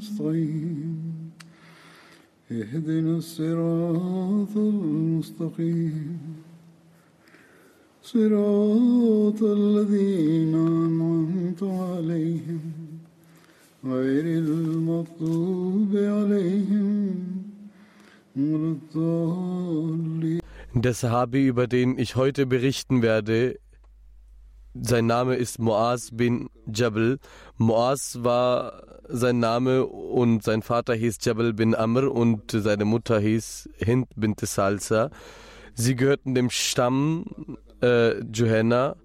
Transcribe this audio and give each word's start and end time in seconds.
نستعين 0.00 1.30
اهدنا 2.50 3.16
الصراط 3.16 4.56
المستقيم 4.56 6.18
صراط 8.02 9.42
الذين 9.42 10.54
أنعمت 10.54 11.62
عليهم 11.62 12.60
غير 13.84 14.24
المغضوب 14.24 15.96
عليهم 15.96 17.14
ولا 18.36 18.76
الضالين 18.76 20.40
Der 20.74 20.92
Sahabi, 20.92 21.46
über 21.46 21.66
den 21.66 21.98
ich 21.98 22.16
heute 22.16 22.44
berichten 22.44 23.00
werde, 23.00 23.58
sein 24.74 25.06
Name 25.06 25.36
ist 25.36 25.58
Muaz 25.58 26.10
bin 26.12 26.50
Jabal. 26.66 27.18
Muaz 27.56 28.18
war 28.20 28.82
sein 29.11 29.39
Name 29.39 29.85
und 29.85 30.43
sein 30.43 30.61
Vater 30.61 30.93
hieß 30.93 31.17
Jabal 31.21 31.53
bin 31.53 31.75
Amr 31.75 32.11
und 32.11 32.51
seine 32.51 32.85
Mutter 32.85 33.19
hieß 33.19 33.69
Hind 33.77 34.07
bin 34.15 34.35
Salsa. 34.39 35.09
Sie 35.73 35.95
gehörten 35.95 36.35
dem 36.35 36.49
Stamm 36.49 37.57
äh, 37.81 38.19
Johanna 38.23 38.95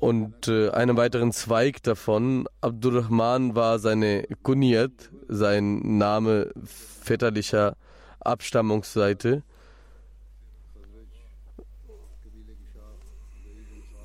und 0.00 0.48
äh, 0.48 0.70
einem 0.70 0.96
weiteren 0.96 1.32
Zweig 1.32 1.82
davon. 1.82 2.46
Abdurrahman 2.60 3.54
war 3.54 3.78
seine 3.78 4.26
Kunyat, 4.42 5.10
sein 5.28 5.98
Name 5.98 6.52
väterlicher 6.64 7.76
Abstammungsseite. 8.20 9.42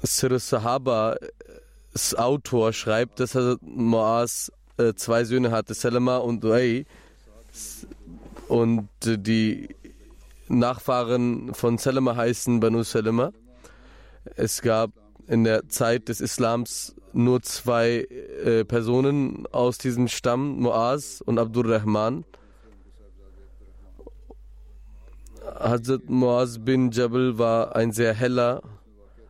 Sir 0.04 0.40
Sahaba, 0.40 1.18
Autor, 2.16 2.74
schreibt, 2.74 3.20
dass 3.20 3.36
er 3.36 3.58
Moaz 3.62 4.52
äh, 4.78 4.94
zwei 4.94 5.24
Söhne 5.24 5.52
hatte, 5.52 5.74
Salama 5.74 6.18
und 6.18 6.44
Uay. 6.44 6.86
Und 8.48 8.90
äh, 9.06 9.18
die 9.18 9.76
Nachfahren 10.48 11.54
von 11.54 11.78
Salama 11.78 12.16
heißen 12.16 12.60
Banu 12.60 12.84
Salama. 12.84 13.32
Es 14.36 14.62
gab 14.62 14.92
in 15.28 15.44
der 15.44 15.70
Zeit 15.70 16.10
des 16.10 16.22
Islams 16.22 16.96
nur 17.14 17.42
zwei 17.42 18.08
äh, 18.44 18.66
Personen 18.66 19.46
aus 19.52 19.78
diesem 19.78 20.08
Stamm, 20.08 20.60
Muaz 20.60 21.22
und 21.26 21.38
Abdurrahman. 21.40 22.26
Hazrat 25.60 26.10
Muaz 26.10 26.60
bin 26.60 26.92
Jabal 26.92 27.38
war 27.38 27.76
ein 27.76 27.92
sehr 27.92 28.14
heller, 28.14 28.62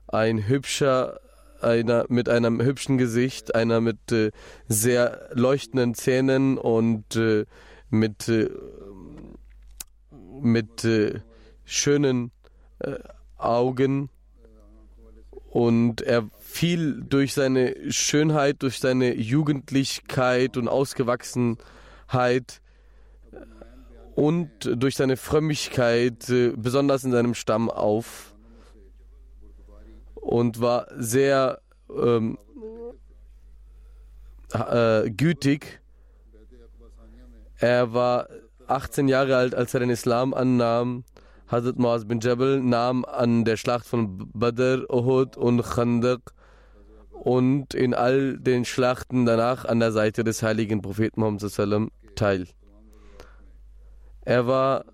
ein 0.08 0.48
hübscher, 0.48 1.20
einer 1.62 2.06
mit 2.10 2.30
einem 2.30 2.62
hübschen 2.62 2.98
Gesicht, 2.98 3.56
einer 3.56 3.82
mit 3.82 4.12
äh, 4.12 4.32
sehr 4.68 5.30
leuchtenden 5.34 5.94
Zähnen 5.94 6.58
und 6.58 7.16
äh, 7.16 7.46
mit, 7.90 8.28
äh, 8.28 8.50
mit 10.42 10.84
äh, 10.84 11.20
schönen 11.66 12.32
äh, 12.80 12.96
Augen. 13.38 14.10
Und 15.50 16.02
er 16.02 16.30
fiel 16.40 17.02
durch 17.02 17.34
seine 17.34 17.92
Schönheit, 17.92 18.62
durch 18.62 18.80
seine 18.80 19.16
Jugendlichkeit 19.16 20.58
und 20.58 20.68
Ausgewachsenheit 20.68 22.62
und 24.16 24.50
durch 24.62 24.96
seine 24.96 25.16
Frömmigkeit 25.16 26.30
äh, 26.30 26.52
besonders 26.56 27.04
in 27.04 27.12
seinem 27.12 27.34
Stamm 27.34 27.70
auf 27.70 28.29
und 30.22 30.62
war 30.62 30.88
sehr 30.98 31.62
ähm, 31.90 32.38
äh, 34.54 35.10
gütig. 35.10 35.82
Er 37.58 37.94
war 37.94 38.28
18 38.68 39.08
Jahre 39.08 39.36
alt, 39.36 39.56
als 39.56 39.74
er 39.74 39.82
den 39.82 39.90
Islam 39.90 40.34
annahm. 40.34 41.04
Hazrat 41.48 41.80
Muaz 41.80 42.06
bin 42.06 42.20
Jabal 42.20 42.62
nahm 42.62 43.06
an 43.06 43.44
der 43.44 43.58
Schlacht 43.58 43.88
von 43.88 44.30
Badr, 44.34 44.86
Uhud 44.90 45.36
und 45.36 45.64
Khandaq 45.64 46.34
und 47.12 47.74
in 47.74 47.94
all 47.94 48.38
den 48.38 48.66
Schlachten 48.66 49.26
danach 49.26 49.66
an 49.66 49.80
der 49.80 49.92
Seite 49.92 50.24
des 50.24 50.44
heiligen 50.44 50.82
Propheten 50.82 51.22
Muhammad 51.22 51.92
teil. 52.16 52.48
Er 54.22 54.46
war, 54.46 54.86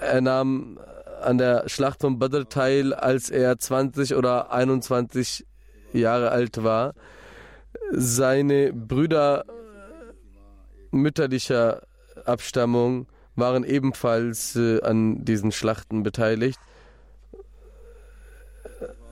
er 0.00 0.20
nahm 0.20 0.78
an 1.22 1.38
der 1.38 1.68
Schlacht 1.68 2.00
von 2.00 2.18
Badr 2.18 2.48
teil, 2.48 2.94
als 2.94 3.30
er 3.30 3.58
20 3.58 4.14
oder 4.14 4.52
21 4.52 5.46
Jahre 5.92 6.30
alt 6.30 6.62
war. 6.62 6.94
Seine 7.90 8.72
Brüder 8.72 9.44
mütterlicher 10.90 11.82
Abstammung 12.24 13.06
waren 13.36 13.64
ebenfalls 13.64 14.56
äh, 14.56 14.80
an 14.82 15.24
diesen 15.24 15.52
Schlachten 15.52 16.02
beteiligt. 16.02 16.58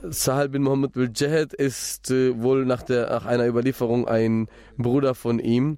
Sahal 0.03 0.49
bin 0.49 0.63
Muhammad 0.63 0.93
bin 0.93 1.13
Jahed 1.15 1.53
ist 1.53 2.11
äh, 2.11 2.39
wohl 2.39 2.65
nach, 2.65 2.83
der, 2.83 3.09
nach 3.09 3.25
einer 3.25 3.47
Überlieferung 3.47 4.07
ein 4.07 4.47
Bruder 4.77 5.15
von 5.15 5.39
ihm 5.39 5.77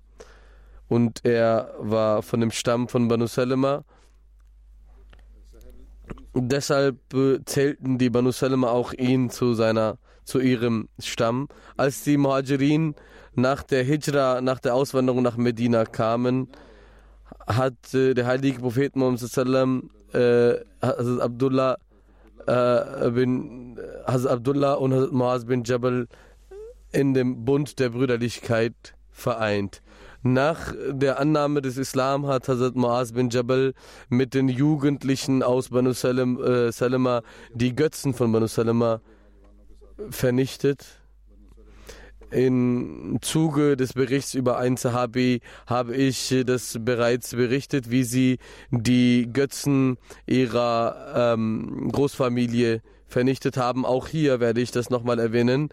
und 0.88 1.22
er 1.24 1.74
war 1.80 2.22
von 2.24 2.42
dem 2.42 2.52
Stamm 2.52 2.88
von 2.90 3.08
Banu 3.08 3.28
Salama. 3.28 3.84
Deshalb 6.36 7.14
äh, 7.14 7.40
zählten 7.46 7.98
die 7.98 8.10
Banu 8.10 8.32
Salama 8.32 8.70
auch 8.70 8.94
ihn 8.94 9.30
zu, 9.30 9.54
seiner, 9.54 9.98
zu 10.24 10.40
ihrem 10.40 10.88
Stamm. 11.00 11.48
Als 11.76 12.04
die 12.04 12.18
Muhajirin 12.18 12.96
nach 13.36 13.64
der 13.64 13.84
Hijra, 13.84 14.42
nach 14.42 14.60
der 14.60 14.76
Auswanderung 14.76 15.24
nach 15.24 15.38
Medina 15.38 15.86
kamen, 15.86 16.50
hat 17.48 17.94
äh, 17.94 18.14
der 18.14 18.28
heilige 18.28 18.60
Prophet 18.60 18.96
Muhammad 18.96 19.20
sallam, 19.20 19.90
äh, 20.14 20.56
Hazrat 20.82 21.22
Abdullah 21.22 21.78
äh, 22.46 23.12
bin 23.12 23.80
Hazrat 24.06 24.32
Abdullah 24.34 24.74
und 24.76 24.94
Hazrat 24.94 25.12
Muaz 25.12 25.46
bin 25.46 25.64
Jabal 25.64 26.08
in 26.92 27.14
dem 27.14 27.46
Bund 27.46 27.80
der 27.80 27.90
Brüderlichkeit 27.90 28.96
vereint. 29.12 29.82
Nach 30.22 30.74
der 30.92 31.18
Annahme 31.18 31.62
des 31.62 31.78
Islam 31.78 32.28
hat 32.28 32.50
Hazrat 32.50 32.76
Muaz 32.76 33.14
bin 33.14 33.30
Jabal 33.30 33.74
mit 34.10 34.34
den 34.34 34.50
Jugendlichen 34.50 35.44
aus 35.44 35.70
Banu 35.70 35.94
Salim, 35.94 36.42
äh, 36.44 36.74
Salama 36.74 37.22
die 37.54 37.74
Götzen 37.74 38.14
von 38.14 38.30
Banu 38.32 38.48
Salama 38.48 39.00
vernichtet. 40.10 40.86
Im 42.32 43.18
Zuge 43.22 43.78
des 43.78 43.94
Berichts 43.94 44.34
über 44.34 44.58
ein 44.58 44.76
Sahabi 44.76 45.40
habe 45.66 45.96
ich 45.96 46.36
das 46.46 46.78
bereits 46.82 47.32
berichtet, 47.32 47.90
wie 47.90 48.04
sie 48.04 48.40
die 48.72 49.30
Götzen 49.32 49.98
ihrer 50.28 51.34
ähm, 51.34 51.90
Großfamilie 51.92 52.82
vernichtet 53.08 53.58
haben. 53.58 53.86
Auch 53.86 54.08
hier 54.08 54.40
werde 54.42 54.62
ich 54.62 54.72
das 54.72 54.90
nochmal 54.90 55.18
erwähnen. 55.18 55.70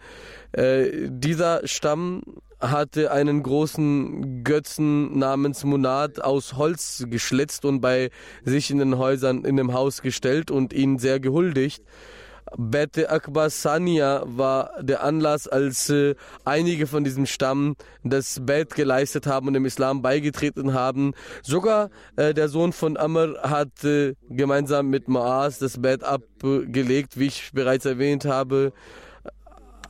Äh, 0.53 1.09
dieser 1.09 1.67
Stamm 1.67 2.23
hatte 2.59 3.11
einen 3.11 3.43
großen 3.43 4.43
Götzen 4.43 5.17
namens 5.17 5.63
Munad 5.63 6.21
aus 6.21 6.55
Holz 6.55 7.05
geschlitzt 7.09 7.65
und 7.65 7.81
bei 7.81 8.09
sich 8.43 8.71
in 8.71 8.79
den 8.79 8.97
Häusern, 8.97 9.45
in 9.45 9.57
dem 9.57 9.73
Haus 9.73 10.01
gestellt 10.01 10.51
und 10.51 10.73
ihn 10.73 10.97
sehr 10.97 11.19
gehuldigt. 11.19 11.83
Bete 12.55 13.09
Akbar 13.09 13.49
Sania 13.49 14.23
war 14.25 14.71
der 14.81 15.03
Anlass, 15.03 15.47
als 15.47 15.89
äh, 15.89 16.15
einige 16.45 16.87
von 16.87 17.03
diesem 17.03 17.25
Stamm 17.25 17.75
das 18.03 18.39
Bet 18.45 18.75
geleistet 18.75 19.27
haben 19.27 19.47
und 19.47 19.53
dem 19.53 19.65
Islam 19.65 20.01
beigetreten 20.01 20.73
haben. 20.73 21.13
Sogar 21.43 21.89
äh, 22.15 22.33
der 22.33 22.47
Sohn 22.47 22.71
von 22.71 22.95
Amr 22.95 23.35
hat 23.43 23.83
äh, 23.83 24.13
gemeinsam 24.29 24.89
mit 24.89 25.07
Maas 25.07 25.59
das 25.59 25.81
Bet 25.81 26.03
abgelegt. 26.03 27.19
Wie 27.19 27.27
ich 27.27 27.51
bereits 27.53 27.85
erwähnt 27.85 28.25
habe, 28.25 28.71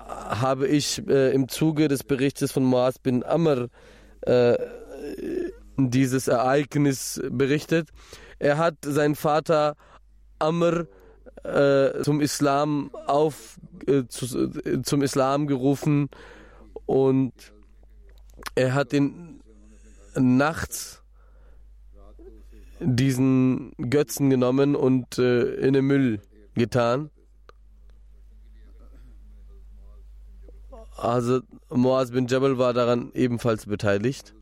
habe 0.08 0.68
ich 0.68 1.08
äh, 1.08 1.32
im 1.34 1.48
Zuge 1.48 1.88
des 1.88 2.04
Berichtes 2.04 2.52
von 2.52 2.64
Maas 2.64 3.00
bin 3.00 3.24
Amr 3.24 3.70
äh, 4.22 4.58
dieses 5.78 6.28
Ereignis 6.28 7.22
berichtet. 7.30 7.90
Er 8.40 8.58
hat 8.58 8.76
seinen 8.82 9.16
Vater 9.16 9.76
Amr 10.40 10.88
äh, 11.44 12.02
zum 12.04 12.22
Islam 12.22 12.92
auf 13.06 13.60
äh, 13.86 14.04
zu, 14.08 14.52
äh, 14.66 14.82
zum 14.82 15.02
Islam 15.02 15.48
gerufen 15.48 16.10
und 16.86 17.34
er 18.56 18.74
hat 18.74 18.94
ihn 18.94 19.42
nachts 20.16 21.04
diesen 22.80 23.72
Götzen 23.78 24.30
genommen 24.30 24.76
und 24.76 25.18
in 25.18 25.74
den 25.74 25.86
Müll 25.86 26.22
getan. 26.54 27.10
Also 30.98 31.42
Moaz 31.70 32.12
bin 32.12 32.28
Jabal 32.28 32.58
war 32.58 32.74
daran 32.74 33.12
ebenfalls 33.14 33.68
beteiligt. 33.68 34.34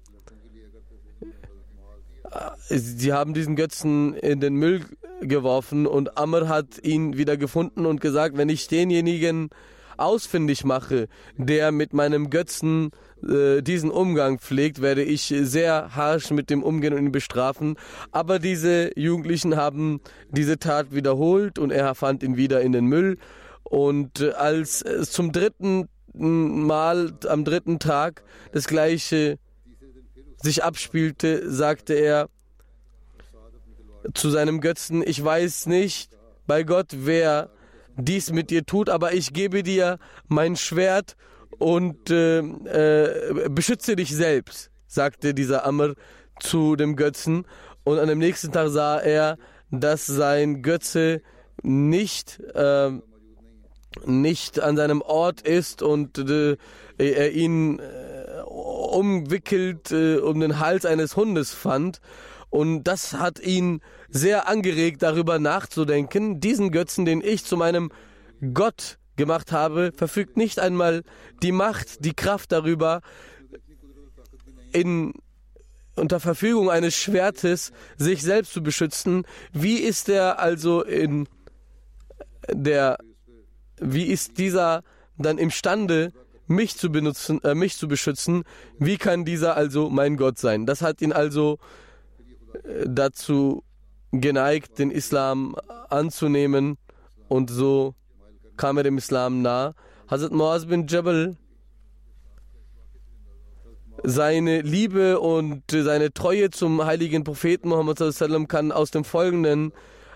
Sie 2.67 3.13
haben 3.13 3.33
diesen 3.33 3.55
Götzen 3.55 4.13
in 4.13 4.39
den 4.39 4.55
Müll 4.55 4.81
geworfen 5.21 5.85
und 5.85 6.17
Amr 6.17 6.47
hat 6.47 6.83
ihn 6.83 7.17
wieder 7.17 7.37
gefunden 7.37 7.85
und 7.85 8.01
gesagt, 8.01 8.37
wenn 8.37 8.49
ich 8.49 8.67
denjenigen 8.67 9.49
ausfindig 9.97 10.65
mache, 10.65 11.07
der 11.37 11.71
mit 11.71 11.93
meinem 11.93 12.29
Götzen 12.29 12.91
äh, 13.23 13.61
diesen 13.61 13.91
Umgang 13.91 14.39
pflegt, 14.39 14.81
werde 14.81 15.03
ich 15.03 15.33
sehr 15.41 15.95
harsch 15.95 16.31
mit 16.31 16.49
dem 16.49 16.63
umgehen 16.63 16.93
und 16.93 17.05
ihn 17.05 17.11
bestrafen. 17.11 17.77
Aber 18.11 18.39
diese 18.39 18.91
Jugendlichen 18.99 19.55
haben 19.55 20.01
diese 20.29 20.59
Tat 20.59 20.93
wiederholt 20.93 21.59
und 21.59 21.71
er 21.71 21.95
fand 21.95 22.23
ihn 22.23 22.35
wieder 22.35 22.61
in 22.61 22.73
den 22.73 22.85
Müll. 22.85 23.17
Und 23.63 24.19
äh, 24.19 24.31
als 24.31 24.81
es 24.81 25.11
zum 25.11 25.31
dritten 25.31 25.87
Mal, 26.17 27.13
am 27.27 27.43
dritten 27.43 27.79
Tag 27.79 28.23
das 28.51 28.67
gleiche 28.67 29.37
sich 30.41 30.63
abspielte, 30.63 31.51
sagte 31.51 31.93
er, 31.93 32.29
zu 34.13 34.29
seinem 34.29 34.61
Götzen, 34.61 35.03
ich 35.05 35.23
weiß 35.23 35.65
nicht 35.65 36.11
bei 36.45 36.63
Gott, 36.63 36.89
wer 36.91 37.49
dies 37.97 38.31
mit 38.31 38.49
dir 38.49 38.65
tut, 38.65 38.89
aber 38.89 39.13
ich 39.13 39.33
gebe 39.33 39.63
dir 39.63 39.97
mein 40.27 40.55
Schwert 40.55 41.15
und 41.57 42.09
äh, 42.09 42.39
äh, 42.39 43.49
beschütze 43.49 43.95
dich 43.95 44.15
selbst, 44.15 44.69
sagte 44.87 45.33
dieser 45.33 45.65
Amr 45.65 45.95
zu 46.39 46.75
dem 46.75 46.95
Götzen. 46.95 47.45
Und 47.83 47.99
an 47.99 48.07
dem 48.07 48.19
nächsten 48.19 48.51
Tag 48.51 48.69
sah 48.69 48.99
er, 48.99 49.37
dass 49.71 50.05
sein 50.05 50.61
Götze 50.61 51.21
nicht, 51.63 52.39
äh, 52.53 52.91
nicht 54.05 54.59
an 54.59 54.77
seinem 54.77 55.01
Ort 55.01 55.41
ist 55.41 55.81
und 55.81 56.17
äh, 56.17 56.57
er 56.97 57.31
ihn 57.31 57.79
äh, 57.79 58.41
umwickelt 58.45 59.91
äh, 59.91 60.17
um 60.17 60.39
den 60.39 60.59
Hals 60.59 60.85
eines 60.85 61.15
Hundes 61.15 61.53
fand. 61.53 61.99
Und 62.49 62.83
das 62.83 63.13
hat 63.13 63.39
ihn 63.39 63.81
sehr 64.09 64.47
angeregt, 64.47 65.03
darüber 65.03 65.39
nachzudenken. 65.39 66.39
Diesen 66.39 66.71
Götzen, 66.71 67.05
den 67.05 67.21
ich 67.21 67.43
zu 67.43 67.57
meinem 67.57 67.91
Gott 68.53 68.97
gemacht 69.15 69.51
habe, 69.51 69.91
verfügt 69.95 70.37
nicht 70.37 70.59
einmal 70.59 71.03
die 71.41 71.51
Macht, 71.51 72.05
die 72.05 72.13
Kraft 72.13 72.51
darüber, 72.51 73.01
in, 74.71 75.13
unter 75.95 76.19
Verfügung 76.19 76.69
eines 76.69 76.95
Schwertes 76.95 77.71
sich 77.97 78.21
selbst 78.21 78.53
zu 78.53 78.61
beschützen. 78.61 79.25
Wie 79.53 79.77
ist 79.77 80.09
er 80.09 80.39
also 80.39 80.83
in 80.83 81.27
der, 82.49 82.97
wie 83.79 84.05
ist 84.05 84.37
dieser 84.37 84.83
dann 85.17 85.37
imstande, 85.37 86.13
mich 86.47 86.77
zu 86.77 86.91
benutzen, 86.91 87.43
äh, 87.43 87.55
mich 87.55 87.77
zu 87.77 87.87
beschützen? 87.87 88.43
Wie 88.79 88.97
kann 88.97 89.25
dieser 89.25 89.55
also 89.55 89.89
mein 89.89 90.17
Gott 90.17 90.37
sein? 90.37 90.65
Das 90.65 90.81
hat 90.81 91.01
ihn 91.01 91.11
also 91.11 91.57
dazu 92.85 93.63
geneigt, 94.11 94.79
den 94.79 94.91
Islam 94.91 95.55
anzunehmen 95.89 96.77
und 97.27 97.49
so 97.49 97.95
kam 98.57 98.77
er 98.77 98.83
dem 98.83 98.97
Islam 98.97 99.41
nah. 99.41 99.73
Hazrat 100.07 100.31
Muaz 100.31 100.65
bin 100.65 100.87
Jabal, 100.87 101.35
seine 104.03 104.61
Liebe 104.61 105.19
und 105.19 105.63
seine 105.71 106.13
Treue 106.13 106.51
zum 106.51 106.85
heiligen 106.85 107.23
Propheten 107.23 107.69
Muhammad 107.69 107.99
kann 108.47 108.71
aus 108.71 108.91
dem 108.91 109.03
folgenden 109.03 109.73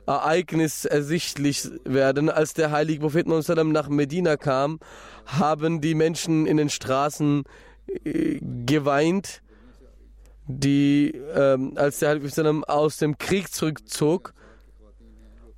Ereignis 0.10 0.86
ersichtlich 0.86 1.70
werden. 1.86 2.30
Als 2.30 2.54
der 2.54 2.72
heilige 2.72 3.02
Prophet 3.02 3.28
nach 3.72 3.90
Medina 3.90 4.38
kam, 4.38 4.80
haben 5.26 5.82
die 5.82 5.94
Menschen 5.94 6.48
in 6.48 6.58
den 6.58 6.70
Straßen 6.70 7.44
äh, 8.04 8.40
geweint 8.66 9.42
die, 10.48 11.14
ähm, 11.36 11.74
als 11.76 12.00
der 12.00 12.10
Heilige 12.10 12.64
aus 12.64 12.98
dem 12.98 13.20
Krieg 13.20 13.54
zurückzog. 13.54 14.34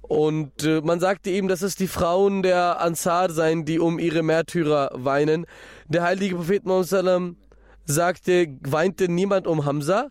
Und 0.01 0.65
äh, 0.65 0.81
man 0.81 0.99
sagte 0.99 1.29
ihm, 1.29 1.47
dass 1.47 1.61
es 1.61 1.75
die 1.75 1.87
Frauen 1.87 2.43
der 2.43 2.81
Ansar 2.81 3.31
seien, 3.31 3.63
die 3.63 3.79
um 3.79 3.99
ihre 3.99 4.21
Märtyrer 4.21 4.91
weinen. 4.93 5.45
Der 5.87 6.03
heilige 6.03 6.35
Prophet 6.35 6.65
sagte, 7.85 8.47
weinte 8.61 9.07
niemand 9.07 9.47
um 9.47 9.63
Hamza? 9.63 10.09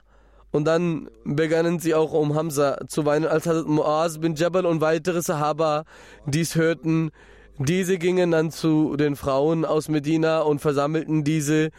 Und 0.52 0.64
dann 0.64 1.08
begannen 1.24 1.78
sie 1.78 1.94
auch 1.94 2.12
um 2.12 2.34
Hamza 2.34 2.78
zu 2.88 3.04
weinen, 3.06 3.26
als 3.26 3.46
Muaz 3.46 4.18
bin 4.18 4.34
Jabal 4.34 4.66
und 4.66 4.80
weitere 4.80 5.22
Sahaba 5.22 5.84
dies 6.26 6.56
hörten. 6.56 7.10
Diese 7.58 7.98
gingen 7.98 8.30
dann 8.32 8.50
zu 8.50 8.96
den 8.96 9.16
Frauen 9.16 9.64
aus 9.64 9.88
Medina 9.88 10.40
und 10.40 10.60
versammelten 10.60 11.24
diese 11.24 11.70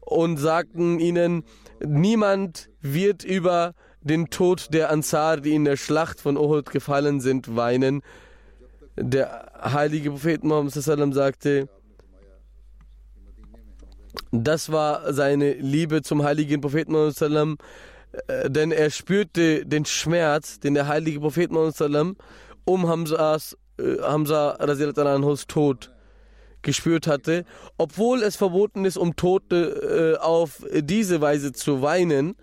und 0.00 0.36
sagten 0.36 0.98
ihnen, 0.98 1.44
Niemand 1.80 2.70
wird 2.80 3.24
über 3.24 3.74
den 4.00 4.30
Tod 4.30 4.72
der 4.72 4.90
Ansar, 4.90 5.38
die 5.38 5.54
in 5.54 5.64
der 5.64 5.76
Schlacht 5.76 6.20
von 6.20 6.36
Uhud 6.36 6.70
gefallen 6.70 7.20
sind, 7.20 7.56
weinen. 7.56 8.02
Der 8.96 9.52
heilige 9.62 10.10
Prophet 10.10 10.42
Muhammad 10.42 10.72
sagte, 10.72 11.68
das 14.32 14.72
war 14.72 15.12
seine 15.12 15.54
Liebe 15.54 16.02
zum 16.02 16.24
heiligen 16.24 16.60
Propheten 16.60 16.92
Muhammad, 16.92 17.58
denn 18.48 18.72
er 18.72 18.90
spürte 18.90 19.66
den 19.66 19.84
Schmerz, 19.84 20.60
den 20.60 20.74
der 20.74 20.88
heilige 20.88 21.20
Prophet 21.20 21.50
Muhammad 21.50 22.16
um 22.64 22.88
Hamzas, 22.88 23.56
äh, 23.78 24.00
Hamza 24.02 24.52
Anhus 24.52 25.46
Tod 25.46 25.92
gespürt 26.62 27.06
hatte, 27.06 27.44
obwohl 27.76 28.22
es 28.22 28.36
verboten 28.36 28.84
ist, 28.84 28.98
um 28.98 29.16
Tote 29.16 30.16
äh, 30.16 30.22
auf 30.22 30.64
diese 30.72 31.20
Weise 31.20 31.52
zu 31.52 31.82
weinen, 31.82 32.36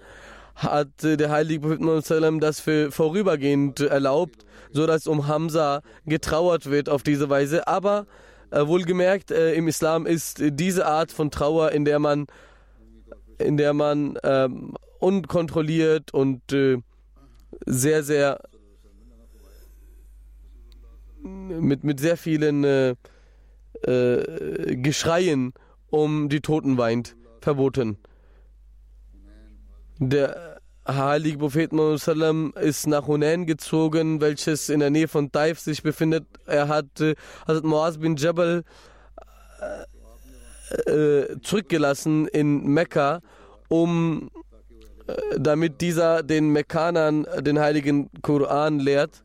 hat 0.55 1.03
äh, 1.03 1.17
der 1.17 1.29
heilige 1.29 1.62
Prophet 1.62 1.81
Muhammad 1.81 2.43
das 2.43 2.60
für 2.60 2.91
vorübergehend 2.91 3.81
erlaubt, 3.81 4.45
so 4.72 4.88
dass 4.88 5.07
um 5.07 5.27
Hamza 5.27 5.81
getrauert 6.05 6.69
wird 6.69 6.89
auf 6.89 7.03
diese 7.03 7.29
Weise. 7.29 7.67
Aber 7.67 8.07
äh, 8.51 8.65
wohlgemerkt, 8.65 9.31
äh, 9.31 9.53
im 9.53 9.67
Islam 9.67 10.05
ist 10.05 10.38
diese 10.41 10.86
Art 10.86 11.12
von 11.12 11.29
Trauer, 11.29 11.72
in 11.72 11.86
der 11.86 12.00
man, 12.00 12.27
in 13.38 13.57
der 13.57 13.74
man 13.74 14.17
ähm, 14.24 14.75
unkontrolliert 15.05 16.13
und 16.13 16.51
äh, 16.51 16.77
sehr, 17.65 18.03
sehr 18.03 18.41
mit, 21.21 21.83
mit 21.83 22.00
sehr 22.00 22.17
vielen 22.17 22.63
äh, 22.63 22.95
äh, 23.83 24.75
Geschreien 24.77 25.53
um 25.91 26.27
die 26.29 26.41
Toten 26.41 26.77
weint, 26.77 27.15
verboten. 27.39 27.97
Der 30.00 30.59
heilige 30.88 31.38
Prophet 31.38 31.71
Muhammad 31.71 32.57
ist 32.57 32.88
nach 32.88 33.05
Hunain 33.07 33.45
gezogen, 33.45 34.21
welches 34.21 34.69
in 34.69 34.79
der 34.79 34.89
Nähe 34.89 35.07
von 35.07 35.31
Taif 35.31 35.59
sich 35.59 35.83
befindet. 35.83 36.25
Er 36.47 36.67
hat 36.67 37.00
äh, 37.00 37.15
Hazrat 37.47 38.01
bin 38.01 38.15
Jabal 38.15 38.63
äh, 39.62 40.91
äh, 40.91 41.41
zurückgelassen 41.41 42.27
in 42.27 42.65
Mekka, 42.65 43.21
um 43.67 44.31
damit 45.38 45.81
dieser 45.81 46.24
den 46.24 46.50
Mekkanern 46.50 47.25
den 47.41 47.59
heiligen 47.59 48.09
Koran 48.21 48.79
lehrt. 48.79 49.24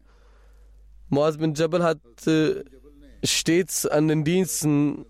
Muaz 1.08 1.38
bin 1.38 1.54
Jabal 1.54 1.82
hat 1.82 1.98
äh, 2.26 2.62
stets 3.24 3.86
an 3.86 4.08
den 4.08 4.24
Diensten 4.24 5.06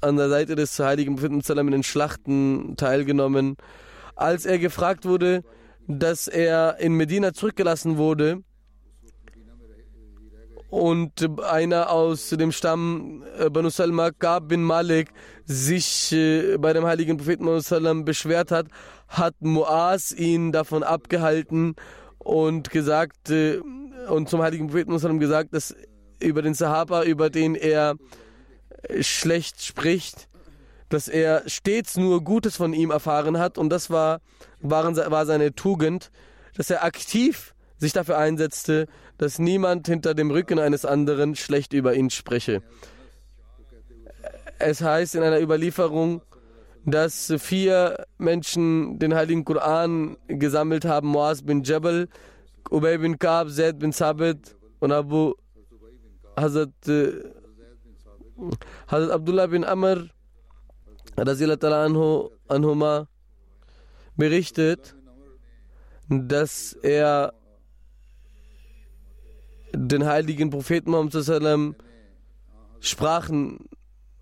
an 0.00 0.16
der 0.16 0.28
Seite 0.28 0.54
des 0.54 0.78
heiligen 0.78 1.16
Propheten 1.16 1.40
in 1.40 1.72
den 1.72 1.82
Schlachten 1.82 2.76
teilgenommen. 2.76 3.56
Als 4.14 4.46
er 4.46 4.58
gefragt 4.58 5.04
wurde, 5.04 5.42
dass 5.86 6.28
er 6.28 6.78
in 6.78 6.92
Medina 6.92 7.32
zurückgelassen 7.32 7.96
wurde 7.96 8.42
und 10.70 11.40
einer 11.40 11.90
aus 11.90 12.28
dem 12.28 12.52
Stamm 12.52 13.24
äh, 13.38 13.48
Banu 13.48 13.70
Salma, 13.70 14.10
Kab 14.10 14.48
bin 14.48 14.62
Malik, 14.62 15.08
sich 15.46 16.12
äh, 16.12 16.58
bei 16.58 16.74
dem 16.74 16.84
heiligen 16.84 17.16
Propheten 17.16 18.04
beschwert 18.04 18.50
hat, 18.50 18.66
hat 19.08 19.34
Muaz 19.40 20.12
ihn 20.12 20.52
davon 20.52 20.82
abgehalten 20.82 21.74
und 22.18 22.70
gesagt 22.70 23.30
äh, 23.30 23.60
und 24.08 24.28
zum 24.28 24.42
heiligen 24.42 24.68
Propheten 24.68 24.92
Muhammad 24.92 25.20
gesagt, 25.20 25.54
dass 25.54 25.74
über 26.20 26.42
den 26.42 26.54
Sahaba, 26.54 27.04
über 27.04 27.30
den 27.30 27.54
er 27.54 27.96
schlecht 29.00 29.62
spricht, 29.64 30.28
dass 30.88 31.08
er 31.08 31.42
stets 31.46 31.96
nur 31.96 32.22
Gutes 32.22 32.56
von 32.56 32.72
ihm 32.72 32.90
erfahren 32.90 33.38
hat 33.38 33.58
und 33.58 33.70
das 33.70 33.90
war, 33.90 34.20
waren, 34.60 34.96
war 34.96 35.26
seine 35.26 35.54
Tugend, 35.54 36.10
dass 36.56 36.70
er 36.70 36.84
aktiv 36.84 37.54
sich 37.76 37.92
dafür 37.92 38.18
einsetzte, 38.18 38.86
dass 39.18 39.38
niemand 39.38 39.86
hinter 39.86 40.14
dem 40.14 40.30
Rücken 40.30 40.58
eines 40.58 40.84
anderen 40.84 41.36
schlecht 41.36 41.72
über 41.72 41.94
ihn 41.94 42.10
spreche. 42.10 42.62
Es 44.58 44.80
heißt 44.80 45.14
in 45.14 45.22
einer 45.22 45.40
Überlieferung, 45.40 46.22
dass 46.90 47.32
vier 47.38 48.06
Menschen 48.18 48.98
den 48.98 49.14
heiligen 49.14 49.44
Koran 49.44 50.16
gesammelt 50.28 50.84
haben: 50.84 51.08
Moaz 51.08 51.42
bin 51.42 51.62
Jabal, 51.62 52.08
Ubay 52.70 52.98
bin 52.98 53.18
Kab, 53.18 53.48
Zaid 53.50 53.78
bin 53.78 53.92
Sabit 53.92 54.56
und 54.80 54.92
Abu 54.92 55.34
Hazrat, 56.36 56.70
äh, 56.86 57.12
Hazrat 58.86 59.10
Abdullah 59.10 59.46
bin 59.46 59.64
Amr 59.64 60.08
anhu, 61.16 62.30
anhuma 62.48 63.08
berichtet, 64.16 64.94
dass 66.08 66.72
er 66.82 67.32
den 69.72 70.06
heiligen 70.06 70.50
Propheten 70.50 70.90
Muhammad 70.90 71.76
Sprachen 72.80 73.68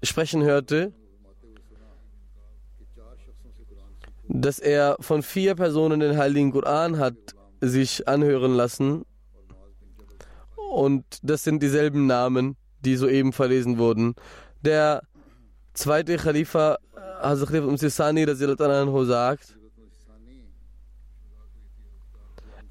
sprechen 0.03 0.43
hörte, 0.43 0.93
dass 4.29 4.59
er 4.59 4.97
von 5.01 5.23
vier 5.23 5.55
Personen 5.55 6.01
den 6.01 6.17
heiligen 6.17 6.53
Koran 6.53 6.99
hat 6.99 7.15
sich 7.61 8.07
anhören 8.09 8.55
lassen 8.55 9.05
und 10.71 11.05
das 11.23 11.45
sind 11.45 11.63
dieselben 11.63 12.07
Namen, 12.07 12.57
die 12.81 12.97
soeben 12.97 13.33
verlesen 13.33 13.79
wurden. 13.79 14.15
Der 14.63 15.03
zweite 15.75 16.17
Khalifa, 16.17 16.77
Hazrat 17.21 17.49
Khalifa 17.49 17.67
Umsisani 17.67 18.27
sagt, 19.07 19.57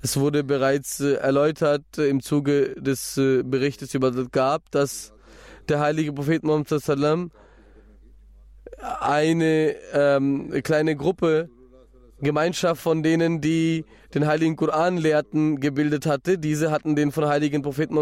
Es 0.06 0.18
wurde 0.18 0.44
bereits 0.44 1.00
äh, 1.00 1.14
erläutert 1.14 1.98
im 1.98 2.22
Zuge 2.22 2.76
des 2.80 3.18
äh, 3.18 3.42
Berichtes 3.42 3.96
über 3.96 4.12
das 4.12 4.30
Gab, 4.30 4.70
dass 4.70 5.14
der 5.68 5.80
heilige 5.80 6.14
Prophet 6.14 6.44
Muhammad 6.44 6.68
eine 9.00 9.76
ähm, 9.94 10.52
kleine 10.64 10.96
Gruppe, 10.96 11.50
Gemeinschaft 12.22 12.82
von 12.82 13.04
denen, 13.04 13.42
die 13.42 13.86
den 14.14 14.26
heiligen 14.26 14.56
Koran 14.56 14.98
lehrten, 14.98 15.60
gebildet 15.60 16.06
hatte. 16.06 16.38
Diese 16.38 16.72
hatten 16.72 16.96
den 16.96 17.12
von 17.12 17.28
heiligen 17.28 17.62
Propheten 17.62 17.98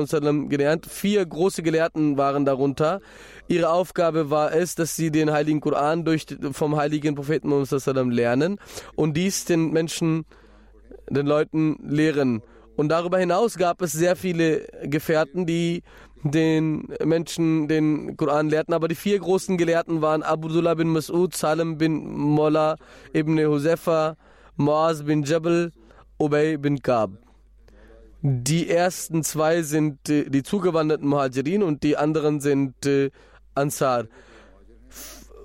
gelernt. 0.49 0.85
Vier 0.85 1.25
große 1.25 1.63
Gelehrten 1.63 2.17
waren 2.17 2.45
darunter. 2.45 3.01
Ihre 3.47 3.69
Aufgabe 3.69 4.29
war 4.29 4.53
es, 4.53 4.75
dass 4.75 4.95
sie 4.95 5.09
den 5.09 5.31
heiligen 5.31 5.59
Koran 5.59 6.05
durch, 6.05 6.25
vom 6.51 6.75
heiligen 6.75 7.15
Propheten 7.15 7.51
lernen 8.11 8.59
und 8.95 9.17
dies 9.17 9.45
den 9.45 9.71
Menschen 9.71 10.25
den 11.09 11.25
Leuten 11.25 11.77
lehren. 11.83 12.43
Und 12.75 12.89
darüber 12.89 13.17
hinaus 13.17 13.57
gab 13.57 13.81
es 13.81 13.91
sehr 13.91 14.15
viele 14.15 14.67
Gefährten, 14.83 15.45
die 15.45 15.83
den 16.23 16.87
Menschen 17.03 17.67
den 17.67 18.17
Koran 18.17 18.49
lehrten. 18.49 18.73
Aber 18.73 18.87
die 18.87 18.95
vier 18.95 19.19
großen 19.19 19.57
Gelehrten 19.57 20.01
waren 20.01 20.23
Abdullah 20.23 20.75
bin 20.75 20.95
Mas'ud, 20.95 21.35
Salim 21.35 21.77
bin 21.77 22.11
Mola, 22.17 22.75
Ibn 23.13 23.37
Huzefa, 23.45 24.15
Moaz 24.55 25.03
bin 25.03 25.23
Jabal, 25.23 25.71
Ubay 26.19 26.57
bin 26.57 26.81
Kab. 26.81 27.11
Die 28.21 28.69
ersten 28.69 29.23
zwei 29.23 29.63
sind 29.63 30.09
äh, 30.09 30.29
die 30.29 30.43
zugewanderten 30.43 31.07
Muhajirin 31.07 31.61
und 31.61 31.83
die 31.83 31.97
anderen 31.97 32.39
sind 32.39 32.85
äh, 32.85 33.11
Ansar. 33.53 34.05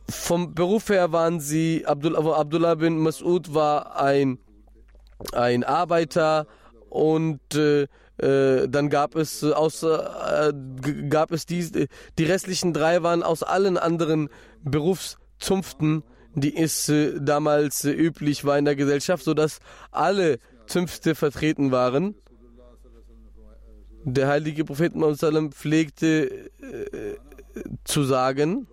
Vom 0.08 0.54
Beruf 0.54 0.88
her 0.88 1.12
waren 1.12 1.40
sie, 1.40 1.84
Abdullah 1.86 2.76
bin 2.76 2.98
Mas'ud 3.04 3.52
war 3.52 4.00
ein 4.00 4.38
ein 5.32 5.64
Arbeiter 5.64 6.46
und 6.88 7.54
äh, 7.54 7.86
dann 8.18 8.90
gab 8.90 9.14
es 9.14 9.44
außer, 9.44 10.48
äh, 10.48 11.08
gab 11.08 11.30
es 11.30 11.46
die, 11.46 11.88
die 12.18 12.24
restlichen 12.24 12.72
drei 12.72 13.02
waren 13.02 13.22
aus 13.22 13.42
allen 13.42 13.76
anderen 13.76 14.28
Berufszunften, 14.64 16.02
die 16.34 16.56
es 16.56 16.88
äh, 16.88 17.18
damals 17.20 17.84
äh, 17.84 17.92
üblich 17.92 18.44
war 18.44 18.58
in 18.58 18.64
der 18.64 18.76
Gesellschaft, 18.76 19.24
sodass 19.24 19.58
alle 19.90 20.38
Zünfte 20.66 21.14
vertreten 21.14 21.70
waren. 21.70 22.14
Der 24.04 24.28
heilige 24.28 24.64
Prophet 24.64 24.94
Muhammad 24.94 25.54
pflegte 25.54 26.50
äh, 26.60 27.16
zu 27.84 28.04
sagen, 28.04 28.68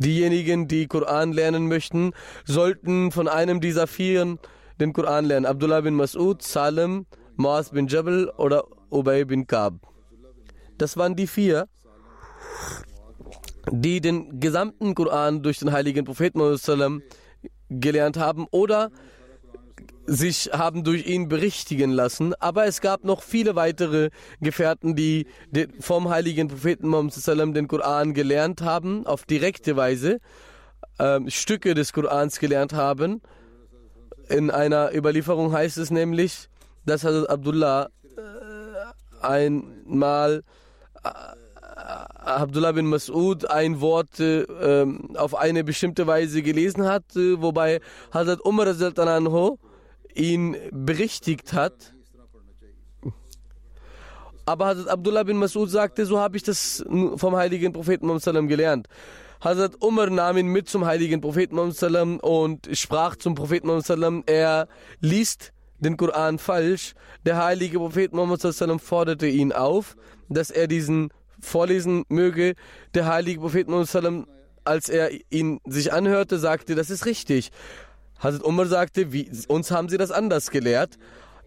Diejenigen, 0.00 0.68
die 0.68 0.86
Koran 0.86 1.32
lernen 1.32 1.66
möchten, 1.66 2.12
sollten 2.44 3.10
von 3.10 3.26
einem 3.26 3.60
dieser 3.60 3.88
vier 3.88 4.38
den 4.80 4.92
Koran 4.92 5.24
lernen. 5.24 5.46
Abdullah 5.46 5.80
bin 5.80 5.94
Mas'ud, 5.94 6.42
Salim, 6.42 7.06
Maas 7.36 7.70
bin 7.70 7.86
Jabal 7.86 8.30
oder 8.36 8.64
Ubay 8.90 9.24
bin 9.24 9.46
Kab. 9.46 9.74
Das 10.78 10.96
waren 10.96 11.16
die 11.16 11.26
vier, 11.26 11.68
die 13.70 14.00
den 14.00 14.40
gesamten 14.40 14.94
Koran 14.94 15.42
durch 15.42 15.58
den 15.58 15.72
heiligen 15.72 16.04
Propheten 16.04 17.02
gelernt 17.68 18.16
haben 18.16 18.46
oder 18.50 18.90
sich 20.06 20.50
haben 20.52 20.84
durch 20.84 21.06
ihn 21.06 21.28
berichtigen 21.28 21.90
lassen. 21.90 22.34
Aber 22.34 22.66
es 22.66 22.80
gab 22.80 23.04
noch 23.04 23.22
viele 23.22 23.56
weitere 23.56 24.10
Gefährten, 24.40 24.96
die 24.96 25.26
vom 25.80 26.08
heiligen 26.08 26.48
Propheten 26.48 26.88
Muhammad 26.88 27.14
den 27.54 27.68
Koran 27.68 28.14
gelernt 28.14 28.62
haben, 28.62 29.06
auf 29.06 29.24
direkte 29.26 29.76
Weise, 29.76 30.18
äh, 30.98 31.20
Stücke 31.28 31.74
des 31.74 31.92
Korans 31.92 32.38
gelernt 32.38 32.72
haben. 32.72 33.20
In 34.28 34.50
einer 34.50 34.94
Überlieferung 34.94 35.52
heißt 35.52 35.78
es 35.78 35.90
nämlich, 35.90 36.48
dass 36.84 37.02
Hazrat 37.04 37.30
Abdullah 37.30 37.88
äh, 38.16 39.24
einmal 39.24 40.42
äh, 41.02 41.08
Abdullah 42.24 42.72
bin 42.72 42.92
Mas'ud 42.92 43.46
ein 43.46 43.80
Wort 43.80 44.20
äh, 44.20 44.44
auf 45.14 45.34
eine 45.34 45.64
bestimmte 45.64 46.06
Weise 46.06 46.42
gelesen 46.42 46.84
hat, 46.84 47.16
äh, 47.16 47.40
wobei 47.40 47.80
Hazrat 48.12 48.44
Umar 48.44 48.66
anhu 48.66 49.58
ihn 50.14 50.56
berichtigt 50.72 51.54
hat. 51.54 51.94
Aber 54.44 54.66
Hazrat 54.66 54.88
Abdullah 54.88 55.22
bin 55.22 55.42
Mas'ud 55.42 55.68
sagte, 55.68 56.04
so 56.04 56.18
habe 56.18 56.36
ich 56.36 56.42
das 56.42 56.84
vom 57.16 57.36
heiligen 57.36 57.72
Propheten 57.72 58.06
Muhammad 58.06 58.48
gelernt. 58.48 58.88
Hazrat 59.40 59.80
Umar 59.80 60.10
nahm 60.10 60.36
ihn 60.36 60.48
mit 60.48 60.68
zum 60.68 60.84
heiligen 60.84 61.20
Propheten 61.20 61.54
Muhammad 61.54 62.22
und 62.22 62.68
sprach 62.72 63.14
zum 63.14 63.36
Propheten 63.36 63.68
Muhammad, 63.68 64.24
er 64.28 64.68
liest 65.00 65.52
den 65.78 65.96
Koran 65.96 66.38
falsch. 66.38 66.94
Der 67.24 67.36
heilige 67.36 67.78
Prophet 67.78 68.12
Muhammad 68.12 68.42
forderte 68.82 69.28
ihn 69.28 69.52
auf, 69.52 69.96
dass 70.28 70.50
er 70.50 70.66
diesen 70.66 71.10
vorlesen 71.40 72.04
möge. 72.08 72.54
Der 72.94 73.06
heilige 73.06 73.40
Prophet 73.40 73.68
Muhammad, 73.68 74.26
als 74.64 74.88
er 74.88 75.10
ihn 75.30 75.60
sich 75.66 75.92
anhörte, 75.92 76.38
sagte, 76.38 76.74
das 76.74 76.90
ist 76.90 77.06
richtig. 77.06 77.50
Hazrat 78.18 78.42
Umar 78.42 78.66
sagte, 78.66 79.12
wie, 79.12 79.30
uns 79.46 79.70
haben 79.70 79.88
sie 79.88 79.98
das 79.98 80.10
anders 80.10 80.50
gelehrt. 80.50 80.98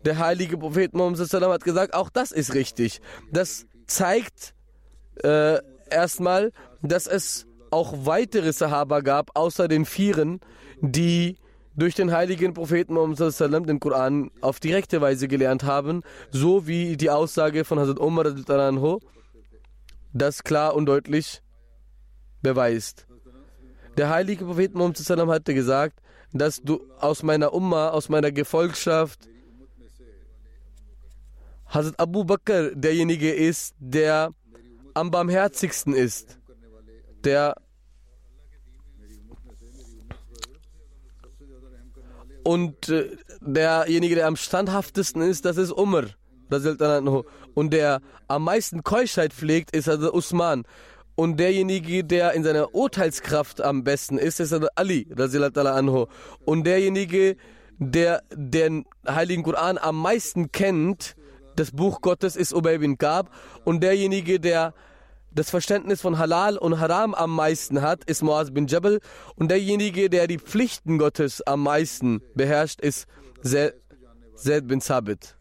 Der 0.05 0.17
heilige 0.17 0.57
Prophet 0.57 0.93
Muhammad 0.93 1.19
hat 1.19 1.63
gesagt, 1.63 1.93
auch 1.93 2.10
das 2.10 2.31
ist 2.31 2.53
richtig. 2.53 3.01
Das 3.31 3.65
zeigt 3.86 4.53
äh, 5.24 5.60
erstmal, 5.89 6.51
dass 6.81 7.05
es 7.05 7.45
auch 7.72 8.06
weitere 8.06 8.54
Sahaba 8.54 9.01
gab, 9.01 9.36
außer 9.36 9.68
den 9.68 9.86
Vieren, 9.86 10.40
die 10.82 11.38
durch 11.75 11.96
den 11.96 12.12
heiligen 12.12 12.54
Propheten 12.54 12.94
Muhammad 12.94 13.70
den 13.70 13.80
Koran 13.80 14.30
auf 14.42 14.60
direkte 14.60 15.01
Weise 15.01 15.28
gelernt 15.28 15.63
haben, 15.63 16.04
so 16.32 16.68
wie 16.68 16.98
die 16.98 17.10
Aussage 17.10 17.63
von 17.63 17.80
Hazrat 17.80 18.00
Umar 18.00 18.25
das 20.13 20.44
klar 20.44 20.75
und 20.75 20.86
deutlich 20.86 21.42
beweist. 22.42 23.08
Der 23.98 24.10
heilige 24.10 24.46
Prophet 24.46 24.74
Muhammad 24.74 25.30
hatte 25.30 25.54
gesagt, 25.54 26.01
dass 26.34 26.62
du 26.62 26.82
aus 27.00 27.24
meiner 27.24 27.54
Umma, 27.54 27.90
aus 27.90 28.10
meiner 28.10 28.32
Gefolgschaft, 28.32 29.28
Hazrat 31.68 32.00
Abu 32.00 32.25
Bakr 32.25 32.72
derjenige 32.75 33.32
ist, 33.32 33.75
der 33.80 34.34
am 34.94 35.10
barmherzigsten 35.10 35.94
ist, 35.94 36.38
der 37.24 37.56
Und 42.43 42.89
äh, 42.89 43.17
derjenige, 43.41 44.15
der 44.15 44.27
am 44.27 44.36
standhaftesten 44.36 45.21
ist, 45.21 45.45
das 45.45 45.57
ist 45.57 45.71
Umar. 45.71 46.05
Und 47.53 47.74
der 47.74 48.01
am 48.27 48.43
meisten 48.43 48.83
Keuschheit 48.83 49.33
pflegt, 49.33 49.75
ist 49.75 49.88
also 49.88 50.13
Usman. 50.13 50.63
Und 51.15 51.38
derjenige, 51.39 52.03
der 52.03 52.33
in 52.33 52.43
seiner 52.43 52.74
Urteilskraft 52.74 53.62
am 53.62 53.83
besten 53.83 54.17
ist, 54.17 54.39
ist 54.39 54.53
also 54.53 54.67
Ali. 54.75 55.07
Und 56.45 56.65
derjenige, 56.65 57.38
der 57.77 58.24
den 58.33 58.86
Heiligen 59.07 59.43
Koran 59.43 59.77
am 59.77 59.98
meisten 59.98 60.51
kennt, 60.51 61.15
das 61.55 61.71
Buch 61.71 62.01
Gottes, 62.01 62.36
ist 62.36 62.53
Ubay 62.53 62.77
bin 62.79 62.98
Gab. 62.98 63.29
Und 63.65 63.83
derjenige, 63.83 64.39
der 64.39 64.74
das 65.33 65.50
Verständnis 65.50 66.01
von 66.01 66.17
Halal 66.17 66.57
und 66.57 66.79
Haram 66.79 67.13
am 67.13 67.33
meisten 67.35 67.81
hat, 67.81 68.03
ist 68.05 68.21
Muaz 68.21 68.51
bin 68.51 68.67
Jabal. 68.67 69.00
Und 69.35 69.50
derjenige, 69.50 70.09
der 70.09 70.27
die 70.27 70.39
Pflichten 70.39 70.97
Gottes 70.97 71.41
am 71.41 71.63
meisten 71.63 72.21
beherrscht, 72.35 72.81
ist 72.81 73.07
Zaid 73.43 74.67
bin 74.67 74.79
Sabit. 74.79 75.38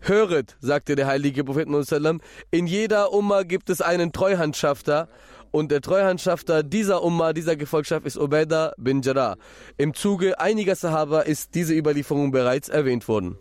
Höret, 0.00 0.56
sagte 0.60 0.96
der 0.96 1.06
heilige 1.06 1.44
Prophet 1.44 1.68
Muhammad, 1.68 2.22
in 2.50 2.66
jeder 2.66 3.12
Umma 3.12 3.42
gibt 3.42 3.68
es 3.68 3.82
einen 3.82 4.12
Treuhandschafter 4.12 5.08
und 5.50 5.70
der 5.70 5.80
Treuhandschafter 5.80 6.62
dieser 6.62 7.02
Umma, 7.02 7.32
dieser 7.32 7.56
Gefolgschaft 7.56 8.06
ist 8.06 8.16
Ubaidah 8.16 8.72
bin 8.78 9.02
Jarrah. 9.02 9.36
Im 9.76 9.94
Zuge 9.94 10.40
einiger 10.40 10.74
Sahaba 10.74 11.20
ist 11.20 11.54
diese 11.54 11.74
Überlieferung 11.74 12.30
bereits 12.30 12.68
erwähnt 12.68 13.08
worden. 13.08 13.36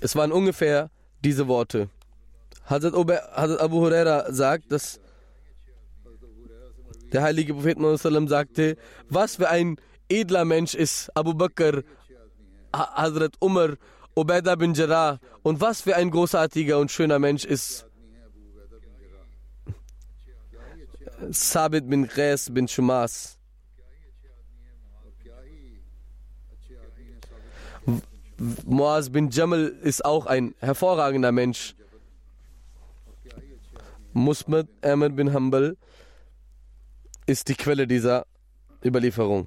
Es 0.00 0.16
waren 0.16 0.32
ungefähr 0.32 0.90
diese 1.22 1.46
Worte. 1.48 1.88
Hazrat, 2.64 2.94
Abu 2.94 3.80
Huraira 3.80 4.32
sagt, 4.32 4.72
dass 4.72 5.00
der 7.12 7.22
heilige 7.22 7.54
Prophet 7.54 7.78
Muhammad 7.78 8.28
sagte, 8.28 8.76
was 9.08 9.36
für 9.36 9.48
ein 9.48 9.76
edler 10.08 10.44
Mensch 10.44 10.74
ist 10.74 11.10
Abu 11.14 11.34
Bakr, 11.34 11.82
Hazrat 12.72 13.34
Umar, 13.40 13.76
Ubaidah 14.16 14.56
bin 14.56 14.74
Jarrah 14.74 15.18
und 15.42 15.60
was 15.60 15.82
für 15.82 15.96
ein 15.96 16.10
großartiger 16.10 16.78
und 16.78 16.90
schöner 16.90 17.18
Mensch 17.18 17.44
ist 17.44 17.86
Sabit 21.30 21.88
bin 21.88 22.08
Qais 22.08 22.48
bin 22.50 22.66
Shumas. 22.66 23.39
Muaz 28.64 29.10
bin 29.10 29.28
Jamal 29.28 29.66
ist 29.82 30.02
auch 30.02 30.24
ein 30.24 30.54
hervorragender 30.60 31.30
Mensch. 31.30 31.74
Musmad 34.14 34.66
Ahmed 34.80 35.14
bin 35.14 35.34
Hanbal 35.34 35.76
ist 37.26 37.48
die 37.48 37.54
Quelle 37.54 37.86
dieser 37.86 38.26
Überlieferung. 38.82 39.46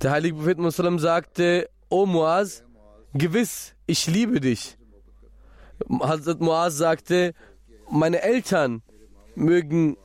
Der 0.00 0.10
heilige 0.12 0.36
Prophet 0.36 0.58
Muslim 0.58 0.98
sagte, 1.00 1.68
O 1.88 2.06
Muaz, 2.06 2.62
gewiss, 3.14 3.74
ich 3.86 4.06
liebe 4.06 4.40
dich. 4.40 4.76
Hazrat 6.00 6.40
Muaz 6.40 6.76
sagte, 6.76 7.34
meine 7.90 8.22
Eltern 8.22 8.82
mögen 9.34 9.96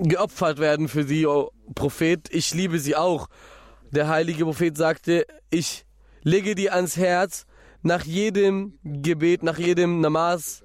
geopfert 0.00 0.58
werden 0.58 0.88
für 0.88 1.04
sie, 1.04 1.26
O 1.26 1.50
Prophet, 1.74 2.28
ich 2.32 2.54
liebe 2.54 2.78
sie 2.78 2.96
auch. 2.96 3.28
Der 3.90 4.08
heilige 4.08 4.44
Prophet 4.44 4.76
sagte, 4.76 5.26
ich 5.50 5.84
lege 6.22 6.54
dir 6.54 6.74
ans 6.74 6.96
Herz, 6.96 7.46
nach 7.82 8.04
jedem 8.04 8.78
Gebet, 8.84 9.42
nach 9.42 9.58
jedem 9.58 10.00
Namaz 10.00 10.62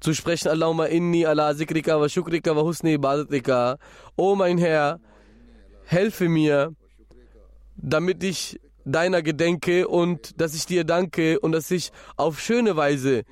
zu 0.00 0.12
sprechen, 0.12 0.48
Allahumma 0.48 0.86
inni 0.86 1.24
ala 1.24 1.54
zikrika 1.54 1.98
wa 1.98 2.08
shukrika 2.08 2.54
wa 2.54 2.62
husni 2.62 2.94
ibadatika. 2.94 3.78
O 4.16 4.34
mein 4.36 4.58
Herr, 4.58 5.00
helfe 5.86 6.28
mir, 6.28 6.74
damit 7.76 8.22
ich 8.22 8.60
deiner 8.84 9.22
gedenke 9.22 9.88
und 9.88 10.40
dass 10.40 10.54
ich 10.54 10.66
dir 10.66 10.84
danke 10.84 11.40
und 11.40 11.52
dass 11.52 11.70
ich 11.70 11.92
auf 12.16 12.40
schöne 12.40 12.76
Weise 12.76 13.24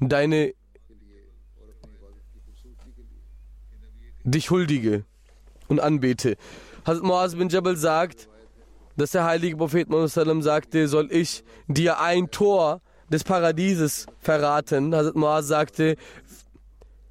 deine 0.00 0.54
dich 4.24 4.50
huldige 4.50 5.04
und 5.68 5.80
anbete. 5.80 6.36
Hazrat 6.84 7.04
Muaz 7.04 7.34
bin 7.34 7.48
Jabal 7.48 7.76
sagt, 7.76 8.28
dass 8.96 9.10
der 9.10 9.24
heilige 9.24 9.56
Prophet 9.56 9.88
Muhammad 9.88 10.42
sagte, 10.42 10.88
soll 10.88 11.12
ich 11.12 11.44
dir 11.68 12.00
ein 12.00 12.30
Tor 12.30 12.80
des 13.08 13.24
Paradieses 13.24 14.06
verraten. 14.20 14.94
Hazrat 14.94 15.16
Muaz 15.16 15.46
sagte, 15.46 15.96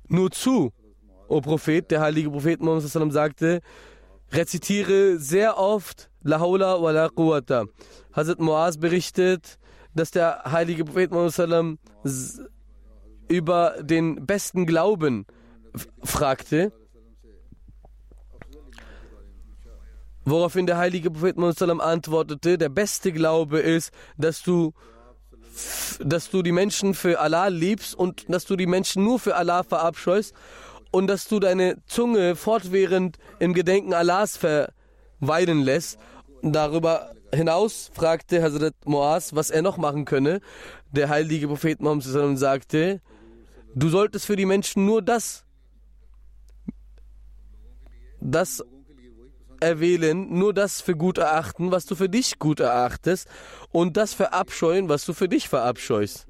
nur 0.08 0.32
zu, 0.32 0.74
o 1.28 1.42
Prophet, 1.42 1.90
der 1.92 2.02
heilige 2.02 2.30
Prophet 2.30 2.62
Muhammad 2.62 3.14
sagte, 3.14 3.62
rezitiere 4.32 5.18
sehr 5.18 5.58
oft 5.58 6.10
La 6.28 6.42
wa 6.42 6.92
la 6.92 7.08
Quwwata. 7.10 7.68
Hazrat 8.12 8.40
Muaz 8.40 8.78
berichtet, 8.78 9.60
dass 9.94 10.10
der 10.10 10.42
heilige 10.52 10.84
Prophet 10.84 11.12
Muhammad 11.12 11.78
über 13.28 13.76
den 13.80 14.26
besten 14.26 14.66
Glauben 14.66 15.28
fragte. 16.04 16.72
Woraufhin 20.26 20.66
der 20.66 20.78
heilige 20.78 21.12
Prophet 21.12 21.38
Muhammad 21.38 21.80
antwortete, 21.80 22.58
der 22.58 22.70
beste 22.70 23.12
Glaube 23.12 23.60
ist, 23.60 23.92
dass 24.18 24.42
du 24.42 24.74
dass 26.00 26.32
du 26.32 26.42
die 26.42 26.52
Menschen 26.52 26.96
für 26.96 27.20
Allah 27.20 27.48
liebst 27.48 27.94
und 27.94 28.26
dass 28.28 28.46
du 28.46 28.56
die 28.56 28.66
Menschen 28.66 29.04
nur 29.04 29.20
für 29.20 29.36
Allah 29.36 29.62
verabscheust 29.62 30.34
und 30.92 31.06
dass 31.08 31.28
du 31.28 31.40
deine 31.40 31.78
Zunge 31.86 32.36
fortwährend 32.36 33.20
im 33.38 33.54
Gedenken 33.54 33.94
Allahs 33.94 34.38
verweilen 34.38 35.62
lässt. 35.62 36.00
Darüber 36.48 37.16
hinaus 37.34 37.90
fragte 37.92 38.44
Hazrat 38.44 38.76
Moaz, 38.86 39.34
was 39.34 39.50
er 39.50 39.64
noch 39.64 39.78
machen 39.78 40.06
könne. 40.06 40.42
Der 40.92 41.10
heilige 41.10 41.48
Prophet 41.48 41.82
Muhammad 41.82 42.38
sagte, 42.38 43.02
du 43.74 43.90
solltest 43.90 44.28
für 44.28 44.36
die 44.36 44.46
Menschen 44.46 44.86
nur 44.86 45.02
das, 45.02 45.44
das 48.22 48.64
erwählen, 49.60 50.38
nur 50.38 50.54
das 50.54 50.82
für 50.82 50.96
gut 50.96 51.18
erachten, 51.18 51.72
was 51.72 51.88
du 51.88 51.96
für 51.96 52.10
dich 52.10 52.38
gut 52.38 52.60
erachtest 52.60 53.28
und 53.72 53.98
das 53.98 54.14
verabscheuen, 54.14 54.88
was 54.88 55.04
du 55.04 55.14
für 55.14 55.28
dich 55.28 55.50
verabscheust. 55.50 56.28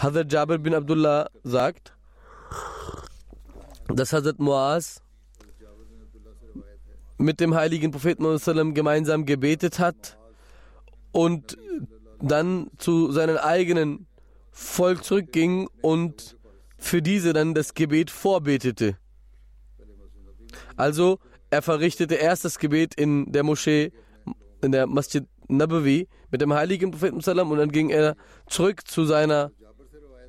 Hazrat 0.00 0.32
Jabir 0.32 0.58
bin 0.58 0.74
Abdullah 0.74 1.28
sagt, 1.44 1.94
dass 3.88 4.14
Hazrat 4.14 4.38
Muaz 4.38 5.02
mit 7.22 7.40
dem 7.40 7.54
heiligen 7.54 7.90
Propheten 7.90 8.74
gemeinsam 8.74 9.24
gebetet 9.26 9.78
hat 9.78 10.18
und 11.12 11.56
dann 12.20 12.70
zu 12.78 13.10
seinem 13.12 13.36
eigenen 13.36 14.06
Volk 14.50 15.04
zurückging 15.04 15.68
und 15.80 16.36
für 16.76 17.00
diese 17.00 17.32
dann 17.32 17.54
das 17.54 17.74
Gebet 17.74 18.10
vorbetete. 18.10 18.98
Also 20.76 21.18
er 21.50 21.62
verrichtete 21.62 22.16
erst 22.16 22.44
das 22.44 22.58
Gebet 22.58 22.94
in 22.94 23.30
der 23.32 23.42
Moschee, 23.42 23.92
in 24.60 24.72
der 24.72 24.86
Masjid 24.86 25.26
Nabawi 25.48 26.08
mit 26.30 26.40
dem 26.40 26.52
heiligen 26.52 26.90
Propheten 26.90 27.16
und 27.16 27.58
dann 27.58 27.72
ging 27.72 27.90
er 27.90 28.16
zurück 28.48 28.86
zu 28.86 29.04
seiner 29.04 29.52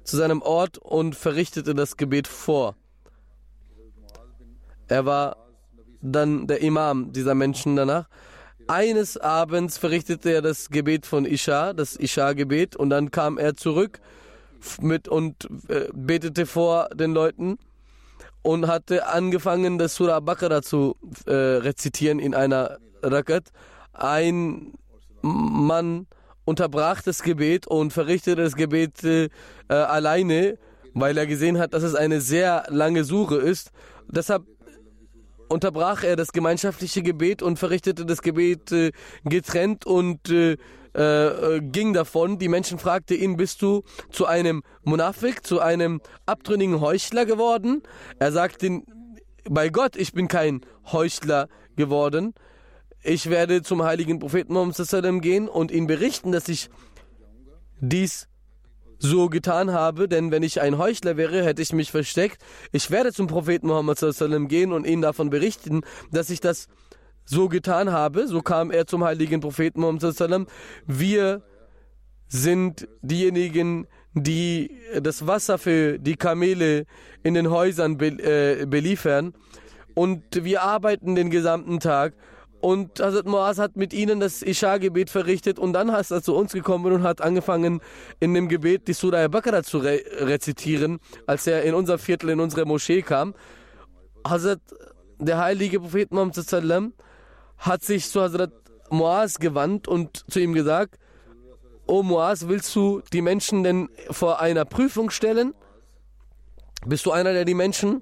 zu 0.03 0.17
seinem 0.17 0.41
Ort 0.41 0.77
und 0.77 1.15
verrichtete 1.15 1.73
das 1.73 1.95
Gebet 1.95 2.27
vor. 2.27 2.75
Er 4.89 5.05
war 5.05 5.42
dann 6.03 6.47
der 6.47 6.61
Imam 6.61 7.13
dieser 7.13 7.33
Menschen 7.33 7.75
danach. 7.75 8.07
Eines 8.67 9.17
Abends 9.17 9.77
verrichtete 9.77 10.31
er 10.31 10.41
das 10.41 10.69
Gebet 10.69 11.05
von 11.05 11.25
Isha, 11.25 11.73
das 11.73 11.95
Isha-Gebet, 11.95 12.75
und 12.75 12.89
dann 12.89 13.11
kam 13.11 13.37
er 13.37 13.55
zurück 13.55 13.99
mit 14.79 15.07
und 15.07 15.47
äh, 15.67 15.87
betete 15.93 16.45
vor 16.45 16.89
den 16.93 17.13
Leuten 17.13 17.57
und 18.41 18.67
hatte 18.67 19.07
angefangen, 19.07 19.77
das 19.77 19.95
Surah 19.95 20.19
Baqarah 20.19 20.61
zu 20.61 20.95
äh, 21.25 21.33
rezitieren 21.33 22.19
in 22.19 22.33
einer 22.33 22.77
Rakat. 23.01 23.51
Ein 23.91 24.73
Mann 25.21 26.07
unterbrach 26.45 27.01
das 27.01 27.23
Gebet 27.23 27.67
und 27.67 27.91
verrichtete 27.91 28.41
das 28.41 28.55
Gebet 28.55 29.03
äh, 29.03 29.29
alleine, 29.67 30.57
weil 30.93 31.17
er 31.17 31.25
gesehen 31.25 31.57
hat, 31.57 31.73
dass 31.73 31.83
es 31.83 31.95
eine 31.95 32.21
sehr 32.21 32.65
lange 32.69 33.03
Suche 33.03 33.37
ist. 33.37 33.71
Deshalb 34.07 34.43
unterbrach 35.49 36.03
er 36.03 36.15
das 36.15 36.31
gemeinschaftliche 36.31 37.01
Gebet 37.01 37.41
und 37.41 37.59
verrichtete 37.59 38.05
das 38.05 38.21
Gebet 38.21 38.71
äh, 38.71 38.91
getrennt 39.23 39.85
und 39.85 40.29
äh, 40.29 40.57
äh, 40.93 41.61
ging 41.61 41.93
davon. 41.93 42.39
Die 42.39 42.49
Menschen 42.49 42.79
fragten 42.79 43.17
ihn, 43.17 43.37
bist 43.37 43.61
du 43.61 43.83
zu 44.11 44.25
einem 44.25 44.63
Munafik, 44.83 45.45
zu 45.45 45.59
einem 45.59 46.01
abtrünnigen 46.25 46.81
Heuchler 46.81 47.25
geworden? 47.25 47.83
Er 48.19 48.31
sagte, 48.31 48.81
bei 49.49 49.69
Gott, 49.69 49.95
ich 49.95 50.13
bin 50.13 50.27
kein 50.27 50.61
Heuchler 50.91 51.49
geworden. 51.75 52.33
Ich 53.03 53.29
werde 53.29 53.63
zum 53.63 53.83
heiligen 53.83 54.19
Propheten 54.19 54.53
Muhammad 54.53 55.21
gehen 55.21 55.49
und 55.49 55.71
ihm 55.71 55.87
berichten, 55.87 56.31
dass 56.31 56.47
ich 56.47 56.69
dies 57.81 58.29
so 59.03 59.27
getan 59.27 59.73
habe, 59.73 60.07
denn 60.07 60.31
wenn 60.31 60.43
ich 60.43 60.61
ein 60.61 60.77
Heuchler 60.77 61.17
wäre, 61.17 61.43
hätte 61.43 61.61
ich 61.61 61.73
mich 61.73 61.91
versteckt. 61.91 62.41
Ich 62.71 62.89
werde 62.89 63.11
zum 63.11 63.27
Propheten 63.27 63.67
Muhammad 63.67 63.99
gehen 64.47 64.71
und 64.71 64.87
ihm 64.87 65.01
davon 65.01 65.29
berichten, 65.29 65.81
dass 66.11 66.29
ich 66.29 66.39
das 66.39 66.67
so 67.25 67.49
getan 67.49 67.91
habe. 67.91 68.27
So 68.27 68.41
kam 68.41 68.71
er 68.71 68.87
zum 68.87 69.03
heiligen 69.03 69.41
Propheten 69.41 69.81
Muhammad. 69.81 70.47
Wir 70.87 71.43
sind 72.29 72.87
diejenigen, 73.01 73.87
die 74.13 74.79
das 75.01 75.27
Wasser 75.27 75.57
für 75.57 75.99
die 75.99 76.15
Kamele 76.15 76.85
in 77.23 77.33
den 77.33 77.49
Häusern 77.49 77.99
äh, 77.99 78.65
beliefern. 78.65 79.33
Und 79.95 80.45
wir 80.45 80.61
arbeiten 80.61 81.15
den 81.15 81.29
gesamten 81.29 81.81
Tag 81.81 82.13
und 82.63 83.01
Hazrat 83.01 83.25
Muaz 83.25 83.57
hat 83.59 83.75
mit 83.75 83.91
ihnen 83.91 84.21
das 84.21 84.41
Isha-Gebet 84.41 85.09
verrichtet 85.09 85.59
und 85.59 85.73
dann 85.73 85.89
ist 85.89 86.11
er 86.11 86.23
zu 86.23 86.33
uns 86.33 86.53
gekommen 86.53 86.93
und 86.93 87.03
hat 87.03 87.19
angefangen, 87.19 87.81
in 88.21 88.33
dem 88.33 88.47
Gebet 88.47 88.87
die 88.87 88.93
Surah 88.93 89.17
Al-Baqarah 89.17 89.63
zu 89.63 89.79
re 89.79 90.01
rezitieren, 90.19 91.01
als 91.27 91.45
er 91.45 91.63
in 91.63 91.73
unser 91.73 91.97
Viertel, 91.97 92.29
in 92.29 92.39
unsere 92.39 92.65
Moschee 92.65 93.01
kam. 93.01 93.35
Hazrat, 94.25 94.61
der 95.19 95.39
heilige 95.39 95.81
Prophet 95.81 96.13
Muhammad 96.13 96.37
hat 97.57 97.83
sich 97.83 98.09
zu 98.09 98.21
Hazrat 98.21 98.53
Muaz 98.89 99.39
gewandt 99.39 99.89
und 99.89 100.23
zu 100.31 100.39
ihm 100.39 100.53
gesagt, 100.53 100.97
O 101.85 102.01
Muaz, 102.01 102.47
willst 102.47 102.73
du 102.77 103.01
die 103.11 103.21
Menschen 103.21 103.63
denn 103.65 103.89
vor 104.09 104.39
einer 104.39 104.63
Prüfung 104.63 105.09
stellen? 105.09 105.53
Bist 106.85 107.05
du 107.05 107.11
einer, 107.11 107.33
der 107.33 107.43
die 107.43 107.55
Menschen 107.55 108.01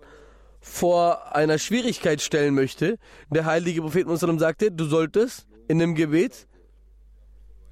vor 0.62 1.36
einer 1.36 1.58
Schwierigkeit 1.58 2.22
stellen 2.22 2.54
möchte, 2.54 2.98
der 3.30 3.46
heilige 3.46 3.82
Prophet 3.82 4.08
Muslim 4.08 4.38
sagte, 4.38 4.72
du 4.72 4.86
solltest 4.86 5.48
in 5.68 5.80
dem 5.80 5.96
Gebet 5.96 6.48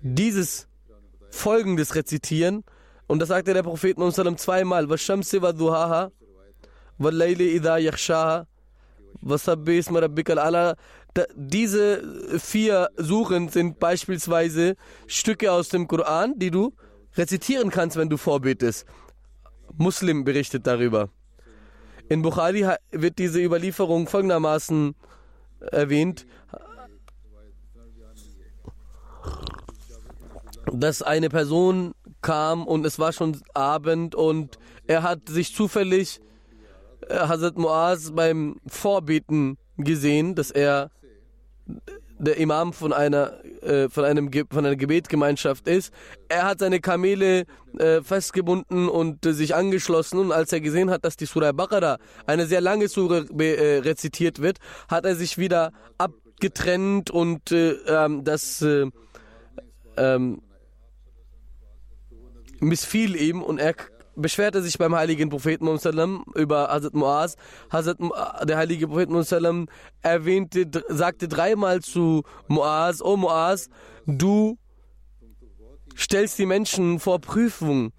dieses 0.01 0.67
folgendes 1.29 1.95
rezitieren. 1.95 2.63
Und 3.07 3.19
das 3.19 3.29
sagte 3.29 3.53
der 3.53 3.63
Prophet 3.63 3.97
Muslim 3.97 4.37
zweimal. 4.37 4.87
Diese 11.35 12.39
vier 12.39 12.89
Suchen 12.97 13.49
sind 13.49 13.79
beispielsweise 13.79 14.75
Stücke 15.07 15.51
aus 15.51 15.69
dem 15.69 15.87
Koran, 15.87 16.33
die 16.37 16.51
du 16.51 16.73
rezitieren 17.15 17.69
kannst, 17.69 17.97
wenn 17.97 18.09
du 18.09 18.17
vorbetest. 18.17 18.85
Muslim 19.77 20.23
berichtet 20.23 20.65
darüber. 20.65 21.09
In 22.09 22.23
Bukhari 22.23 22.65
wird 22.91 23.19
diese 23.19 23.39
Überlieferung 23.39 24.07
folgendermaßen 24.07 24.95
erwähnt, 25.71 26.25
dass 30.73 31.03
eine 31.03 31.29
Person 31.29 31.93
kam 32.21 32.65
und 32.65 32.85
es 32.85 32.97
war 32.97 33.13
schon 33.13 33.39
Abend 33.53 34.15
und 34.15 34.57
er 34.87 35.03
hat 35.03 35.29
sich 35.29 35.53
zufällig 35.53 36.19
äh, 37.07 37.15
Hazrat 37.15 37.57
Muaz 37.57 38.11
beim 38.11 38.59
Vorbeten 38.65 39.57
gesehen, 39.77 40.35
dass 40.35 40.51
er 40.51 40.91
der 42.19 42.37
Imam 42.37 42.73
von 42.73 42.93
einer, 42.93 43.43
äh, 43.63 43.89
von, 43.89 44.03
einem, 44.05 44.29
von 44.51 44.65
einer 44.65 44.75
Gebetgemeinschaft 44.75 45.67
ist. 45.67 45.93
Er 46.27 46.45
hat 46.45 46.59
seine 46.59 46.79
Kamele 46.79 47.45
äh, 47.77 48.01
festgebunden 48.01 48.89
und 48.89 49.25
äh, 49.25 49.33
sich 49.33 49.55
angeschlossen 49.55 50.19
und 50.19 50.31
als 50.31 50.51
er 50.51 50.61
gesehen 50.61 50.89
hat, 50.89 51.05
dass 51.05 51.15
die 51.15 51.25
Surah 51.25 51.53
Baqarah, 51.53 51.97
eine 52.27 52.45
sehr 52.45 52.61
lange 52.61 52.87
Surah 52.87 53.25
äh, 53.39 53.79
rezitiert 53.79 54.41
wird, 54.41 54.57
hat 54.89 55.05
er 55.05 55.15
sich 55.15 55.37
wieder 55.37 55.71
abgetrennt 55.97 57.09
und 57.09 57.51
äh, 57.51 57.71
ähm, 57.87 58.23
das 58.23 58.61
äh, 58.61 58.85
ähm, 59.97 60.41
missfiel 62.59 63.15
ihm 63.15 63.41
und 63.41 63.59
er 63.59 63.73
beschwerte 64.19 64.61
sich 64.61 64.77
beim 64.77 64.95
heiligen 64.95 65.29
Propheten 65.29 65.67
über 66.35 66.67
Hazrat 66.69 66.93
Muaz. 66.93 67.35
Hazrat, 67.71 67.97
der 68.43 68.57
heilige 68.57 68.87
Prophet 68.87 69.09
erwähnte, 70.01 70.69
sagte 70.89 71.27
dreimal 71.27 71.81
zu 71.81 72.23
Muaz, 72.47 73.01
O 73.01 73.17
Muaz, 73.17 73.69
du 74.05 74.57
stellst 75.97 76.37
die 76.39 76.45
Menschen 76.45 76.99
vor 76.99 77.19
Prüfung 77.19 77.91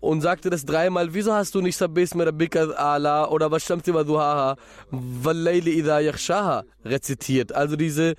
und 0.00 0.20
sagte 0.20 0.50
das 0.50 0.64
dreimal, 0.64 1.12
wieso 1.14 1.32
hast 1.34 1.54
du 1.54 1.60
nicht 1.60 1.76
Sabbis 1.76 2.14
Rabbika 2.14 2.70
ala 2.70 3.28
oder 3.28 3.50
Washamti 3.50 3.92
wa 3.92 4.04
duhaha 4.04 4.56
wallayli 4.90 5.72
idha 5.72 6.00
yakhshaha 6.00 6.62
rezitiert? 6.84 7.52
Also 7.52 7.76
diese 7.76 8.14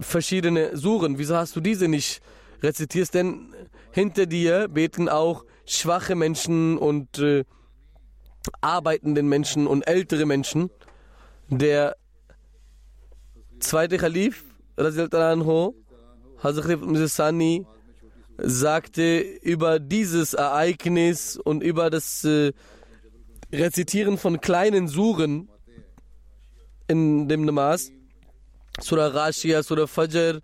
verschiedene 0.00 0.76
Suren, 0.76 1.18
wieso 1.18 1.36
hast 1.36 1.56
du 1.56 1.60
diese 1.60 1.88
nicht 1.88 2.20
rezitiert? 2.62 3.12
Denn 3.12 3.54
hinter 3.90 4.26
dir 4.26 4.68
beten 4.68 5.08
auch 5.08 5.44
schwache 5.66 6.14
Menschen 6.14 6.78
und 6.78 7.18
äh, 7.18 7.44
arbeitenden 8.60 9.28
Menschen 9.28 9.66
und 9.66 9.86
ältere 9.86 10.26
Menschen. 10.26 10.70
Der 11.48 11.96
zweite 13.60 13.98
Khalif, 13.98 14.44
Anho, 14.76 15.74
Hazrat 16.42 17.10
Sani, 17.10 17.66
sagte 18.38 19.20
über 19.20 19.78
dieses 19.78 20.34
Ereignis 20.34 21.36
und 21.36 21.62
über 21.62 21.90
das 21.90 22.24
äh, 22.24 22.52
Rezitieren 23.52 24.16
von 24.16 24.40
kleinen 24.40 24.88
Suren 24.88 25.48
in 26.88 27.28
dem 27.28 27.44
Namas, 27.44 27.92
Surah 28.80 29.08
Rashia, 29.08 29.62
Surah 29.62 29.86
Fajr, 29.86 30.40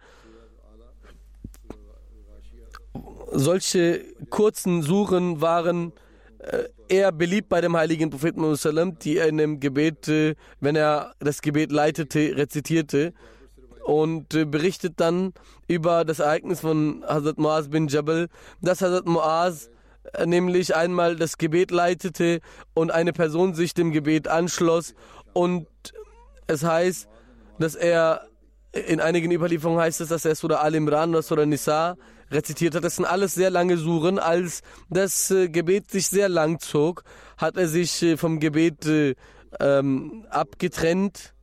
solche 3.32 4.04
kurzen 4.30 4.82
Suchen 4.82 5.40
waren 5.40 5.92
äh, 6.38 6.64
eher 6.88 7.12
beliebt 7.12 7.48
bei 7.48 7.60
dem 7.60 7.76
heiligen 7.76 8.10
Propheten 8.10 8.40
Muhammad, 8.40 9.04
die 9.04 9.18
er 9.18 9.28
in 9.28 9.36
dem 9.36 9.60
Gebet, 9.60 10.08
äh, 10.08 10.34
wenn 10.60 10.76
er 10.76 11.14
das 11.18 11.42
Gebet 11.42 11.72
leitete, 11.72 12.36
rezitierte 12.36 13.12
und 13.84 14.34
äh, 14.34 14.44
berichtet 14.44 14.94
dann 14.96 15.32
über 15.66 16.04
das 16.04 16.20
Ereignis 16.20 16.60
von 16.60 17.04
Hazrat 17.06 17.38
Muaz 17.38 17.68
bin 17.68 17.88
Jabal, 17.88 18.28
dass 18.60 18.82
Hazrat 18.82 19.06
Muaz 19.06 19.70
nämlich 20.24 20.74
einmal 20.74 21.16
das 21.16 21.36
Gebet 21.36 21.70
leitete 21.70 22.40
und 22.74 22.90
eine 22.90 23.12
Person 23.12 23.54
sich 23.54 23.74
dem 23.74 23.92
Gebet 23.92 24.28
anschloss 24.28 24.94
und 25.34 25.66
es 26.46 26.64
heißt, 26.64 27.08
dass 27.58 27.74
er 27.74 28.26
in 28.72 29.00
einigen 29.00 29.30
Überlieferungen 29.30 29.80
heißt 29.80 30.00
es, 30.00 30.08
dass 30.08 30.24
er 30.24 30.34
Surah 30.34 30.56
Al-Imran 30.56 31.10
oder 31.10 31.22
Surah 31.22 31.46
Nisa 31.46 31.96
rezitiert 32.30 32.74
hat. 32.74 32.84
Das 32.84 32.96
sind 32.96 33.04
alles 33.04 33.34
sehr 33.34 33.50
lange 33.50 33.76
Suren. 33.76 34.18
Als 34.18 34.62
das 34.90 35.30
äh, 35.30 35.48
Gebet 35.48 35.90
sich 35.90 36.08
sehr 36.08 36.28
lang 36.28 36.60
zog, 36.60 37.04
hat 37.36 37.56
er 37.56 37.68
sich 37.68 38.02
äh, 38.02 38.16
vom 38.16 38.40
Gebet 38.40 38.86
äh, 38.86 39.14
ähm, 39.60 40.26
abgetrennt, 40.30 41.34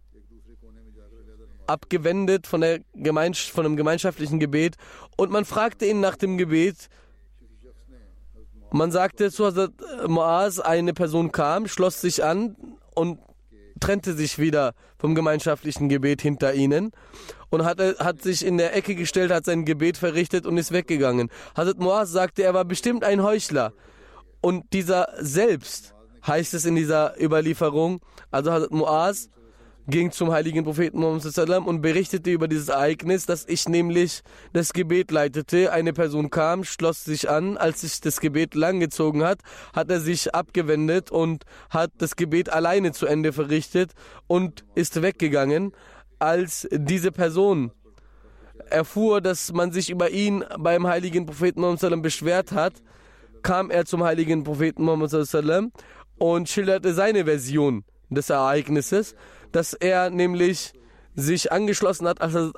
abgewendet 1.68 2.48
von, 2.48 2.62
der 2.62 2.82
von 2.94 3.64
dem 3.64 3.76
gemeinschaftlichen 3.76 4.40
Gebet 4.40 4.76
und 5.18 5.32
man 5.32 5.46
fragte 5.46 5.86
ihn 5.86 6.00
nach 6.00 6.16
dem 6.16 6.38
Gebet. 6.38 6.90
Man 8.72 8.92
sagte 8.92 9.32
zu 9.32 9.46
Hazrat 9.46 9.72
Muaz, 10.08 10.60
eine 10.60 10.94
Person 10.94 11.32
kam, 11.32 11.68
schloss 11.68 12.02
sich 12.02 12.24
an 12.24 12.56
und 12.94 13.20
trennte 13.80 14.14
sich 14.14 14.38
wieder 14.38 14.74
vom 14.98 15.16
gemeinschaftlichen 15.16 15.90
Gebet 15.90 16.22
hinter 16.22 16.54
ihnen 16.54 16.92
und 17.56 17.66
hat, 17.66 17.80
hat 17.80 18.22
sich 18.22 18.46
in 18.46 18.58
der 18.58 18.76
Ecke 18.76 18.96
gestellt, 18.96 19.32
hat 19.32 19.46
sein 19.46 19.66
Gebet 19.66 19.98
verrichtet 19.98 20.46
und 20.46 20.58
ist 20.58 20.72
weggegangen. 20.72 21.30
Hazrat 21.56 21.80
Muaz 21.80 22.12
sagte, 22.12 22.44
er 22.44 22.54
war 22.54 22.66
bestimmt 22.66 23.04
ein 23.04 23.24
Heuchler. 23.24 23.74
Und 24.42 24.74
dieser 24.74 25.08
selbst, 25.20 25.96
heißt 26.28 26.54
es 26.54 26.66
in 26.66 26.76
dieser 26.76 27.20
Überlieferung, 27.22 28.02
also 28.30 28.52
Hazrat 28.52 28.72
Muaz 28.72 29.30
ging 29.88 30.12
zum 30.12 30.32
heiligen 30.32 30.64
Propheten 30.64 31.00
Muhammad 31.00 31.68
und 31.68 31.82
berichtete 31.82 32.32
über 32.32 32.48
dieses 32.48 32.70
Ereignis, 32.70 33.26
dass 33.26 33.46
ich 33.48 33.70
nämlich 33.70 34.22
das 34.52 34.74
Gebet 34.74 35.12
leitete. 35.12 35.72
Eine 35.72 35.94
Person 35.94 36.30
kam, 36.30 36.64
schloss 36.64 37.04
sich 37.04 37.30
an. 37.30 37.58
Als 37.58 37.82
sich 37.82 38.02
das 38.02 38.20
Gebet 38.20 38.56
langgezogen 38.56 39.24
hat, 39.24 39.40
hat 39.74 39.90
er 39.92 40.00
sich 40.00 40.34
abgewendet 40.34 41.12
und 41.12 41.44
hat 41.70 41.92
das 42.00 42.16
Gebet 42.16 42.50
alleine 42.50 42.94
zu 42.94 43.06
Ende 43.06 43.32
verrichtet 43.32 43.92
und 44.28 44.66
ist 44.74 45.02
weggegangen. 45.02 45.72
Als 46.20 46.68
diese 46.72 47.12
Person 47.12 47.72
erfuhr, 48.70 49.22
dass 49.22 49.52
man 49.52 49.72
sich 49.72 49.90
über 49.90 50.10
ihn 50.10 50.44
beim 50.58 50.88
heiligen 50.88 51.26
Propheten 51.26 51.62
Muhammad 51.62 52.02
beschwert 52.02 52.52
hat, 52.52 52.74
kam 53.44 53.70
er 53.70 53.86
zum 53.86 54.04
heiligen 54.04 54.44
Propheten 54.44 54.84
Muhammad 54.84 55.12
und 56.18 56.50
schilderte 56.50 56.94
seine 56.94 57.26
Version 57.26 57.84
des 58.10 58.30
Ereignisses 58.30 59.16
dass 59.56 59.74
er 59.74 60.10
nämlich 60.10 60.74
sich 61.16 61.52
angeschlossen 61.52 62.08
hat, 62.08 62.20
als 62.20 62.52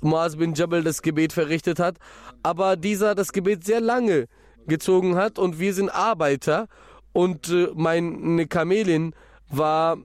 Muaz 0.00 0.36
bin 0.36 0.54
Jabal 0.54 0.82
das 0.82 1.02
Gebet 1.02 1.34
verrichtet 1.34 1.78
hat, 1.78 1.98
aber 2.42 2.76
dieser 2.76 3.14
das 3.14 3.32
Gebet 3.32 3.64
sehr 3.64 3.80
lange 3.80 4.26
gezogen 4.66 5.16
hat 5.16 5.38
und 5.38 5.58
wir 5.58 5.74
sind 5.74 5.90
Arbeiter 5.90 6.66
und 7.12 7.50
äh, 7.50 7.68
meine 7.74 8.46
Kamelin 8.46 9.14
war, 9.50 9.98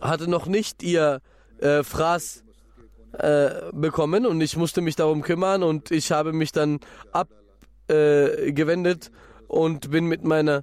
hatte 0.00 0.28
noch 0.28 0.46
nicht 0.46 0.82
ihr 0.82 1.20
äh, 1.60 1.82
Fraß 1.82 2.44
äh, 3.18 3.50
bekommen 3.72 4.26
und 4.26 4.40
ich 4.40 4.56
musste 4.56 4.80
mich 4.80 4.96
darum 4.96 5.22
kümmern 5.22 5.62
und 5.62 5.90
ich 5.90 6.12
habe 6.12 6.32
mich 6.32 6.52
dann 6.52 6.80
abgewendet 7.12 9.08
äh, 9.08 9.52
und 9.52 9.90
bin 9.90 10.06
mit 10.06 10.24
meiner 10.24 10.62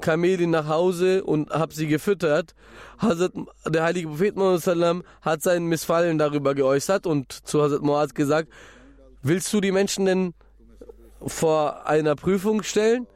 Kamelin 0.00 0.50
nach 0.50 0.66
Hause 0.68 1.24
und 1.24 1.50
habe 1.50 1.72
sie 1.72 1.86
gefüttert. 1.86 2.54
Hazrat, 2.98 3.32
der 3.66 3.84
heilige 3.84 4.08
Prophet 4.08 4.36
Muhammad 4.36 5.04
hat 5.22 5.42
sein 5.42 5.66
Missfallen 5.66 6.18
darüber 6.18 6.54
geäußert 6.54 7.06
und 7.06 7.32
zu 7.32 7.62
Hazrat 7.62 7.82
Muaz 7.82 8.12
gesagt, 8.12 8.48
willst 9.22 9.52
du 9.52 9.60
die 9.60 9.72
Menschen 9.72 10.04
denn 10.04 10.34
vor 11.24 11.86
einer 11.86 12.16
Prüfung 12.16 12.62
stellen? 12.62 13.06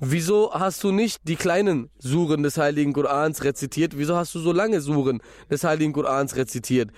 Wieso 0.00 0.52
hast 0.52 0.84
du 0.84 0.92
nicht 0.92 1.22
die 1.24 1.34
kleinen 1.34 1.90
Suren 1.98 2.44
des 2.44 2.56
Heiligen 2.56 2.92
Korans 2.92 3.42
rezitiert? 3.42 3.98
Wieso 3.98 4.16
hast 4.16 4.32
du 4.32 4.38
so 4.38 4.52
lange 4.52 4.80
Suren 4.80 5.20
des 5.50 5.64
Heiligen 5.64 5.92
Korans 5.92 6.36
rezitiert? 6.36 6.90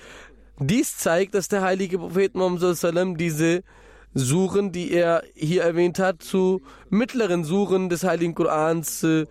Dies 0.59 0.99
zeigt, 0.99 1.35
dass 1.35 1.49
der 1.49 1.63
heilige 1.63 1.99
Prophet 1.99 2.35
Muhammad 2.35 3.19
diese 3.19 3.63
Suren, 4.13 4.73
die 4.73 4.93
er 4.93 5.23
hier 5.35 5.63
erwähnt 5.63 5.99
hat, 5.99 6.23
zu 6.23 6.61
mittleren 6.91 7.45
Suren 7.45 7.89
des 7.89 8.05
Heiligen 8.05 8.35
Korans 8.35 9.03
äh, 9.03 9.27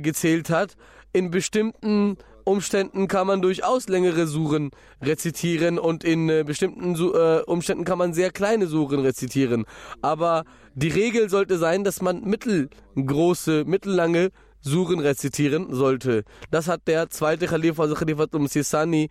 gezählt 0.00 0.48
hat. 0.48 0.76
In 1.12 1.30
bestimmten 1.30 2.16
Umständen 2.44 3.08
kann 3.08 3.26
man 3.26 3.42
durchaus 3.42 3.88
längere 3.88 4.26
Suren 4.26 4.70
rezitieren 5.02 5.78
und 5.78 6.04
in 6.04 6.28
äh, 6.28 6.44
bestimmten 6.46 6.94
äh, 6.94 7.42
Umständen 7.46 7.84
kann 7.84 7.98
man 7.98 8.12
sehr 8.12 8.30
kleine 8.30 8.66
Suren 8.66 9.00
rezitieren. 9.00 9.64
Aber 10.02 10.44
die 10.74 10.88
Regel 10.88 11.28
sollte 11.28 11.58
sein, 11.58 11.84
dass 11.84 12.02
man 12.02 12.22
mittelgroße, 12.22 13.64
mittellange 13.66 14.30
Suren 14.60 15.00
rezitieren 15.00 15.74
sollte. 15.74 16.24
Das 16.50 16.68
hat 16.68 16.86
der 16.86 17.08
zweite 17.10 17.46
Khalifa, 17.46 17.82
also 17.82 17.94
Khalifa 17.94 18.26
Sisani, 18.46 19.08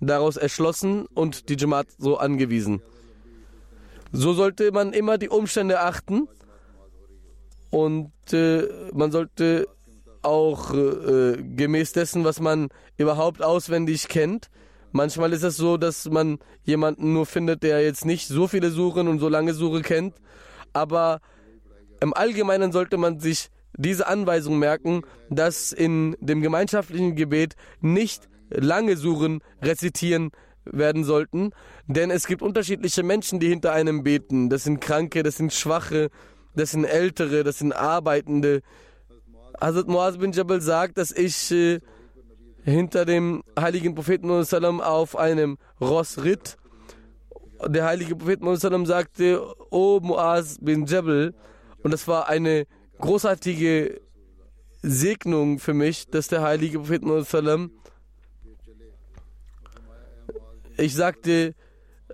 daraus 0.00 0.36
erschlossen 0.36 1.06
und 1.14 1.48
die 1.48 1.56
Jamaat 1.56 1.86
so 1.98 2.18
angewiesen. 2.18 2.82
So 4.12 4.32
sollte 4.32 4.70
man 4.70 4.92
immer 4.92 5.18
die 5.18 5.28
Umstände 5.28 5.80
achten 5.80 6.28
und 7.70 8.12
äh, 8.32 8.68
man 8.92 9.10
sollte 9.10 9.66
auch 10.24 10.72
äh, 10.74 11.42
gemäß 11.42 11.92
dessen, 11.92 12.24
was 12.24 12.40
man 12.40 12.68
überhaupt 12.96 13.42
auswendig 13.42 14.08
kennt. 14.08 14.50
Manchmal 14.92 15.32
ist 15.32 15.42
es 15.42 15.56
so, 15.56 15.76
dass 15.76 16.08
man 16.08 16.38
jemanden 16.62 17.12
nur 17.12 17.26
findet, 17.26 17.62
der 17.62 17.82
jetzt 17.82 18.04
nicht 18.04 18.28
so 18.28 18.46
viele 18.46 18.70
Suchen 18.70 19.08
und 19.08 19.18
so 19.18 19.28
lange 19.28 19.54
Suche 19.54 19.82
kennt. 19.82 20.14
Aber 20.72 21.20
im 22.00 22.14
Allgemeinen 22.14 22.72
sollte 22.72 22.96
man 22.96 23.18
sich 23.18 23.48
diese 23.76 24.06
Anweisung 24.06 24.58
merken, 24.58 25.02
dass 25.30 25.72
in 25.72 26.16
dem 26.20 26.42
gemeinschaftlichen 26.42 27.16
Gebet 27.16 27.54
nicht 27.80 28.28
lange 28.50 28.96
Suchen 28.96 29.40
rezitieren 29.60 30.30
werden 30.64 31.04
sollten, 31.04 31.50
denn 31.86 32.10
es 32.10 32.26
gibt 32.26 32.42
unterschiedliche 32.42 33.02
Menschen, 33.02 33.40
die 33.40 33.48
hinter 33.48 33.72
einem 33.72 34.02
beten. 34.02 34.48
Das 34.48 34.64
sind 34.64 34.80
Kranke, 34.80 35.22
das 35.22 35.36
sind 35.36 35.52
Schwache, 35.52 36.10
das 36.54 36.70
sind 36.70 36.84
Ältere, 36.84 37.44
das 37.44 37.58
sind 37.58 37.72
Arbeitende, 37.72 38.62
Hazrat 39.60 39.88
Muaz 39.88 40.16
bin 40.16 40.32
Jabal 40.32 40.60
sagt, 40.60 40.98
dass 40.98 41.10
ich 41.10 41.50
äh, 41.50 41.80
hinter 42.62 43.04
dem 43.04 43.42
heiligen 43.58 43.94
Propheten 43.94 44.30
auf 44.30 45.16
einem 45.16 45.58
Ross 45.80 46.22
ritt. 46.22 46.56
Der 47.66 47.84
heilige 47.84 48.16
Prophet 48.16 48.40
sagte, 48.86 49.42
O 49.70 50.00
Muaz 50.00 50.58
bin 50.60 50.86
Jabal, 50.86 51.34
und 51.82 51.92
das 51.92 52.08
war 52.08 52.28
eine 52.28 52.66
großartige 52.98 54.00
Segnung 54.82 55.58
für 55.58 55.74
mich, 55.74 56.06
dass 56.08 56.28
der 56.28 56.42
heilige 56.42 56.78
Prophet 56.78 57.02
ich 60.76 60.94
sagte, 60.94 61.54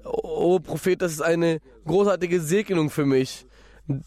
O 0.05 0.59
Prophet, 0.61 1.01
das 1.01 1.13
ist 1.13 1.23
eine 1.23 1.61
großartige 1.87 2.41
Segnung 2.41 2.91
für 2.91 3.07
mich. 3.07 3.47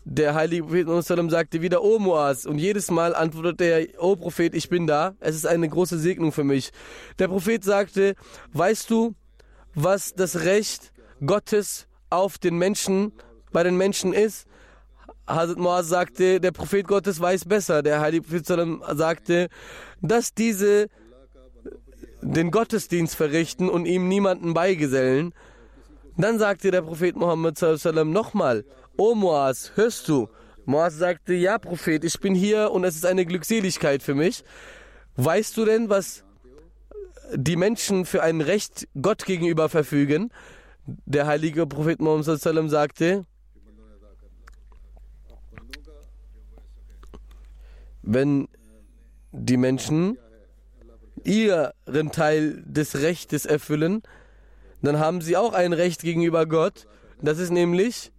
Der 0.05 0.33
heilige 0.33 0.63
Prophet 0.63 0.87
sagte 1.29 1.61
wieder, 1.61 1.83
O 1.83 1.99
Muaz. 1.99 2.45
Und 2.45 2.57
jedes 2.57 2.89
Mal 2.89 3.13
antwortete 3.13 3.65
er, 3.65 4.01
O 4.01 4.15
Prophet, 4.15 4.55
ich 4.55 4.69
bin 4.69 4.87
da. 4.87 5.15
Es 5.19 5.35
ist 5.35 5.45
eine 5.45 5.67
große 5.67 5.99
Segnung 5.99 6.31
für 6.31 6.45
mich. 6.45 6.71
Der 7.19 7.27
Prophet 7.27 7.63
sagte, 7.63 8.15
weißt 8.53 8.89
du, 8.89 9.13
was 9.75 10.13
das 10.13 10.41
Recht 10.45 10.93
Gottes 11.25 11.87
auf 12.09 12.37
den 12.37 12.57
Menschen, 12.57 13.11
bei 13.51 13.63
den 13.63 13.75
Menschen 13.75 14.13
ist? 14.13 14.47
Hazrat 15.27 15.57
Muaz 15.57 15.87
sagte, 15.87 16.39
der 16.39 16.51
Prophet 16.51 16.87
Gottes 16.87 17.19
weiß 17.19 17.45
besser. 17.45 17.83
Der 17.83 17.99
heilige 17.99 18.23
Prophet 18.23 18.45
sagte, 18.97 19.49
dass 20.01 20.33
diese 20.33 20.87
den 22.21 22.51
Gottesdienst 22.51 23.15
verrichten 23.15 23.69
und 23.69 23.85
ihm 23.85 24.07
niemanden 24.07 24.53
beigesellen. 24.53 25.33
Dann 26.15 26.39
sagte 26.39 26.71
der 26.71 26.83
Prophet 26.83 27.15
Muhammad 27.17 27.59
nochmal, 28.05 28.63
O 28.95 29.15
Moaz, 29.15 29.71
hörst 29.75 30.07
du? 30.07 30.29
Moaz 30.65 30.95
sagte, 30.97 31.33
ja 31.33 31.57
Prophet, 31.57 32.03
ich 32.03 32.19
bin 32.19 32.35
hier 32.35 32.71
und 32.71 32.83
es 32.83 32.95
ist 32.95 33.05
eine 33.05 33.25
Glückseligkeit 33.25 34.03
für 34.03 34.13
mich. 34.13 34.43
Weißt 35.15 35.57
du 35.57 35.65
denn, 35.65 35.89
was 35.89 36.23
die 37.33 37.55
Menschen 37.55 38.05
für 38.05 38.21
ein 38.21 38.41
Recht 38.41 38.87
Gott 39.01 39.25
gegenüber 39.25 39.67
verfügen? 39.67 40.31
Der 40.85 41.25
heilige 41.25 41.65
Prophet 41.65 41.99
Muhammad 41.99 42.25
sagte, 42.69 43.25
wenn 48.03 48.47
die 49.31 49.57
Menschen 49.57 50.17
ihren 51.23 52.11
Teil 52.11 52.61
des 52.65 53.01
Rechtes 53.01 53.45
erfüllen, 53.45 54.03
dann 54.81 54.99
haben 54.99 55.21
sie 55.21 55.37
auch 55.37 55.53
ein 55.53 55.73
Recht 55.73 56.01
gegenüber 56.01 56.45
Gott. 56.45 56.85
Das 57.21 57.39
ist 57.39 57.51
nämlich, 57.51 58.11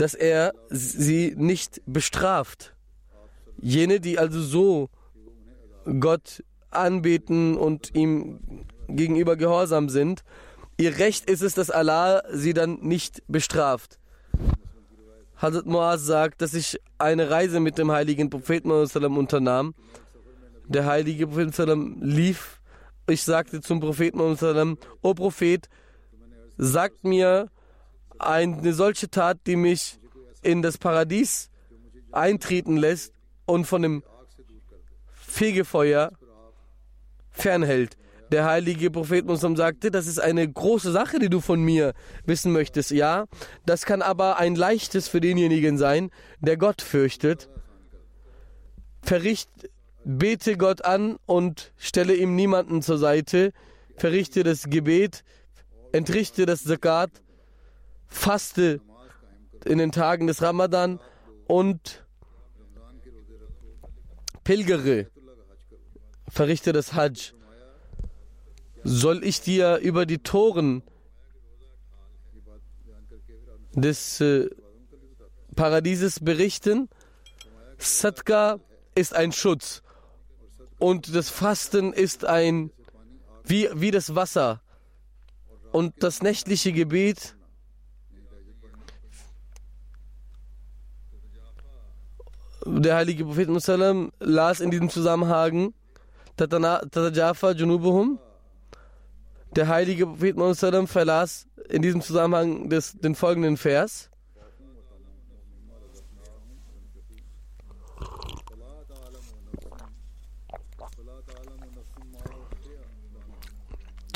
dass 0.00 0.14
er 0.14 0.54
sie 0.70 1.34
nicht 1.36 1.82
bestraft. 1.84 2.74
Jene, 3.60 4.00
die 4.00 4.18
also 4.18 4.40
so 4.40 4.88
Gott 5.84 6.42
anbeten 6.70 7.58
und 7.58 7.94
ihm 7.94 8.64
gegenüber 8.88 9.36
gehorsam 9.36 9.90
sind, 9.90 10.22
ihr 10.78 10.98
Recht 10.98 11.28
ist 11.28 11.42
es, 11.42 11.52
dass 11.52 11.70
Allah 11.70 12.22
sie 12.32 12.54
dann 12.54 12.80
nicht 12.80 13.22
bestraft. 13.28 13.98
Hazrat 15.36 15.66
Muaz 15.66 16.06
sagt, 16.06 16.40
dass 16.40 16.54
ich 16.54 16.80
eine 16.96 17.28
Reise 17.28 17.60
mit 17.60 17.76
dem 17.76 17.92
heiligen 17.92 18.30
Propheten 18.30 18.70
unternahm. 18.70 19.74
Der 20.66 20.86
heilige 20.86 21.26
Prophet 21.26 21.76
lief. 22.00 22.62
Ich 23.06 23.22
sagte 23.22 23.60
zum 23.60 23.80
Propheten, 23.80 24.18
O 25.02 25.12
Prophet, 25.12 25.68
sagt 26.56 27.04
mir, 27.04 27.50
eine 28.20 28.72
solche 28.72 29.10
Tat, 29.10 29.38
die 29.46 29.56
mich 29.56 29.98
in 30.42 30.62
das 30.62 30.78
Paradies 30.78 31.50
eintreten 32.12 32.76
lässt 32.76 33.12
und 33.46 33.66
von 33.66 33.82
dem 33.82 34.02
Fegefeuer 35.12 36.12
fernhält. 37.30 37.96
Der 38.32 38.44
heilige 38.44 38.90
Prophet 38.90 39.26
Muslim 39.26 39.56
sagte, 39.56 39.90
das 39.90 40.06
ist 40.06 40.20
eine 40.20 40.48
große 40.48 40.92
Sache, 40.92 41.18
die 41.18 41.28
du 41.28 41.40
von 41.40 41.60
mir 41.62 41.94
wissen 42.24 42.52
möchtest. 42.52 42.92
Ja, 42.92 43.26
das 43.66 43.84
kann 43.84 44.02
aber 44.02 44.38
ein 44.38 44.54
leichtes 44.54 45.08
für 45.08 45.20
denjenigen 45.20 45.78
sein, 45.78 46.10
der 46.40 46.56
Gott 46.56 46.80
fürchtet. 46.80 47.48
Verricht, 49.02 49.50
bete 50.04 50.56
Gott 50.56 50.84
an 50.84 51.16
und 51.26 51.72
stelle 51.76 52.14
ihm 52.14 52.36
niemanden 52.36 52.82
zur 52.82 52.98
Seite. 52.98 53.52
Verrichte 53.96 54.44
das 54.44 54.70
Gebet, 54.70 55.24
entrichte 55.92 56.46
das 56.46 56.62
Zakat 56.62 57.10
faste 58.10 58.80
in 59.64 59.78
den 59.78 59.92
Tagen 59.92 60.26
des 60.26 60.42
Ramadan 60.42 61.00
und 61.46 62.04
pilgere, 64.44 65.06
verrichte 66.28 66.72
das 66.72 66.92
Hajj. 66.92 67.32
Soll 68.82 69.24
ich 69.24 69.40
dir 69.40 69.76
über 69.78 70.06
die 70.06 70.18
Toren 70.18 70.82
des 73.74 74.20
äh, 74.20 74.48
Paradieses 75.54 76.20
berichten? 76.20 76.88
Sadka 77.78 78.58
ist 78.94 79.14
ein 79.14 79.32
Schutz 79.32 79.82
und 80.78 81.14
das 81.14 81.28
Fasten 81.28 81.92
ist 81.92 82.24
ein 82.24 82.72
wie, 83.44 83.68
wie 83.74 83.90
das 83.90 84.14
Wasser 84.14 84.62
und 85.72 86.02
das 86.02 86.22
nächtliche 86.22 86.72
Gebet 86.72 87.36
der 92.66 92.96
heilige 92.96 93.24
Prophet 93.24 93.48
Musallam 93.48 94.12
las 94.20 94.60
in 94.60 94.70
diesem 94.70 94.90
Zusammenhang 94.90 95.74
Tatajafa 96.36 97.52
Junubuhum. 97.52 98.18
Der 99.56 99.68
heilige 99.68 100.06
Prophet 100.06 100.36
Musallam 100.36 100.86
verlas 100.86 101.46
in 101.68 101.82
diesem 101.82 102.02
Zusammenhang 102.02 102.68
des, 102.68 102.92
den 102.92 103.14
folgenden 103.14 103.56
Vers. 103.56 104.10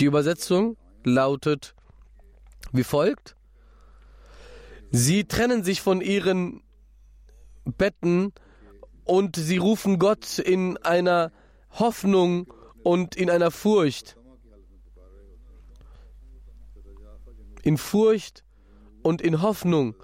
Die 0.01 0.07
Übersetzung 0.07 0.77
lautet 1.05 1.75
wie 2.73 2.85
folgt. 2.85 3.37
Sie 4.91 5.25
trennen 5.25 5.63
sich 5.63 5.81
von 5.81 6.01
ihren 6.01 6.63
Betten 7.65 8.33
und 9.05 9.37
sie 9.37 9.57
rufen 9.57 9.99
Gott 9.99 10.39
in 10.39 10.77
einer 10.79 11.33
Hoffnung 11.71 12.53
und 12.83 13.17
in 13.17 13.31
einer 13.31 13.51
Furcht. 13.51 14.17
In 17.63 17.79
Furcht 17.79 18.45
und 19.03 19.23
in 19.23 19.43
Hoffnung 19.43 19.95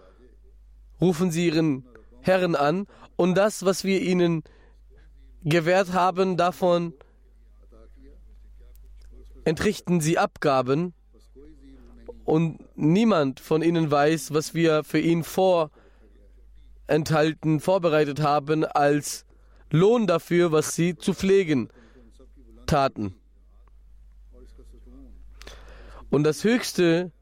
rufen 1.00 1.30
sie 1.30 1.46
ihren 1.46 1.84
Herrn 2.20 2.54
an 2.54 2.86
und 3.16 3.34
das, 3.34 3.64
was 3.64 3.84
wir 3.84 4.00
ihnen 4.00 4.42
gewährt 5.42 5.92
haben, 5.92 6.36
davon 6.36 6.94
entrichten 9.44 10.00
sie 10.00 10.18
Abgaben 10.18 10.94
und 12.24 12.58
niemand 12.76 13.40
von 13.40 13.62
ihnen 13.62 13.90
weiß, 13.90 14.32
was 14.32 14.54
wir 14.54 14.84
für 14.84 14.98
ihn 15.00 15.24
vorenthalten, 16.90 17.60
vorbereitet 17.60 18.20
haben 18.20 18.64
als 18.64 19.24
Lohn 19.70 20.08
dafür, 20.08 20.50
was 20.50 20.74
sie 20.74 20.96
zu 20.96 21.14
pflegen 21.14 21.68
taten. 22.66 23.14
Und 26.10 26.24
das 26.24 26.42
Höchste, 26.42 27.12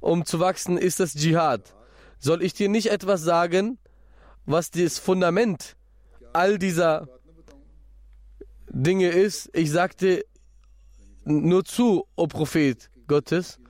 um 0.00 0.24
zu 0.24 0.40
wachsen, 0.40 0.76
ist 0.78 0.98
das 0.98 1.14
Dschihad. 1.14 1.74
Soll 2.18 2.42
ich 2.42 2.54
dir 2.54 2.68
nicht 2.68 2.90
etwas 2.90 3.22
sagen, 3.22 3.78
was 4.46 4.72
das 4.72 4.98
Fundament 4.98 5.76
all 6.32 6.58
dieser 6.58 7.08
Dinge 8.68 9.10
ist? 9.10 9.48
Ich 9.52 9.70
sagte 9.70 10.24
nur 11.24 11.64
zu, 11.64 12.04
o 12.16 12.26
Prophet 12.26 12.90
Gottes. 13.06 13.60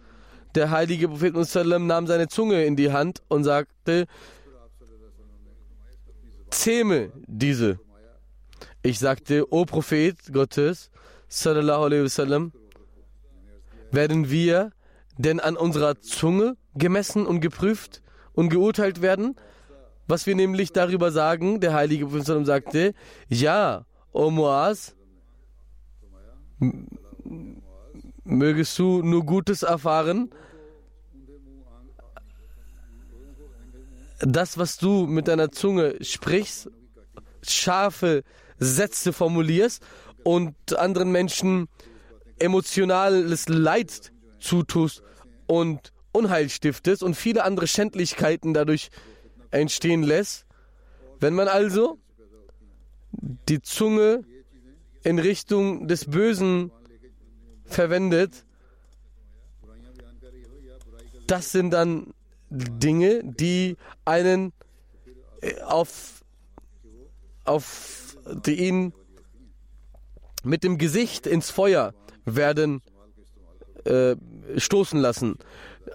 Der 0.54 0.70
heilige 0.70 1.08
Prophet 1.08 1.34
nahm 1.34 2.06
seine 2.06 2.28
Zunge 2.28 2.64
in 2.64 2.76
die 2.76 2.90
Hand 2.90 3.20
und 3.28 3.44
sagte, 3.44 4.06
zähme 6.50 7.12
diese. 7.26 7.78
Ich 8.82 8.98
sagte, 8.98 9.52
o 9.52 9.64
Prophet 9.64 10.16
Gottes, 10.32 10.90
sallallahu 11.28 11.84
alaihi 11.84 12.04
wasallam, 12.04 12.52
werden 13.90 14.30
wir 14.30 14.72
denn 15.18 15.40
an 15.40 15.56
unserer 15.56 16.00
Zunge 16.00 16.56
gemessen 16.74 17.26
und 17.26 17.40
geprüft 17.40 18.02
und 18.32 18.48
geurteilt 18.48 19.02
werden? 19.02 19.36
Was 20.06 20.26
wir 20.26 20.36
nämlich 20.36 20.72
darüber 20.72 21.10
sagen, 21.10 21.60
der 21.60 21.74
heilige 21.74 22.06
Prophet 22.06 22.46
sagte, 22.46 22.94
ja, 23.28 23.86
O 24.12 24.30
Muaz, 24.30 24.94
mögest 28.24 28.78
du 28.78 29.02
nur 29.02 29.26
Gutes 29.26 29.62
erfahren. 29.62 30.30
Das, 34.20 34.56
was 34.56 34.78
du 34.78 35.06
mit 35.06 35.28
deiner 35.28 35.52
Zunge 35.52 35.96
sprichst, 36.00 36.70
scharfe 37.42 38.22
Sätze 38.58 39.12
formulierst 39.12 39.82
und 40.24 40.54
anderen 40.76 41.12
Menschen 41.12 41.68
emotionales 42.38 43.48
Leid 43.48 44.12
zutust 44.38 45.02
und 45.46 45.92
Unheil 46.12 46.48
stiftest 46.48 47.02
und 47.02 47.14
viele 47.14 47.44
andere 47.44 47.66
Schändlichkeiten 47.66 48.54
dadurch 48.54 48.88
entstehen 49.50 50.02
lässt. 50.02 50.46
Wenn 51.20 51.34
man 51.34 51.48
also 51.48 51.98
die 53.12 53.60
Zunge 53.60 54.24
in 55.02 55.18
Richtung 55.18 55.88
des 55.88 56.06
Bösen 56.06 56.72
verwendet, 57.64 58.44
das 61.26 61.52
sind 61.52 61.70
dann 61.70 62.14
Dinge, 62.50 63.22
die 63.24 63.76
einen 64.04 64.52
äh, 65.40 65.60
auf, 65.62 66.22
auf 67.44 68.16
die 68.44 68.66
ihn 68.66 68.92
mit 70.44 70.62
dem 70.62 70.78
Gesicht 70.78 71.26
ins 71.26 71.50
Feuer 71.50 71.92
werden 72.24 72.82
äh, 73.84 74.16
stoßen 74.56 75.00
lassen. 75.00 75.38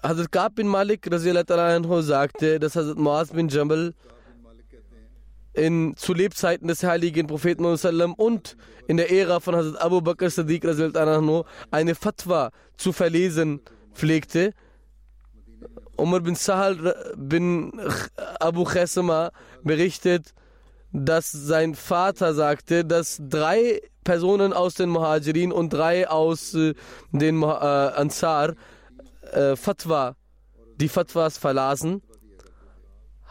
Hazrat 0.03 0.31
Gab 0.31 0.55
bin 0.55 0.67
Malik 0.67 1.07
sagte, 1.11 2.59
dass 2.59 2.75
Hazrat 2.75 2.97
Muaz 2.97 3.29
bin 3.31 3.49
Jamal 3.49 3.93
in, 5.53 5.95
zu 5.97 6.13
Lebzeiten 6.13 6.67
des 6.67 6.83
heiligen 6.83 7.27
Propheten 7.27 7.65
und 7.65 8.57
in 8.87 8.97
der 8.97 9.11
Ära 9.11 9.39
von 9.39 9.55
Hazrat 9.55 9.81
Abu 9.81 10.01
Bakr 10.01 10.29
Siddiq 10.29 10.65
eine 11.71 11.95
Fatwa 11.95 12.51
zu 12.77 12.93
verlesen 12.93 13.61
pflegte. 13.93 14.53
Umar 15.97 16.21
bin 16.21 16.35
Sahal 16.35 16.95
bin 17.15 17.71
Abu 18.39 18.63
Khasama 18.63 19.31
berichtet, 19.63 20.33
dass 20.91 21.31
sein 21.31 21.75
Vater 21.75 22.33
sagte, 22.33 22.83
dass 22.85 23.21
drei 23.21 23.81
Personen 24.03 24.51
aus 24.53 24.73
den 24.75 24.89
Muhajirin 24.89 25.51
und 25.51 25.71
drei 25.71 26.09
aus 26.09 26.53
äh, 26.53 26.73
den 27.11 27.43
äh, 27.43 27.45
Ansar 27.45 28.55
äh, 29.31 29.55
Fatwa, 29.55 30.15
die 30.77 30.89
Fatwas 30.89 31.37
verlasen 31.37 32.01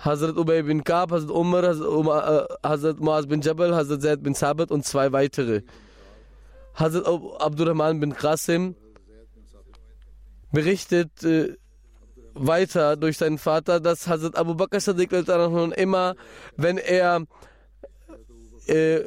Hazrat 0.05 0.37
Ubay 0.37 0.63
bin 0.63 0.83
Kab, 0.83 1.11
Hazrat 1.13 1.31
Umar, 1.31 1.63
Hazrat 2.63 2.99
äh, 2.99 3.03
Muaz 3.03 3.27
bin 3.27 3.43
Jabal, 3.43 3.75
Hazrat 3.75 4.01
Zaid 4.01 4.23
bin 4.23 4.33
Sabat 4.35 4.71
und 4.71 4.87
zwei 4.87 5.13
weitere. 5.13 5.63
Hazrat 6.75 7.07
Abdurrahman 7.07 8.01
bin 8.01 8.15
Qasim 8.15 8.77
berichtet 10.53 11.23
äh, 11.23 11.57
weiter 12.47 12.97
durch 12.97 13.19
seinen 13.19 13.39
Vater, 13.39 13.81
dass 13.81 14.09
Hazrat 14.09 14.37
Abu 14.37 14.55
Bakr 14.55 14.81
Sadiq 14.81 15.13
immer, 15.77 16.17
wenn 16.57 16.79
er 16.79 17.27
äh, 18.67 19.05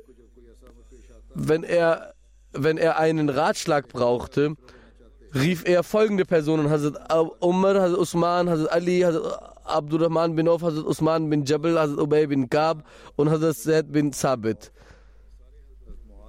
wenn 1.36 1.63
er 1.63 2.13
wenn 2.54 2.78
er 2.78 3.00
einen 3.00 3.30
Ratschlag 3.30 3.88
brauchte, 3.88 4.56
rief 5.34 5.65
er 5.65 5.84
folgende 5.84 6.26
Personen: 6.26 6.69
Hazrat 6.69 6.96
Umar, 7.39 7.76
Hazrat 7.82 7.98
Usman, 7.98 8.50
Hazrat 8.50 8.72
Ali, 8.72 9.02
Hazrat 9.02 9.65
Abdurrahman 9.65 10.36
bin 10.36 10.48
Auf, 10.48 10.62
Hazrat 10.62 10.86
Usman 10.86 11.30
bin 11.30 11.46
Jabal, 11.46 11.80
Hazrat 11.80 12.00
Ubay 12.00 12.28
bin 12.28 12.50
Kab 12.50 12.84
und 13.15 13.30
Hazrat 13.30 13.56
Zaid 13.56 13.91
bin 13.91 14.12
Sabit. 14.12 14.72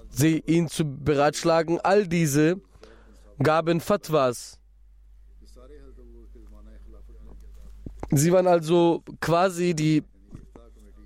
Sie 0.08 0.38
ihn 0.46 0.68
zu 0.68 0.84
beratschlagen, 0.84 1.80
all 1.82 2.06
diese 2.06 2.60
gaben 3.42 3.80
Fatwas. 3.80 4.60
Sie 8.16 8.32
waren 8.32 8.46
also 8.46 9.02
quasi 9.20 9.74
die 9.74 10.04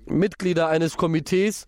Mitglieder 0.05 0.67
eines 0.67 0.95
Komitees, 0.95 1.65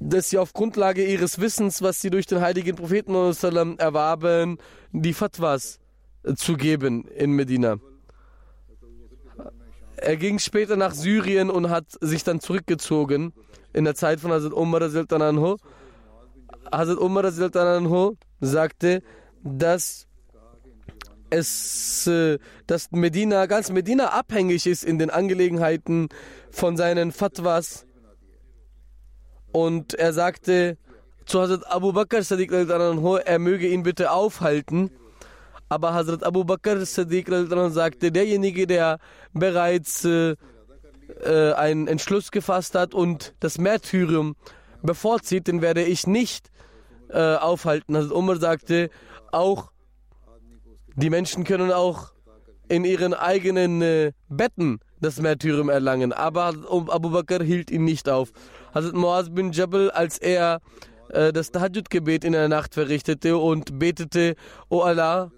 das 0.00 0.28
sie 0.30 0.38
auf 0.38 0.52
Grundlage 0.52 1.04
ihres 1.04 1.40
Wissens, 1.40 1.80
was 1.80 2.00
sie 2.00 2.10
durch 2.10 2.26
den 2.26 2.40
heiligen 2.40 2.76
Propheten 2.76 3.14
erwarben, 3.78 4.58
die 4.92 5.14
Fatwas 5.14 5.80
zu 6.36 6.56
geben 6.56 7.06
in 7.08 7.32
Medina. 7.32 7.78
Er 9.96 10.16
ging 10.16 10.38
später 10.38 10.76
nach 10.76 10.92
Syrien 10.94 11.50
und 11.50 11.70
hat 11.70 11.86
sich 12.00 12.22
dann 12.22 12.40
zurückgezogen 12.40 13.32
in 13.72 13.84
der 13.84 13.94
Zeit 13.94 14.20
von 14.20 14.30
Hazrat 14.30 14.52
Umar 14.52 14.82
Anho. 14.82 15.56
Hazrat 16.70 16.98
Umar 16.98 17.24
Anho 17.24 18.16
sagte, 18.40 19.02
dass 19.42 20.07
es, 21.30 22.06
äh, 22.06 22.38
dass 22.66 22.90
Medina, 22.90 23.46
ganz 23.46 23.70
Medina 23.70 24.08
abhängig 24.08 24.66
ist 24.66 24.84
in 24.84 24.98
den 24.98 25.10
Angelegenheiten 25.10 26.08
von 26.50 26.76
seinen 26.76 27.12
Fatwas. 27.12 27.86
Und 29.52 29.94
er 29.94 30.12
sagte 30.12 30.76
zu 31.28 31.40
Hazrat 31.40 31.66
Abu 31.70 31.92
Bakr 31.92 32.22
Sadiq 32.22 32.52
er 32.52 33.38
möge 33.38 33.68
ihn 33.68 33.82
bitte 33.82 34.10
aufhalten. 34.10 34.90
Aber 35.68 35.92
Hazrat 35.92 36.24
Abu 36.24 36.44
Bakr 36.44 36.84
Sadiq 36.86 37.28
sagte, 37.70 38.10
derjenige, 38.10 38.66
der 38.66 38.98
bereits 39.34 40.04
äh, 40.04 40.36
äh, 41.22 41.52
einen 41.52 41.86
Entschluss 41.86 42.30
gefasst 42.30 42.74
hat 42.74 42.94
und 42.94 43.34
das 43.40 43.58
Märtyrium 43.58 44.36
bevorzieht, 44.82 45.48
den 45.48 45.60
werde 45.60 45.82
ich 45.82 46.06
nicht 46.06 46.50
äh, 47.10 47.36
aufhalten. 47.36 47.96
Hazrat 47.96 48.12
Umar 48.12 48.36
sagte, 48.38 48.88
auch 49.30 49.70
die 50.98 51.10
Menschen 51.10 51.44
können 51.44 51.70
auch 51.70 52.10
in 52.68 52.84
ihren 52.84 53.14
eigenen 53.14 53.80
äh, 53.82 54.12
Betten 54.28 54.80
das 55.00 55.20
Märtyrium 55.20 55.68
erlangen. 55.68 56.12
Aber 56.12 56.52
Abu 56.68 57.10
Bakr 57.10 57.42
hielt 57.42 57.70
ihn 57.70 57.84
nicht 57.84 58.08
auf. 58.08 58.32
Hazrat 58.74 58.94
Muaz 58.94 59.30
bin 59.30 59.52
Jabal, 59.52 59.92
als 59.92 60.18
er 60.18 60.60
äh, 61.10 61.32
das 61.32 61.52
Tahajjud-Gebet 61.52 62.24
in 62.24 62.32
der 62.32 62.48
Nacht 62.48 62.74
verrichtete 62.74 63.38
und 63.38 63.78
betete, 63.78 64.34
O 64.68 64.80
Allah, 64.80 65.30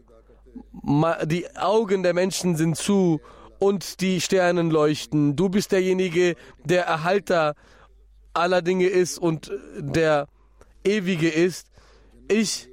die 1.26 1.44
Augen 1.56 2.02
der 2.02 2.14
Menschen 2.14 2.56
sind 2.56 2.76
zu 2.76 3.20
und 3.58 4.00
die 4.00 4.22
Sternen 4.22 4.70
leuchten. 4.70 5.36
Du 5.36 5.50
bist 5.50 5.72
derjenige, 5.72 6.36
der 6.64 6.86
Erhalter 6.86 7.54
aller 8.32 8.62
Dinge 8.62 8.86
ist 8.86 9.18
und 9.18 9.52
der 9.76 10.26
Ewige 10.84 11.28
ist. 11.28 11.68
Ich 12.28 12.68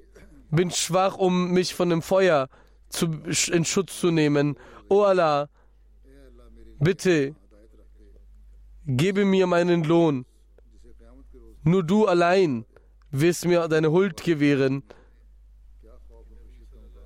bin 0.49 0.71
schwach, 0.71 1.17
um 1.17 1.51
mich 1.51 1.75
von 1.75 1.89
dem 1.89 2.01
Feuer 2.01 2.47
zu, 2.89 3.21
in 3.51 3.65
Schutz 3.65 3.99
zu 3.99 4.11
nehmen. 4.11 4.57
O 4.89 5.03
Allah, 5.03 5.49
bitte 6.79 7.35
gebe 8.85 9.25
mir 9.25 9.47
meinen 9.47 9.83
Lohn. 9.83 10.25
Nur 11.63 11.83
du 11.83 12.05
allein 12.05 12.65
wirst 13.11 13.45
mir 13.45 13.67
deine 13.67 13.91
Huld 13.91 14.23
gewähren, 14.23 14.83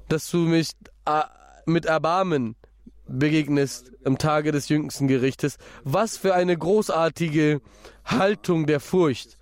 dass 0.07 0.29
du 0.29 0.37
mich 0.37 0.69
mit 1.65 1.85
Erbarmen 1.85 2.55
begegnest 3.07 3.91
am 4.03 4.17
Tage 4.17 4.51
des 4.51 4.69
jüngsten 4.69 5.07
Gerichtes. 5.07 5.57
Was 5.83 6.17
für 6.17 6.33
eine 6.33 6.57
großartige 6.57 7.61
Haltung 8.05 8.67
der 8.67 8.79
Furcht. 8.79 9.37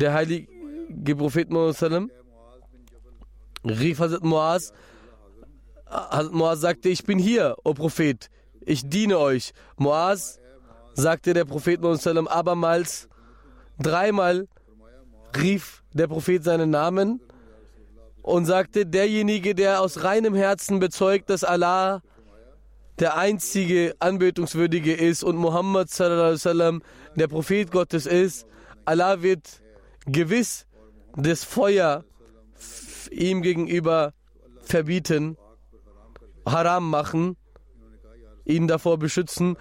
Der 0.00 0.12
heilige 0.12 1.16
Prophet 1.16 1.50
Muhammad 1.50 2.10
rief 3.64 3.98
Hazrat 4.00 4.24
Muaz. 4.24 4.72
Muaz 6.30 6.60
sagte, 6.60 6.88
ich 6.88 7.04
bin 7.04 7.18
hier, 7.18 7.56
o 7.64 7.74
Prophet, 7.74 8.30
ich 8.60 8.88
diene 8.88 9.18
euch. 9.18 9.52
Muaz 9.76 10.38
sagte 10.94 11.34
der 11.34 11.44
Prophet 11.44 11.80
Muhammad 11.80 12.28
abermals, 12.28 13.08
dreimal 13.78 14.48
rief 15.36 15.82
der 15.92 16.06
Prophet 16.06 16.44
seinen 16.44 16.70
Namen 16.70 17.20
und 18.22 18.44
sagte, 18.44 18.86
derjenige, 18.86 19.54
der 19.54 19.80
aus 19.80 20.04
reinem 20.04 20.34
Herzen 20.34 20.78
bezeugt, 20.78 21.30
dass 21.30 21.44
Allah 21.44 22.02
der 22.98 23.16
einzige 23.16 23.94
Anbetungswürdige 23.98 24.94
ist 24.94 25.24
und 25.24 25.36
Muhammad 25.36 25.88
der 27.14 27.28
Prophet 27.28 27.70
Gottes 27.70 28.06
ist, 28.06 28.46
Allah 28.84 29.22
wird 29.22 29.62
gewiss 30.06 30.66
das 31.16 31.44
Feuer 31.44 32.04
ihm 33.10 33.42
gegenüber 33.42 34.12
verbieten, 34.62 35.36
haram 36.46 36.88
machen, 36.90 37.36
ihn 38.44 38.66
davor 38.68 38.98
beschützen 38.98 39.56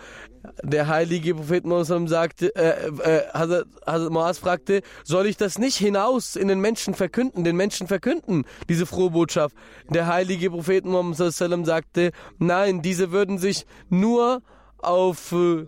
der 0.64 0.88
heilige 0.88 1.36
Prophet 1.36 1.66
Mohammed 1.66 2.10
sagte, 2.10 2.56
äh, 2.56 2.88
äh, 2.88 3.28
Hazrat, 3.34 3.68
Hazrat 3.86 4.12
Moaz 4.12 4.38
fragte, 4.38 4.82
soll 5.04 5.28
ich 5.28 5.38
das 5.38 5.58
nicht 5.58 5.78
hinaus 5.78 6.36
in 6.36 6.48
den 6.48 6.60
Menschen 6.60 6.94
verkünden, 6.94 7.44
den 7.44 7.56
Menschen 7.56 7.88
verkünden, 7.88 8.46
diese 8.68 8.86
frohe 8.86 9.12
Botschaft? 9.12 9.56
Der 9.90 10.08
heilige 10.08 10.50
Prophet 10.50 10.86
Mohammed 10.86 11.18
sagte, 11.66 12.12
nein, 12.38 12.82
diese 12.82 13.12
würden 13.12 13.38
sich 13.38 13.66
nur 13.90 14.42
auf, 14.78 15.32
äh, 15.32 15.68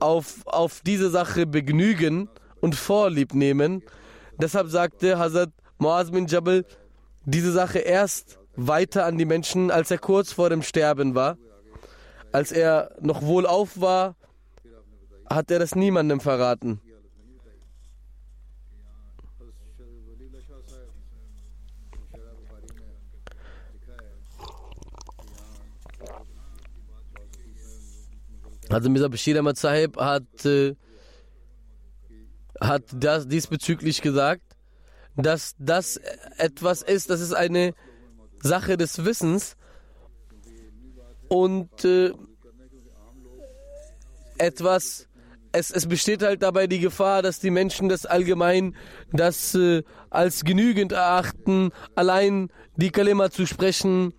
auf, 0.00 0.46
auf 0.46 0.80
diese 0.84 1.10
Sache 1.10 1.46
begnügen 1.46 2.28
und 2.60 2.74
Vorlieb 2.74 3.34
nehmen. 3.34 3.82
Deshalb 4.38 4.68
sagte 4.68 5.18
Hazrat 5.18 5.50
Moaz 5.78 6.10
bin 6.10 6.26
Jabal 6.26 6.64
diese 7.24 7.52
Sache 7.52 7.78
erst 7.78 8.38
weiter 8.56 9.06
an 9.06 9.18
die 9.18 9.24
Menschen, 9.24 9.70
als 9.70 9.90
er 9.90 9.98
kurz 9.98 10.32
vor 10.32 10.50
dem 10.50 10.62
Sterben 10.62 11.14
war. 11.14 11.38
Als 12.32 12.52
er 12.52 12.94
noch 13.00 13.22
wohlauf 13.22 13.80
war, 13.80 14.16
hat 15.28 15.50
er 15.50 15.58
das 15.58 15.74
niemandem 15.74 16.20
verraten. 16.20 16.80
Also 28.72 28.88
Mr. 28.88 29.10
Bashir 29.10 29.38
Ahmad 29.38 29.58
Sahib 29.58 29.98
hat, 29.98 30.46
äh, 30.46 30.74
hat 32.58 32.84
das 32.90 33.28
diesbezüglich 33.28 34.00
gesagt, 34.00 34.42
dass 35.14 35.54
das 35.58 36.00
etwas 36.38 36.80
ist, 36.80 37.10
das 37.10 37.20
ist 37.20 37.34
eine 37.34 37.74
Sache 38.42 38.76
des 38.76 39.04
Wissens, 39.04 39.56
und 41.32 41.86
äh, 41.86 42.12
etwas, 44.36 45.08
es, 45.52 45.70
es 45.70 45.86
besteht 45.86 46.22
halt 46.22 46.42
dabei 46.42 46.66
die 46.66 46.78
Gefahr, 46.78 47.22
dass 47.22 47.38
die 47.38 47.48
Menschen 47.50 47.88
das 47.88 48.04
allgemein 48.04 48.76
das 49.14 49.54
äh, 49.54 49.82
als 50.10 50.44
genügend 50.44 50.92
erachten, 50.92 51.70
allein 51.94 52.50
die 52.76 52.90
Kalima 52.90 53.30
zu 53.30 53.46
sprechen 53.46 54.12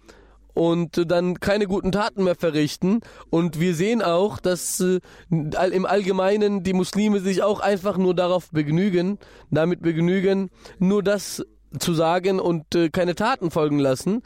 und 0.56 1.12
dann 1.12 1.40
keine 1.40 1.68
guten 1.68 1.92
Taten 1.92 2.24
mehr 2.24 2.34
verrichten. 2.34 3.02
Und 3.30 3.60
wir 3.60 3.76
sehen 3.76 4.02
auch, 4.02 4.40
dass 4.40 4.80
äh, 4.80 5.00
im 5.30 5.86
Allgemeinen 5.86 6.64
die 6.64 6.74
Muslime 6.74 7.20
sich 7.20 7.44
auch 7.44 7.60
einfach 7.60 7.96
nur 7.96 8.16
darauf 8.16 8.50
begnügen, 8.50 9.20
damit 9.52 9.84
begnügen, 9.84 10.50
nur 10.80 11.04
das 11.04 11.46
zu 11.80 11.94
sagen 11.94 12.40
und 12.40 12.76
äh, 12.76 12.90
keine 12.90 13.16
Taten 13.16 13.52
folgen 13.52 13.80
lassen. 13.80 14.22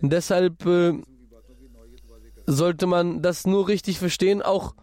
Deshalb 0.00 0.64
äh, 0.66 0.94
sollte 2.46 2.86
man 2.86 3.22
das 3.22 3.46
nur 3.46 3.68
richtig 3.68 3.98
verstehen. 3.98 4.42
Auch 4.42 4.74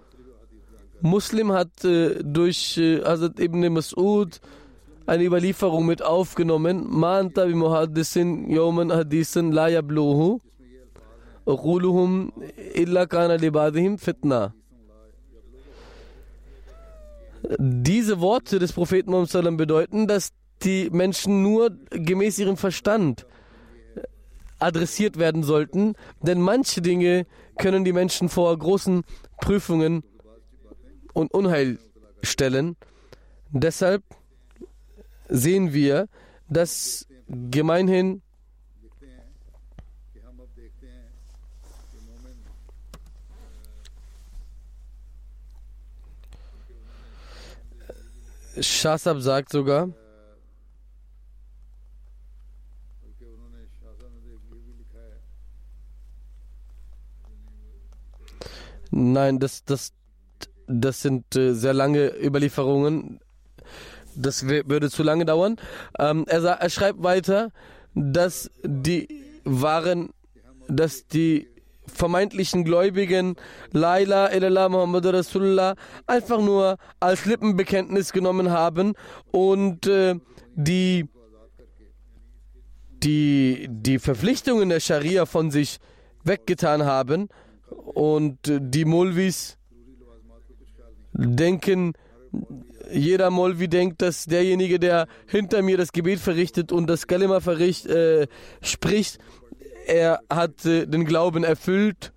Muslim 1.01 1.51
hat 1.51 1.83
äh, 1.83 2.23
durch 2.23 2.77
äh, 2.77 3.03
Hazrat 3.03 3.39
ibn 3.39 3.63
Mas'ud 3.65 4.39
eine 5.05 5.23
Überlieferung 5.23 5.85
mit 5.85 6.01
aufgenommen. 6.01 6.87
Ma'anta 6.87 7.45
bi 7.45 7.53
muhaddisin 7.53 8.49
yawman 8.49 8.91
hadisin 8.91 9.51
la 9.51 9.67
yabluhu 9.67 10.39
uquluhum 11.45 12.31
illa 12.73 13.05
kana 13.05 13.35
libadihim 13.35 13.97
fitna. 13.97 14.53
Diese 17.59 18.21
Worte 18.21 18.59
des 18.59 18.71
Propheten 18.71 19.57
bedeuten, 19.57 20.07
dass 20.07 20.29
die 20.61 20.89
Menschen 20.91 21.41
nur 21.41 21.71
gemäß 21.89 22.39
ihrem 22.39 22.57
Verstand 22.57 23.25
adressiert 24.59 25.17
werden 25.17 25.43
sollten, 25.43 25.95
denn 26.21 26.39
manche 26.39 26.81
Dinge 26.81 27.25
können 27.57 27.83
die 27.83 27.91
Menschen 27.91 28.29
vor 28.29 28.57
großen 28.57 29.03
Prüfungen 29.41 30.03
und 31.13 31.33
Unheil 31.33 31.79
stellen. 32.21 32.77
Deshalb 33.49 34.03
sehen 35.27 35.73
wir, 35.73 36.07
dass 36.47 37.07
gemeinhin 37.27 38.21
Shasab 48.59 49.19
sagt 49.19 49.51
sogar, 49.51 49.89
Nein, 58.95 59.39
das, 59.39 59.65
das, 59.65 59.91
das 60.67 61.01
sind 61.01 61.35
äh, 61.35 61.53
sehr 61.53 61.73
lange 61.73 62.13
Überlieferungen. 62.23 63.19
Das 64.15 64.45
würde 64.47 64.91
zu 64.91 65.01
lange 65.01 65.25
dauern. 65.25 65.55
Ähm, 65.97 66.25
er, 66.27 66.43
er 66.43 66.69
schreibt 66.69 67.01
weiter, 67.01 67.49
dass 67.95 68.51
die 68.63 69.07
waren, 69.43 70.11
dass 70.67 71.07
die 71.07 71.47
vermeintlichen 71.87 72.63
Gläubigen 72.63 73.35
Laila 73.71 74.31
ilallah 74.31 74.69
Muhammad 74.69 75.07
Rasulullah 75.07 75.73
einfach 76.05 76.39
nur 76.39 76.77
als 76.99 77.25
Lippenbekenntnis 77.25 78.13
genommen 78.13 78.51
haben 78.51 78.93
und 79.31 79.87
äh, 79.87 80.15
die, 80.53 81.09
die, 83.03 83.67
die 83.71 83.97
Verpflichtungen 83.97 84.69
der 84.69 84.79
Scharia 84.79 85.25
von 85.25 85.49
sich 85.49 85.79
weggetan 86.23 86.85
haben 86.85 87.29
und 87.93 88.37
die 88.43 88.85
Molvis 88.85 89.57
denken, 91.13 91.93
jeder 92.91 93.29
Molvi 93.29 93.67
denkt, 93.67 94.01
dass 94.01 94.25
derjenige, 94.25 94.79
der 94.79 95.07
hinter 95.27 95.61
mir 95.61 95.77
das 95.77 95.91
Gebet 95.91 96.19
verrichtet 96.19 96.71
und 96.71 96.87
das 96.87 97.07
Kalima 97.07 97.37
äh, 97.37 98.27
spricht, 98.61 99.19
er 99.85 100.19
hat 100.29 100.65
äh, 100.65 100.85
den 100.85 101.05
Glauben 101.05 101.43
erfüllt 101.43 102.13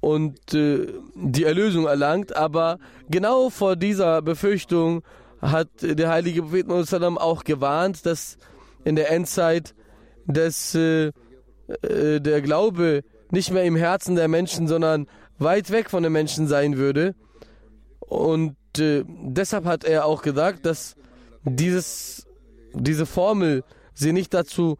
und 0.00 0.54
äh, 0.54 0.86
die 1.14 1.44
Erlösung 1.44 1.86
erlangt. 1.86 2.34
Aber 2.36 2.78
genau 3.08 3.50
vor 3.50 3.76
dieser 3.76 4.22
Befürchtung 4.22 5.02
hat 5.40 5.68
der 5.80 6.08
heilige 6.08 6.42
Prophet 6.42 6.66
Muhammad 6.66 7.20
auch 7.20 7.44
gewarnt, 7.44 8.06
dass 8.06 8.38
in 8.84 8.96
der 8.96 9.10
Endzeit 9.10 9.74
dass, 10.26 10.74
äh, 10.74 11.12
äh, 11.82 12.20
der 12.20 12.42
Glaube 12.42 13.02
nicht 13.30 13.50
mehr 13.50 13.64
im 13.64 13.76
Herzen 13.76 14.16
der 14.16 14.28
Menschen, 14.28 14.68
sondern 14.68 15.06
weit 15.38 15.70
weg 15.70 15.90
von 15.90 16.02
den 16.02 16.12
Menschen 16.12 16.46
sein 16.46 16.76
würde. 16.76 17.14
Und 18.00 18.56
äh, 18.78 19.04
deshalb 19.06 19.64
hat 19.64 19.84
er 19.84 20.04
auch 20.04 20.22
gesagt, 20.22 20.66
dass 20.66 20.94
dieses, 21.44 22.26
diese 22.72 23.06
Formel 23.06 23.64
sie 23.94 24.12
nicht 24.12 24.34
dazu 24.34 24.78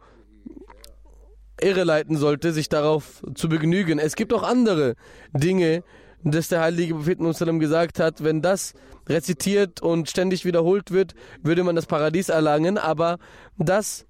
irreleiten 1.59 2.17
sollte, 2.17 2.53
sich 2.53 2.69
darauf 2.69 3.23
zu 3.33 3.49
begnügen. 3.49 3.99
Es 3.99 4.15
gibt 4.15 4.33
auch 4.33 4.43
andere 4.43 4.95
Dinge, 5.33 5.83
dass 6.23 6.49
der 6.49 6.61
heilige 6.61 6.95
Prophet 6.95 7.19
Musallam 7.19 7.59
gesagt 7.59 7.99
hat, 7.99 8.23
wenn 8.23 8.41
das 8.41 8.73
rezitiert 9.07 9.81
und 9.81 10.09
ständig 10.09 10.45
wiederholt 10.45 10.91
wird, 10.91 11.15
würde 11.41 11.63
man 11.63 11.75
das 11.75 11.85
Paradies 11.85 12.29
erlangen, 12.29 12.77
aber 12.77 13.17
das 13.57 14.05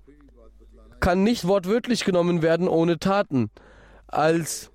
kann 0.99 1.23
nicht 1.23 1.47
wortwörtlich 1.47 2.05
genommen 2.05 2.41
werden 2.41 2.67
ohne 2.67 2.97
Taten. 2.97 3.51
Als 4.07 4.71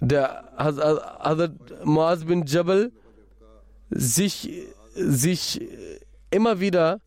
der 0.00 0.52
Hazrat 0.56 1.84
Muaz 1.84 2.24
bin 2.24 2.44
Jabal 2.46 2.92
sich, 3.90 4.50
sich 4.94 5.60
immer 6.30 6.60
wieder 6.60 7.00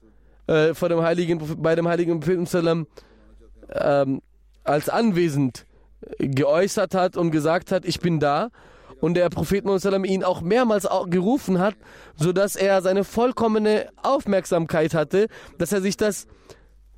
äh, 0.48 0.74
vor 0.74 0.90
dem 0.90 1.02
heiligen, 1.02 1.62
bei 1.62 1.76
dem 1.76 1.88
heiligen 1.88 2.20
Propheten 2.20 2.88
ähm, 3.72 4.22
als 4.64 4.90
anwesend 4.90 5.66
geäußert 6.20 6.94
hat 6.96 7.18
und 7.18 7.32
gesagt 7.32 7.72
hat, 7.72 7.86
ich 7.86 8.00
bin 8.00 8.20
da. 8.20 8.50
Und 9.00 9.14
der 9.14 9.30
Prophet 9.30 9.64
ihn 10.06 10.24
auch 10.24 10.42
mehrmals 10.42 10.88
gerufen 11.10 11.60
hat, 11.60 11.76
sodass 12.16 12.56
er 12.56 12.82
seine 12.82 13.04
vollkommene 13.04 13.90
Aufmerksamkeit 14.02 14.96
hatte, 14.96 15.28
dass 15.60 15.72
er 15.72 15.82
sich 15.82 15.98
das 15.98 16.26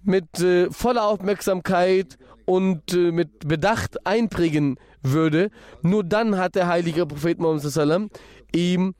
mit 0.04 0.40
äh, 0.40 0.72
voller 0.72 1.04
Aufmerksamkeit 1.06 2.18
und 2.50 2.94
äh, 2.96 3.12
mit 3.12 3.48
Bedacht 3.48 4.08
einprägen 4.08 4.80
würde. 5.04 5.52
Nur 5.84 6.04
dann 6.04 6.38
hat 6.38 6.56
der 6.56 6.66
heilige 6.66 7.06
Prophet 7.06 7.38
Muhammad 7.38 8.10
ihm 8.56 8.96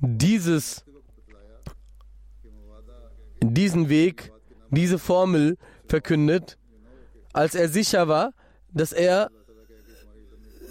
dieses, 0.00 0.84
diesen 3.40 3.88
Weg, 3.88 4.32
diese 4.70 4.98
Formel 4.98 5.56
verkündet, 5.86 6.58
als 7.32 7.54
er 7.54 7.68
sicher 7.68 8.08
war, 8.08 8.32
dass 8.72 8.92
er 8.92 9.30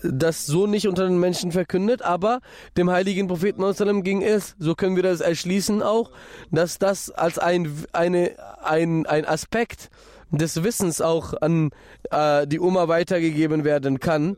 das 0.04 0.46
so 0.46 0.68
nicht 0.68 0.90
unter 0.90 1.06
den 1.08 1.20
Menschen 1.20 1.54
verkündet, 1.54 2.02
aber 2.02 2.42
dem 2.76 2.90
heiligen 2.90 3.28
Propheten 3.28 4.04
ging 4.04 4.22
es, 4.24 4.58
so 4.60 4.76
können 4.76 4.98
wir 4.98 5.04
das 5.04 5.22
erschließen 5.22 5.82
auch, 5.82 6.12
dass 6.52 6.80
das 6.80 7.12
als 7.12 7.40
ein, 7.40 7.86
eine, 7.94 8.36
ein, 8.62 9.06
ein 9.06 9.26
Aspekt 9.26 9.90
des 10.32 10.64
Wissens 10.64 11.02
auch 11.02 11.34
an 11.42 11.72
äh, 12.12 12.48
die 12.48 12.60
Oma 12.60 12.88
weitergegeben 12.88 13.64
werden 13.64 14.00
kann. 14.00 14.38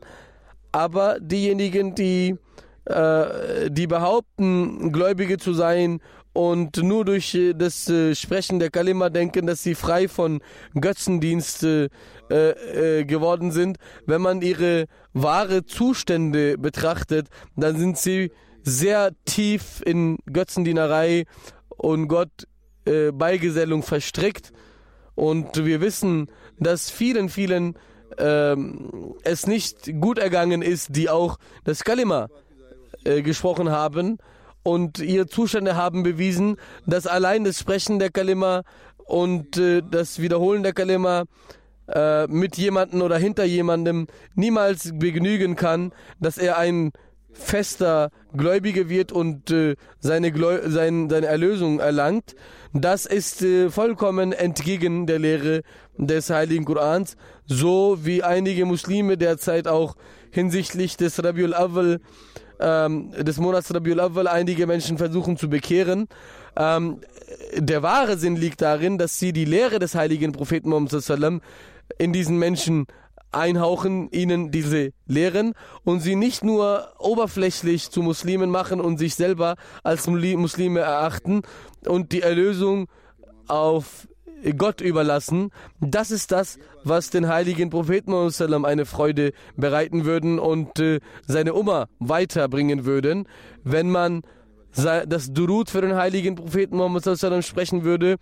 Aber 0.72 1.18
diejenigen, 1.20 1.94
die, 1.94 2.36
äh, 2.84 3.70
die 3.70 3.86
behaupten, 3.86 4.92
Gläubige 4.92 5.38
zu 5.38 5.52
sein 5.52 6.00
und 6.32 6.76
nur 6.82 7.04
durch 7.04 7.34
äh, 7.34 7.54
das 7.54 7.88
äh, 7.88 8.14
Sprechen 8.14 8.58
der 8.58 8.70
Kalima 8.70 9.10
denken, 9.10 9.46
dass 9.46 9.62
sie 9.62 9.74
frei 9.74 10.06
von 10.06 10.40
Götzendienst 10.80 11.64
äh, 11.64 11.88
äh, 12.30 13.04
geworden 13.04 13.50
sind, 13.50 13.78
wenn 14.06 14.22
man 14.22 14.40
ihre 14.40 14.86
wahre 15.12 15.64
Zustände 15.64 16.56
betrachtet, 16.56 17.26
dann 17.56 17.76
sind 17.76 17.98
sie 17.98 18.30
sehr 18.62 19.10
tief 19.24 19.82
in 19.84 20.18
Götzendienerei 20.32 21.24
und 21.68 22.08
Gott 22.08 22.46
äh, 22.84 23.10
Beigesellung 23.10 23.82
verstrickt. 23.82 24.52
Und 25.14 25.64
wir 25.64 25.80
wissen, 25.80 26.30
dass 26.58 26.90
vielen, 26.90 27.28
vielen 27.28 27.76
ähm, 28.18 29.14
es 29.22 29.46
nicht 29.46 30.00
gut 30.00 30.18
ergangen 30.18 30.62
ist, 30.62 30.96
die 30.96 31.08
auch 31.08 31.38
das 31.64 31.84
Kalima 31.84 32.28
äh, 33.04 33.22
gesprochen 33.22 33.70
haben. 33.70 34.18
Und 34.62 34.98
ihre 34.98 35.26
Zustände 35.26 35.76
haben 35.76 36.02
bewiesen, 36.02 36.56
dass 36.86 37.06
allein 37.06 37.44
das 37.44 37.58
Sprechen 37.58 37.98
der 37.98 38.10
Kalima 38.10 38.62
und 39.06 39.56
äh, 39.56 39.82
das 39.88 40.20
Wiederholen 40.20 40.62
der 40.62 40.72
Kalima 40.74 41.24
äh, 41.88 42.26
mit 42.26 42.56
jemandem 42.56 43.02
oder 43.02 43.18
hinter 43.18 43.44
jemandem 43.44 44.06
niemals 44.34 44.92
begnügen 44.94 45.56
kann, 45.56 45.92
dass 46.20 46.38
er 46.38 46.58
ein 46.58 46.92
fester 47.32 48.10
Gläubiger 48.36 48.88
wird 48.88 49.12
und 49.12 49.50
äh, 49.50 49.76
seine, 49.98 50.32
sein, 50.68 51.08
seine 51.08 51.26
Erlösung 51.26 51.80
erlangt, 51.80 52.34
das 52.72 53.06
ist 53.06 53.42
äh, 53.42 53.70
vollkommen 53.70 54.32
entgegen 54.32 55.06
der 55.06 55.18
Lehre 55.18 55.62
des 55.96 56.30
Heiligen 56.30 56.64
Korans, 56.64 57.16
so 57.46 57.98
wie 58.02 58.22
einige 58.22 58.64
Muslime 58.64 59.16
derzeit 59.16 59.66
auch 59.66 59.96
hinsichtlich 60.30 60.96
des 60.96 61.22
Rabiul 61.22 61.54
Awwal, 61.54 62.00
ähm, 62.60 63.10
des 63.12 63.38
Monats 63.38 63.74
Rabiul 63.74 64.00
Awwal 64.00 64.28
einige 64.28 64.66
Menschen 64.66 64.98
versuchen 64.98 65.36
zu 65.36 65.48
bekehren. 65.50 66.06
Ähm, 66.56 67.00
der 67.56 67.82
wahre 67.82 68.16
Sinn 68.16 68.36
liegt 68.36 68.62
darin, 68.62 68.98
dass 68.98 69.18
sie 69.18 69.32
die 69.32 69.44
Lehre 69.44 69.78
des 69.78 69.94
heiligen 69.94 70.32
Propheten 70.32 70.70
Muhammad 70.70 70.92
in 71.98 72.12
diesen 72.12 72.38
Menschen 72.38 72.86
einhauchen, 73.32 74.10
ihnen 74.10 74.50
diese 74.50 74.92
Lehren 75.06 75.54
und 75.84 76.00
sie 76.00 76.16
nicht 76.16 76.44
nur 76.44 76.92
oberflächlich 76.98 77.90
zu 77.90 78.02
Muslimen 78.02 78.50
machen 78.50 78.80
und 78.80 78.98
sich 78.98 79.14
selber 79.14 79.56
als 79.82 80.06
Muslime 80.36 80.80
erachten 80.80 81.42
und 81.86 82.12
die 82.12 82.22
Erlösung 82.22 82.88
auf 83.46 84.08
Gott 84.56 84.80
überlassen. 84.80 85.50
Das 85.80 86.10
ist 86.10 86.32
das, 86.32 86.58
was 86.82 87.10
den 87.10 87.28
heiligen 87.28 87.70
Propheten 87.70 88.12
eine 88.64 88.86
Freude 88.86 89.32
bereiten 89.56 90.04
würden 90.04 90.38
und 90.38 90.78
äh, 90.78 91.00
seine 91.26 91.54
Oma 91.54 91.88
weiterbringen 91.98 92.84
würden, 92.84 93.28
wenn 93.64 93.90
man 93.90 94.22
das 94.72 95.32
Durud 95.32 95.68
für 95.68 95.80
den 95.80 95.96
heiligen 95.96 96.36
Propheten 96.36 96.76
Muhammad 96.76 97.04
sprechen 97.44 97.82
würde 97.82 98.18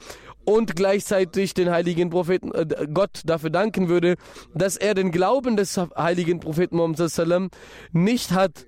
und 0.48 0.76
gleichzeitig 0.76 1.52
den 1.52 1.70
heiligen 1.70 2.08
Propheten 2.08 2.52
äh, 2.52 2.86
Gott 2.92 3.20
dafür 3.26 3.50
danken 3.50 3.90
würde, 3.90 4.16
dass 4.54 4.78
er 4.78 4.94
den 4.94 5.12
Glauben 5.12 5.58
des 5.58 5.78
heiligen 5.94 6.40
Propheten 6.40 6.76
Muhammad 6.76 7.52
nicht 7.92 8.32
hat 8.32 8.66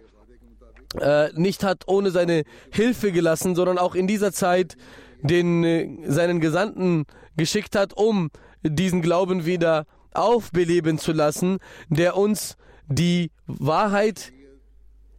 äh, 1.01 1.31
nicht 1.35 1.65
hat 1.65 1.85
ohne 1.87 2.11
seine 2.11 2.43
Hilfe 2.71 3.13
gelassen, 3.13 3.55
sondern 3.55 3.79
auch 3.79 3.95
in 3.95 4.07
dieser 4.07 4.33
Zeit 4.33 4.77
den 5.23 5.65
äh, 5.65 5.89
seinen 6.07 6.41
Gesandten 6.41 7.07
geschickt 7.39 7.77
hat, 7.77 7.95
um 7.97 8.29
diesen 8.63 9.01
Glauben 9.01 9.47
wieder 9.47 9.87
aufbeleben 10.13 10.99
zu 10.99 11.13
lassen, 11.13 11.61
der 11.89 12.15
uns 12.15 12.57
die 12.89 13.31
Wahrheit, 13.47 14.33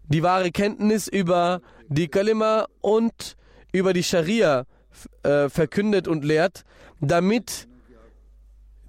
die 0.03 0.21
wahre 0.21 0.51
Kenntnis 0.51 1.07
über 1.07 1.61
die 1.87 2.07
Kalima 2.07 2.67
und 2.81 3.35
über 3.71 3.93
die 3.93 4.03
Scharia 4.03 4.65
äh, 5.23 5.49
verkündet 5.49 6.07
und 6.07 6.23
lehrt, 6.23 6.63
damit 6.99 7.67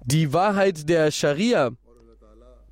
die 0.05 0.33
Wahrheit 0.33 0.89
der 0.89 1.11
Scharia, 1.11 1.71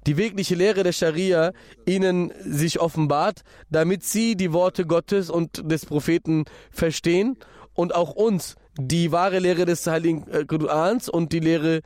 die 0.08 0.18
wirkliche 0.18 0.56
Lehre 0.56 0.84
der 0.84 0.92
Scharia 0.92 1.54
ihnen 1.86 2.34
sich 2.44 2.80
offenbart, 2.80 3.42
damit 3.70 4.04
sie 4.04 4.36
die 4.36 4.52
Worte 4.52 4.86
Gottes 4.86 5.30
und 5.30 5.72
des 5.72 5.86
Propheten 5.86 6.46
verstehen 6.72 7.38
und 7.74 7.96
auch 7.96 8.12
uns 8.12 8.56
die 8.78 9.12
wahre 9.12 9.40
Lehre 9.40 9.66
des 9.66 9.86
Heiligen 9.88 10.28
äh, 10.28 10.46
Korans 10.46 11.10
und 11.10 11.34
die 11.34 11.40
Lehre 11.40 11.82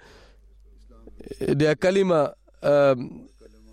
äh, 1.39 1.55
der 1.55 1.75
Kalima 1.75 2.35
äh, 2.61 2.95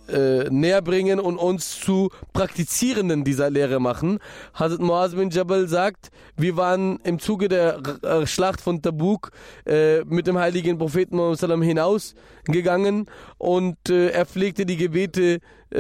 äh, 0.09 0.51
näher 0.51 0.83
bringen 0.83 1.21
und 1.21 1.37
uns 1.37 1.81
zu 1.81 2.11
Praktizierenden 2.33 3.25
dieser 3.25 3.51
Lehre 3.51 3.81
machen. 3.81 4.19
Hazrat 4.55 4.81
Muaz 4.81 5.15
bin 5.15 5.31
Jabal 5.31 5.69
sagt, 5.69 6.11
wir 6.37 6.57
waren 6.57 6.99
im 7.05 7.19
Zuge 7.19 7.49
der 7.49 7.81
äh, 8.03 8.27
Schlacht 8.27 8.61
von 8.61 8.83
Tabuk 8.83 9.31
äh, 9.65 10.05
mit 10.05 10.27
dem 10.27 10.39
heiligen 10.39 10.79
Propheten 10.79 11.17
Muhammad 11.17 11.63
hinausgegangen 11.63 13.07
und 13.39 13.77
äh, 13.89 14.09
er 14.09 14.27
pflegte 14.27 14.67
die 14.67 14.77
Gebete 14.77 15.41
äh, 15.73 15.79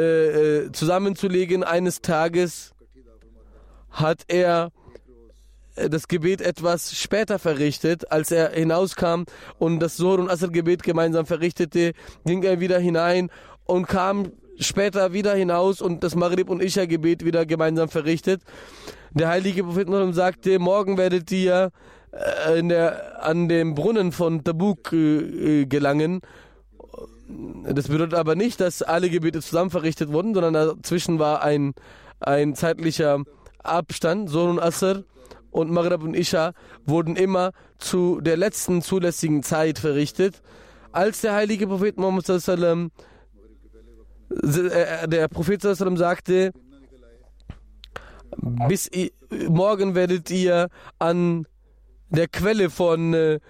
äh, 0.65 0.73
zusammenzulegen. 0.73 1.65
Eines 1.65 2.01
Tages 2.01 2.73
hat 3.91 4.23
er 4.29 4.71
das 5.75 6.07
Gebet 6.07 6.43
etwas 6.43 6.95
später 6.95 7.39
verrichtet, 7.39 8.13
als 8.13 8.31
er 8.31 8.51
hinauskam 8.51 9.25
und 9.59 9.81
das 9.81 9.97
Sohr 9.97 10.19
und 10.19 10.29
Asr 10.29 10.49
Gebet 10.49 10.83
gemeinsam 10.83 11.25
verrichtete, 11.25 11.93
ging 12.27 12.43
er 12.43 12.61
wieder 12.61 12.79
hinein 12.79 13.31
und 13.65 13.87
kam 13.87 14.33
später 14.59 15.13
wieder 15.13 15.35
hinaus 15.35 15.81
und 15.81 16.05
das 16.05 16.15
Maghrib 16.15 16.51
und 16.51 16.63
Isha 16.63 16.87
Gebet 16.87 17.25
wieder 17.25 17.47
gemeinsam 17.47 17.89
verrichtet. 17.89 18.43
Der 19.13 19.29
heilige 19.29 19.65
Prophet 19.65 19.89
sagte, 20.15 20.59
morgen 20.59 20.97
werdet 20.97 21.31
ihr 21.33 21.71
äh, 22.13 22.63
der, 22.63 23.25
an 23.25 23.49
dem 23.49 23.75
Brunnen 23.75 24.13
von 24.13 24.45
Tabuk 24.45 24.93
äh, 24.93 25.67
gelangen. 25.67 26.21
Das 27.65 27.89
bedeutet 27.89 28.15
aber 28.15 28.35
nicht, 28.35 28.61
dass 28.61 28.83
alle 28.83 29.09
Gebete 29.09 29.41
zusammen 29.41 29.71
verrichtet 29.71 30.13
wurden, 30.13 30.35
sondern 30.35 30.55
dazwischen 30.55 31.19
war 31.19 31.43
ein, 31.43 31.75
ein 32.21 32.55
zeitlicher 32.55 33.23
Abstand. 33.63 34.29
Sohn 34.29 34.51
und 34.51 34.61
Asr 34.61 35.05
und 35.51 35.71
Maghrib 35.71 36.03
und 36.03 36.15
Isha 36.15 36.53
wurden 36.85 37.17
immer 37.17 37.53
zu 37.79 38.21
der 38.21 38.37
letzten 38.37 38.83
zulässigen 38.83 39.43
Zeit 39.43 39.79
verrichtet. 39.79 40.43
Als 40.91 41.23
der 41.23 41.35
heilige 41.35 41.67
Prophet 41.67 41.97
Muhammad 41.97 42.27
sallam 42.27 42.87
äh, 42.87 43.12
der 44.43 45.29
Prophet 45.29 45.63
sagte, 45.63 46.53
bis 48.69 48.91
morgen 49.49 49.95
werdet 49.95 50.31
ihr 50.31 50.69
an 50.99 51.47
der 52.09 52.29
Quelle 52.29 52.71
von 52.71 53.15
äh, 53.15 53.41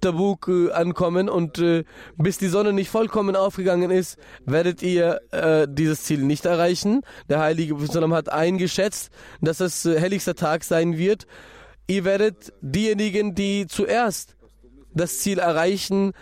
Tabuk 0.00 0.48
äh, 0.48 0.70
ankommen 0.72 1.28
und 1.28 1.58
äh, 1.58 1.84
bis 2.16 2.38
die 2.38 2.48
Sonne 2.48 2.72
nicht 2.72 2.90
vollkommen 2.90 3.36
aufgegangen 3.36 3.90
ist, 3.90 4.18
werdet 4.44 4.82
ihr 4.82 5.20
äh, 5.30 5.66
dieses 5.68 6.04
Ziel 6.04 6.22
nicht 6.22 6.44
erreichen. 6.44 7.02
Der 7.28 7.40
heilige 7.40 7.74
Prophet 7.74 8.10
hat 8.10 8.28
eingeschätzt, 8.30 9.10
dass 9.40 9.60
es 9.60 9.86
äh, 9.86 9.98
helligster 9.98 10.34
Tag 10.34 10.64
sein 10.64 10.98
wird. 10.98 11.26
Ihr 11.86 12.04
werdet 12.04 12.52
diejenigen, 12.60 13.34
die 13.34 13.66
zuerst 13.66 14.36
das 14.94 15.20
Ziel 15.20 15.38
erreichen, 15.38 16.12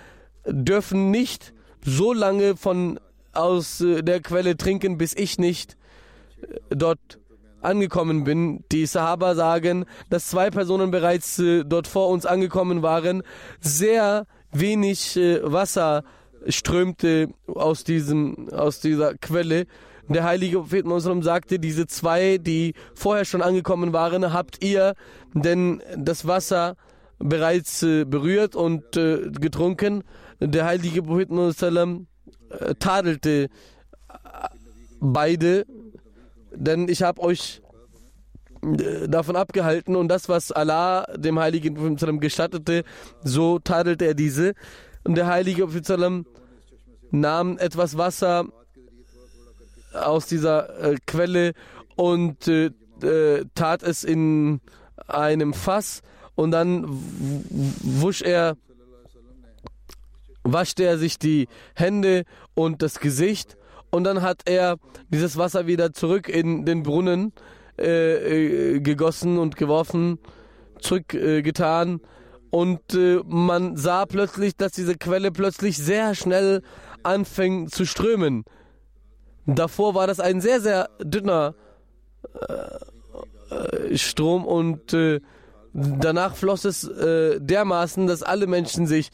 dürfen 0.46 1.10
nicht 1.10 1.52
so 1.84 2.12
lange 2.12 2.56
von 2.56 3.00
aus 3.32 3.80
äh, 3.80 4.02
der 4.02 4.20
Quelle 4.20 4.56
trinken, 4.56 4.98
bis 4.98 5.14
ich 5.14 5.38
nicht 5.38 5.76
äh, 6.42 6.58
dort 6.70 7.18
angekommen 7.60 8.24
bin. 8.24 8.64
Die 8.72 8.86
Sahaba 8.86 9.34
sagen, 9.34 9.84
dass 10.08 10.28
zwei 10.28 10.50
Personen 10.50 10.90
bereits 10.90 11.38
äh, 11.38 11.64
dort 11.64 11.86
vor 11.86 12.08
uns 12.08 12.26
angekommen 12.26 12.82
waren. 12.82 13.22
Sehr 13.60 14.26
wenig 14.52 15.16
Wasser 15.16 16.02
strömte 16.48 17.28
aus, 17.46 17.84
diesem, 17.84 18.48
aus 18.50 18.80
dieser 18.80 19.14
Quelle. 19.14 19.66
Der 20.08 20.24
heilige 20.24 20.58
Prophet 20.58 20.86
Muslim 20.86 21.22
sagte, 21.22 21.60
diese 21.60 21.86
zwei, 21.86 22.38
die 22.38 22.74
vorher 22.94 23.24
schon 23.24 23.42
angekommen 23.42 23.92
waren, 23.92 24.32
habt 24.32 24.64
ihr 24.64 24.94
denn 25.34 25.82
das 25.96 26.26
Wasser 26.26 26.74
bereits 27.20 27.80
berührt 27.80 28.56
und 28.56 28.82
getrunken? 28.92 30.02
Der 30.40 30.64
heilige 30.64 31.04
Prophet 31.04 31.30
Muslim 31.30 32.08
äh, 32.50 32.74
tadelte 32.74 33.48
beide, 35.00 35.66
denn 36.54 36.88
ich 36.88 37.02
habe 37.02 37.20
euch 37.22 37.62
äh, 38.62 39.08
davon 39.08 39.36
abgehalten 39.36 39.96
und 39.96 40.08
das, 40.08 40.28
was 40.28 40.52
Allah 40.52 41.06
dem 41.16 41.38
heiligen 41.38 41.74
Prophet 41.74 42.20
gestattete, 42.20 42.84
so 43.22 43.58
tadelte 43.58 44.06
er 44.06 44.14
diese. 44.14 44.54
Und 45.04 45.14
der 45.14 45.26
heilige 45.26 45.66
Prophet 45.66 46.24
nahm 47.10 47.58
etwas 47.58 47.96
Wasser 47.96 48.46
aus 49.92 50.26
dieser 50.26 50.78
äh, 50.80 50.96
Quelle 51.06 51.52
und 51.96 52.46
äh, 52.48 52.70
äh, 53.02 53.44
tat 53.54 53.82
es 53.82 54.04
in 54.04 54.60
einem 55.08 55.54
Fass 55.54 56.02
und 56.34 56.50
dann 56.50 56.84
wusch 56.88 58.22
er 58.22 58.56
waschte 60.42 60.84
er 60.84 60.98
sich 60.98 61.18
die 61.18 61.48
Hände 61.74 62.24
und 62.54 62.82
das 62.82 63.00
Gesicht 63.00 63.56
und 63.90 64.04
dann 64.04 64.22
hat 64.22 64.42
er 64.44 64.76
dieses 65.08 65.36
Wasser 65.36 65.66
wieder 65.66 65.92
zurück 65.92 66.28
in 66.28 66.64
den 66.64 66.82
Brunnen 66.82 67.32
äh, 67.78 68.74
äh, 68.74 68.80
gegossen 68.80 69.38
und 69.38 69.56
geworfen, 69.56 70.18
zurückgetan. 70.80 71.96
Äh, 71.96 72.06
und 72.50 72.94
äh, 72.94 73.20
man 73.26 73.76
sah 73.76 74.06
plötzlich, 74.06 74.56
dass 74.56 74.72
diese 74.72 74.96
Quelle 74.96 75.30
plötzlich 75.32 75.78
sehr 75.78 76.14
schnell 76.14 76.62
anfing 77.02 77.68
zu 77.68 77.84
strömen. 77.86 78.44
Davor 79.46 79.94
war 79.94 80.06
das 80.06 80.20
ein 80.20 80.40
sehr, 80.40 80.60
sehr 80.60 80.90
dünner 81.00 81.54
äh, 83.50 83.96
Strom 83.96 84.44
und 84.44 84.92
äh, 84.92 85.20
danach 85.72 86.36
floss 86.36 86.64
es 86.64 86.82
dermaßen, 86.82 88.06
dass 88.06 88.22
alle 88.22 88.46
Menschen 88.46 88.86
sich 88.86 89.10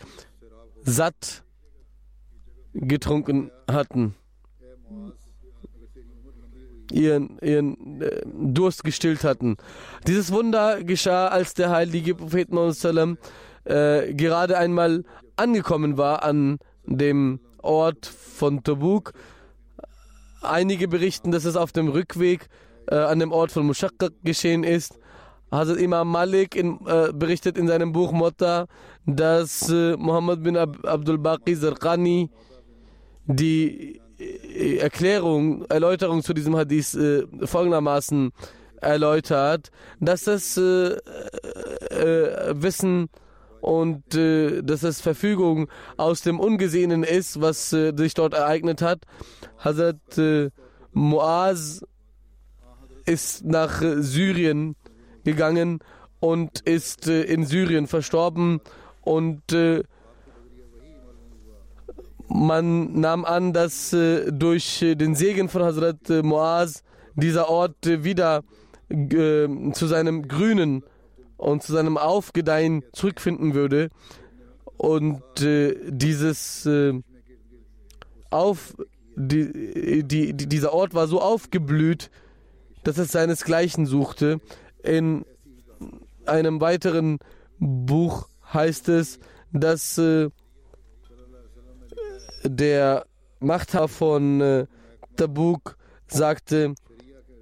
satt 0.86 1.42
getrunken 2.72 3.50
hatten, 3.70 4.14
ihren, 6.92 7.38
ihren 7.40 8.00
äh, 8.00 8.22
Durst 8.24 8.84
gestillt 8.84 9.24
hatten. 9.24 9.56
Dieses 10.06 10.32
Wunder 10.32 10.82
geschah, 10.82 11.28
als 11.28 11.54
der 11.54 11.70
heilige 11.70 12.14
Prophet 12.14 12.52
Muhammad 12.52 13.18
äh, 13.64 14.14
gerade 14.14 14.56
einmal 14.56 15.04
angekommen 15.34 15.98
war 15.98 16.22
an 16.22 16.58
dem 16.86 17.40
Ort 17.62 18.06
von 18.06 18.62
Tabuk. 18.62 19.12
Einige 20.40 20.86
berichten, 20.86 21.32
dass 21.32 21.44
es 21.44 21.56
auf 21.56 21.72
dem 21.72 21.88
Rückweg 21.88 22.48
äh, 22.86 22.94
an 22.94 23.18
dem 23.18 23.32
Ort 23.32 23.50
von 23.50 23.66
Mushaqqaq 23.66 24.12
geschehen 24.22 24.62
ist. 24.62 24.98
Hazrat 25.50 25.78
Imam 25.78 26.10
Malik 26.10 26.56
in, 26.56 26.78
äh, 26.86 27.12
berichtet 27.12 27.56
in 27.56 27.68
seinem 27.68 27.92
Buch 27.92 28.12
Motta, 28.12 28.66
dass 29.06 29.70
äh, 29.70 29.96
Muhammad 29.96 30.42
bin 30.42 30.56
Ab 30.56 30.76
Abdul 30.84 31.18
Baqi 31.18 31.56
Zarqani 31.56 32.30
die 33.26 34.00
äh, 34.18 34.78
Erklärung, 34.78 35.64
Erläuterung 35.66 36.22
zu 36.22 36.34
diesem 36.34 36.56
Hadith 36.56 36.94
äh, 36.94 37.24
folgendermaßen 37.44 38.32
erläutert, 38.80 39.70
dass 40.00 40.24
das 40.24 40.56
äh, 40.56 40.96
äh, 41.90 42.54
Wissen 42.60 43.08
und 43.60 44.14
äh, 44.14 44.62
dass 44.62 44.82
es 44.82 45.00
Verfügung 45.00 45.68
aus 45.96 46.22
dem 46.22 46.40
Ungesehenen 46.40 47.02
ist, 47.04 47.40
was 47.40 47.72
äh, 47.72 47.92
sich 47.96 48.14
dort 48.14 48.34
ereignet 48.34 48.82
hat. 48.82 49.02
Hazrat 49.58 50.18
äh, 50.18 50.50
Muaz 50.92 51.84
ist 53.06 53.44
nach 53.44 53.82
Syrien 53.98 54.74
gegangen 55.26 55.80
und 56.20 56.60
ist 56.60 57.08
äh, 57.08 57.22
in 57.22 57.44
Syrien 57.44 57.86
verstorben. 57.86 58.60
Und 59.02 59.52
äh, 59.52 59.82
man 62.28 62.98
nahm 62.98 63.24
an, 63.24 63.52
dass 63.52 63.92
äh, 63.92 64.32
durch 64.32 64.82
äh, 64.82 64.94
den 64.94 65.14
Segen 65.14 65.48
von 65.48 65.62
Hazrat 65.62 66.08
äh, 66.08 66.22
Muaz 66.22 66.82
dieser 67.14 67.48
Ort 67.48 67.86
äh, 67.86 68.04
wieder 68.04 68.42
zu 68.88 69.86
seinem 69.88 70.28
Grünen 70.28 70.84
und 71.36 71.64
zu 71.64 71.72
seinem 71.72 71.98
Aufgedeihen 71.98 72.84
zurückfinden 72.92 73.52
würde. 73.52 73.88
Und 74.76 75.24
dieses 75.40 76.68
auf 78.30 78.76
die, 79.16 80.04
die, 80.04 80.34
dieser 80.34 80.72
Ort 80.72 80.94
war 80.94 81.08
so 81.08 81.20
aufgeblüht, 81.20 82.12
dass 82.84 82.98
es 82.98 83.10
seinesgleichen 83.10 83.86
suchte 83.86 84.40
in 84.86 85.24
einem 86.26 86.60
weiteren 86.60 87.18
Buch 87.58 88.28
heißt 88.52 88.88
es, 88.88 89.18
dass 89.52 89.98
äh, 89.98 90.28
der 92.44 93.06
Machthaber 93.40 93.88
von 93.88 94.40
äh, 94.40 94.66
Tabuk 95.16 95.76
sagte, 96.06 96.74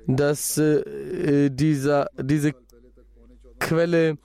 dass 0.07 0.59
äh, 0.59 1.51
dieser, 1.51 2.09
diese 2.20 2.53
Quelle 3.59 4.18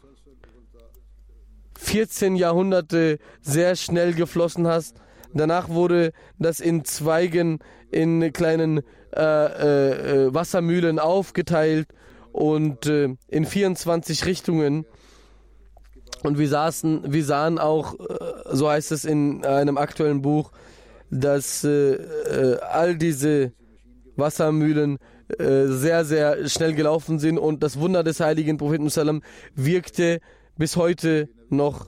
14 1.78 2.36
Jahrhunderte 2.36 3.20
sehr 3.42 3.76
schnell 3.76 4.14
geflossen 4.14 4.68
hat. 4.68 4.86
Danach 5.34 5.70
wurde 5.70 6.12
das 6.38 6.60
in 6.60 6.84
Zweigen, 6.84 7.60
in 7.92 8.34
kleinen 8.34 8.82
äh, 9.16 10.26
äh, 10.26 10.34
Wassermühlen 10.34 11.00
aufgeteilt 11.00 11.88
und 12.40 12.86
äh, 12.86 13.16
in 13.28 13.46
24 13.46 14.26
Richtungen. 14.26 14.86
Und 16.24 16.38
wir, 16.40 16.48
saßen, 16.48 17.12
wir 17.12 17.26
sahen 17.26 17.60
auch, 17.60 18.00
äh, 18.00 18.56
so 18.56 18.70
heißt 18.70 18.94
es 18.94 19.04
in 19.04 19.46
einem 19.46 19.78
aktuellen 19.78 20.22
Buch, 20.22 20.52
dass 21.12 21.64
äh, 21.66 21.94
äh 21.96 22.60
all 22.62 22.96
diese 22.96 23.52
Wassermühlen 24.16 25.00
äh, 25.38 25.66
sehr, 25.66 26.06
sehr 26.06 26.48
schnell 26.48 26.74
gelaufen 26.74 27.20
sind 27.20 27.38
und 27.38 27.62
das 27.62 27.78
Wunder 27.78 28.04
des 28.04 28.22
heiligen 28.22 28.58
Propheten 28.58 29.22
wirkte 29.56 30.20
bis 30.58 30.78
heute 30.78 31.28
noch 31.50 31.88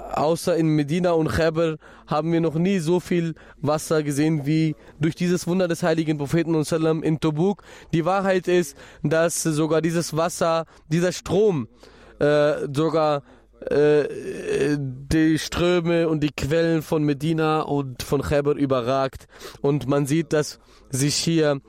außer 0.00 0.56
in 0.56 0.68
Medina 0.68 1.12
und 1.12 1.28
Khaybar 1.28 1.76
haben 2.06 2.32
wir 2.32 2.40
noch 2.40 2.54
nie 2.54 2.78
so 2.78 3.00
viel 3.00 3.34
Wasser 3.60 4.02
gesehen 4.02 4.46
wie 4.46 4.74
durch 4.98 5.14
dieses 5.14 5.46
Wunder 5.46 5.68
des 5.68 5.82
heiligen 5.82 6.18
Propheten 6.18 6.62
Sallam 6.64 7.02
in 7.02 7.20
Tobuk. 7.20 7.62
Die 7.92 8.04
Wahrheit 8.04 8.48
ist, 8.48 8.76
dass 9.02 9.42
sogar 9.42 9.80
dieses 9.82 10.16
Wasser, 10.16 10.66
dieser 10.88 11.12
Strom, 11.12 11.68
äh, 12.18 12.66
sogar 12.72 13.22
äh, 13.68 14.76
die 14.78 15.38
Ströme 15.38 16.08
und 16.08 16.22
die 16.22 16.32
Quellen 16.34 16.82
von 16.82 17.04
Medina 17.04 17.60
und 17.62 18.02
von 18.02 18.22
Khaybar 18.22 18.54
überragt. 18.56 19.26
Und 19.60 19.86
man 19.86 20.06
sieht, 20.06 20.32
dass 20.32 20.58
sich 20.90 21.14
hier 21.14 21.60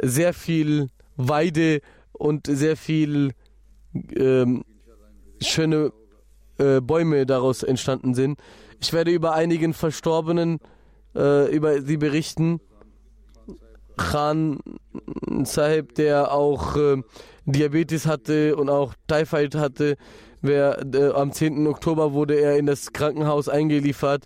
sehr 0.00 0.32
viel 0.32 0.90
Weide 1.16 1.80
und 2.12 2.46
sehr 2.46 2.76
viel 2.76 3.32
ähm, 4.16 4.64
schöne 5.40 5.92
äh, 6.58 6.80
Bäume 6.80 7.26
daraus 7.26 7.62
entstanden 7.62 8.14
sind. 8.14 8.38
Ich 8.80 8.92
werde 8.92 9.10
über 9.10 9.32
einigen 9.34 9.72
Verstorbenen 9.72 10.58
äh, 11.14 11.54
über 11.54 11.82
sie 11.82 11.96
berichten. 11.96 12.60
Khan 13.96 14.58
Sahib, 15.44 15.94
der 15.94 16.32
auch 16.32 16.76
äh, 16.76 17.02
Diabetes 17.44 18.06
hatte 18.06 18.56
und 18.56 18.68
auch 18.68 18.94
Typhoid 19.06 19.54
hatte, 19.54 19.96
wer, 20.42 20.84
äh, 20.94 21.10
am 21.12 21.32
10. 21.32 21.66
Oktober 21.66 22.12
wurde 22.12 22.34
er 22.34 22.58
in 22.58 22.66
das 22.66 22.92
Krankenhaus 22.92 23.48
eingeliefert, 23.48 24.24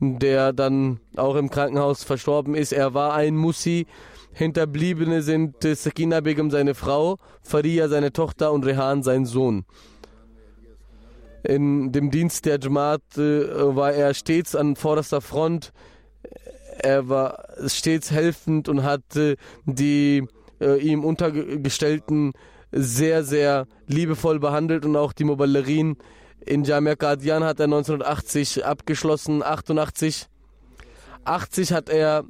der 0.00 0.52
dann 0.52 1.00
auch 1.16 1.36
im 1.36 1.48
Krankenhaus 1.48 2.04
verstorben 2.04 2.54
ist. 2.54 2.72
Er 2.72 2.94
war 2.94 3.14
ein 3.14 3.36
Musi. 3.36 3.86
Hinterbliebene 4.32 5.22
sind 5.22 5.64
äh, 5.64 5.74
Sakina 5.74 6.20
Begum, 6.20 6.50
seine 6.50 6.74
Frau, 6.74 7.16
Faria, 7.42 7.88
seine 7.88 8.12
Tochter 8.12 8.52
und 8.52 8.66
Rehan, 8.66 9.02
sein 9.02 9.24
Sohn 9.24 9.64
in 11.48 11.92
dem 11.92 12.10
Dienst 12.10 12.44
der 12.44 12.58
Jamaat 12.60 13.02
äh, 13.16 13.76
war 13.76 13.92
er 13.92 14.14
stets 14.14 14.54
an 14.54 14.76
vorderster 14.76 15.20
Front. 15.20 15.72
Er 16.78 17.08
war 17.08 17.44
stets 17.66 18.10
helfend 18.10 18.68
und 18.68 18.82
hat 18.82 19.04
die 19.64 20.26
äh, 20.60 20.78
ihm 20.80 21.04
Untergestellten 21.04 22.32
sehr, 22.72 23.24
sehr 23.24 23.66
liebevoll 23.86 24.38
behandelt 24.38 24.84
und 24.84 24.96
auch 24.96 25.12
die 25.12 25.24
Moballerin 25.24 25.96
In 26.44 26.62
Jamia 26.62 26.94
Qadian 26.94 27.42
hat 27.42 27.58
er 27.58 27.64
1980 27.64 28.64
abgeschlossen, 28.64 29.42
88. 29.42 30.28
80 31.24 31.72
hat 31.72 31.88
er, 31.88 32.24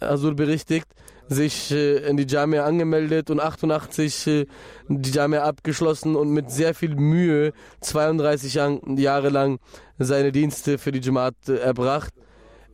Azur 0.00 0.34
berichtigt, 0.34 0.88
sich 1.32 1.70
äh, 1.70 1.98
in 2.08 2.16
die 2.16 2.26
Jamia 2.26 2.64
angemeldet 2.64 3.30
und 3.30 3.40
88 3.40 4.26
äh, 4.26 4.46
die 4.88 5.10
Jamia 5.10 5.42
abgeschlossen 5.42 6.16
und 6.16 6.30
mit 6.30 6.50
sehr 6.50 6.74
viel 6.74 6.94
Mühe 6.94 7.52
32 7.80 8.54
Jahre 8.96 9.28
lang 9.28 9.58
seine 9.98 10.32
Dienste 10.32 10.78
für 10.78 10.92
die 10.92 11.00
Jamaat 11.00 11.34
äh, 11.48 11.56
erbracht. 11.56 12.12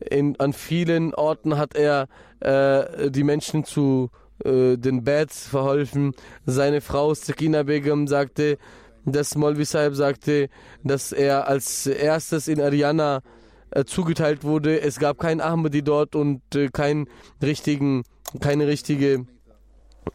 In, 0.01 0.39
an 0.39 0.53
vielen 0.53 1.15
Orten 1.15 1.59
hat 1.59 1.75
er 1.75 2.07
äh, 2.41 3.11
die 3.11 3.25
Menschen 3.25 3.65
zu 3.65 4.11
äh, 4.45 4.77
den 4.77 5.03
Beds 5.05 5.49
verholfen. 5.49 6.15
Seine 6.47 6.81
Frau 6.81 7.15
Sekina 7.15 7.65
Begum 7.65 8.07
sagte, 8.07 8.59
dass 9.05 9.35
Molvi 9.35 9.65
Sahib 9.65 9.95
sagte, 9.95 10.49
dass 10.85 11.13
er 11.13 11.49
als 11.49 11.87
erstes 11.87 12.47
in 12.47 12.61
Ariana 12.61 13.23
äh, 13.71 13.85
zugeteilt 13.85 14.45
wurde. 14.45 14.81
Es 14.81 14.99
gab 14.99 15.19
keinen 15.19 15.41
Ahmadi 15.41 15.83
dort 15.83 16.15
und 16.15 16.43
keinen 16.73 17.09
richtigen, 17.43 18.05
keine 18.41 18.67
richtige, 18.67 19.27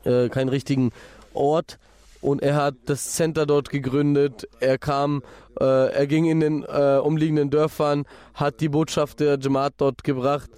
äh, 0.04 0.30
keinen 0.30 0.50
richtigen 0.50 0.92
Ort. 1.34 1.80
Und 2.22 2.42
er 2.42 2.56
hat 2.56 2.76
das 2.86 3.14
Center 3.14 3.46
dort 3.46 3.70
gegründet. 3.70 4.48
Er 4.62 4.78
kam, 4.78 5.24
äh, 5.60 5.92
er 5.92 6.08
ging 6.08 6.26
in 6.26 6.40
den 6.40 6.64
äh, 6.64 7.00
umliegenden 7.04 7.50
Dörfern, 7.50 8.06
hat 8.34 8.62
die 8.62 8.70
Botschaft 8.70 9.20
der 9.20 9.38
Jamaat 9.40 9.74
dort 9.78 10.04
gebracht. 10.06 10.50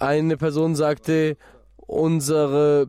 Eine 0.00 0.38
Person 0.38 0.74
sagte, 0.74 1.36
unsere 1.76 2.86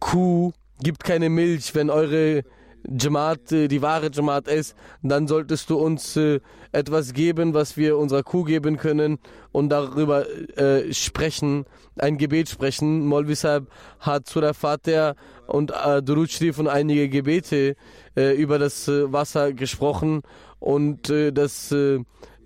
Kuh 0.00 0.52
gibt 0.80 1.04
keine 1.04 1.28
Milch, 1.28 1.74
wenn 1.74 1.90
eure 1.90 2.44
Jamaat 2.88 3.52
äh, 3.52 3.68
die 3.68 3.82
wahre 3.82 4.10
Jamaat 4.12 4.48
ist, 4.48 4.74
dann 5.02 5.26
solltest 5.28 5.70
du 5.70 5.76
uns 5.76 6.16
äh, 6.16 6.40
etwas 6.72 7.12
geben, 7.12 7.54
was 7.54 7.76
wir 7.76 7.98
unserer 7.98 8.22
Kuh 8.22 8.44
geben 8.44 8.76
können 8.76 9.18
und 9.52 9.68
darüber 9.70 10.26
äh, 10.56 10.92
sprechen, 10.92 11.66
ein 11.96 12.18
Gebet 12.18 12.48
sprechen. 12.48 13.06
Molvi 13.06 13.34
Sahib 13.34 13.66
hat 14.00 14.28
Surah 14.28 14.54
Fatih 14.54 15.12
und 15.46 15.72
äh, 15.72 16.02
Durud 16.02 16.30
Shrif 16.30 16.58
und 16.58 16.68
einige 16.68 17.08
Gebete 17.08 17.76
über 18.14 18.58
das 18.58 18.88
Wasser 18.88 19.52
gesprochen 19.52 20.22
und 20.58 21.08
das 21.08 21.72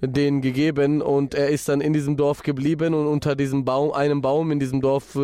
den 0.02 0.40
gegeben 0.40 1.00
und 1.00 1.34
er 1.34 1.48
ist 1.48 1.68
dann 1.68 1.80
in 1.80 1.92
diesem 1.92 2.16
Dorf 2.16 2.42
geblieben 2.42 2.94
und 2.94 3.06
unter 3.06 3.36
diesem 3.36 3.64
Baum, 3.64 3.92
einem 3.92 4.20
Baum 4.20 4.50
in 4.50 4.58
diesem 4.58 4.80
Dorf 4.80 5.16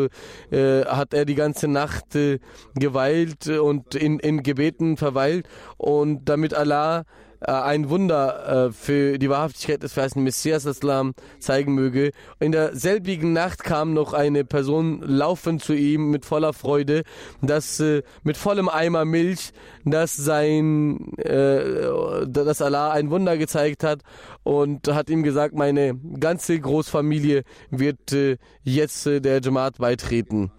äh, 0.50 0.84
hat 0.84 1.14
er 1.14 1.24
die 1.24 1.34
ganze 1.34 1.68
Nacht 1.68 2.14
äh, 2.14 2.38
geweilt 2.74 3.48
und 3.48 3.94
in, 3.94 4.18
in 4.20 4.42
Gebeten 4.42 4.96
verweilt. 4.96 5.48
Und 5.76 6.28
damit 6.28 6.54
Allah 6.54 7.04
ein 7.40 7.88
Wunder 7.88 8.66
äh, 8.66 8.72
für 8.72 9.18
die 9.18 9.30
Wahrhaftigkeit 9.30 9.82
des 9.82 9.92
verheißenen 9.92 10.24
Messias 10.24 10.64
Islam 10.64 11.14
zeigen 11.38 11.74
möge. 11.74 12.10
In 12.40 12.52
derselbigen 12.52 13.32
Nacht 13.32 13.62
kam 13.62 13.94
noch 13.94 14.12
eine 14.12 14.44
Person 14.44 15.02
laufend 15.02 15.62
zu 15.62 15.72
ihm 15.72 16.10
mit 16.10 16.24
voller 16.24 16.52
Freude, 16.52 17.04
dass 17.40 17.78
äh, 17.80 18.02
mit 18.24 18.36
vollem 18.36 18.68
Eimer 18.68 19.04
Milch, 19.04 19.52
dass 19.84 20.16
sein, 20.16 21.12
äh, 21.18 22.26
dass 22.26 22.60
Allah 22.60 22.90
ein 22.90 23.10
Wunder 23.10 23.38
gezeigt 23.38 23.84
hat 23.84 24.00
und 24.42 24.88
hat 24.88 25.08
ihm 25.08 25.22
gesagt, 25.22 25.54
meine 25.54 25.94
ganze 26.18 26.58
Großfamilie 26.58 27.44
wird 27.70 28.12
äh, 28.12 28.36
jetzt 28.64 29.06
äh, 29.06 29.20
der 29.20 29.40
Jamaat 29.40 29.78
beitreten. 29.78 30.50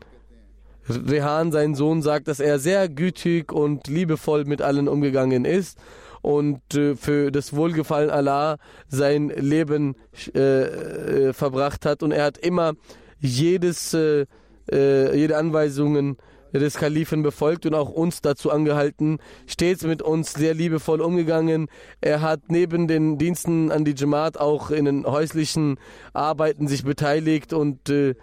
Rehan, 0.88 1.52
sein 1.52 1.76
Sohn, 1.76 2.02
sagt, 2.02 2.28
dass 2.28 2.40
er 2.40 2.58
sehr 2.58 2.90
gütig 2.90 3.52
und 3.52 3.88
liebevoll 3.88 4.46
mit 4.46 4.62
allen 4.62 4.88
umgegangen 4.88 5.46
ist 5.46 5.78
und 6.22 6.62
äh, 6.74 6.96
für 6.96 7.32
das 7.32 7.56
Wohlgefallen 7.56 8.10
Allah 8.10 8.58
sein 8.88 9.30
Leben 9.30 9.96
äh, 10.34 10.40
äh, 10.40 11.34
verbracht 11.34 11.86
hat 11.86 12.04
und 12.04 12.12
er 12.12 12.26
hat 12.26 12.38
immer 12.38 12.74
jedes, 13.20 13.94
äh, 13.94 14.26
äh, 14.72 15.16
jede 15.18 15.38
Anweisungen 15.38 16.18
des 16.54 16.76
Kalifen 16.76 17.22
befolgt 17.22 17.66
und 17.66 17.76
auch 17.76 17.90
uns 17.90 18.22
dazu 18.22 18.52
angehalten, 18.52 19.20
stets 19.46 19.84
mit 19.84 20.02
uns 20.02 20.34
sehr 20.34 20.54
liebevoll 20.54 21.02
umgegangen. 21.02 21.68
Er 22.02 22.22
hat 22.22 22.42
neben 22.48 22.88
den 22.88 23.18
Diensten 23.18 23.72
an 23.72 23.86
die 23.86 23.94
Jamaat 23.96 24.40
auch 24.40 24.72
in 24.72 24.86
den 24.86 25.06
häuslichen 25.06 25.78
Arbeiten 26.14 26.68
sich 26.68 26.84
beteiligt 26.84 27.54
und 27.54 27.90
äh, 27.90 28.16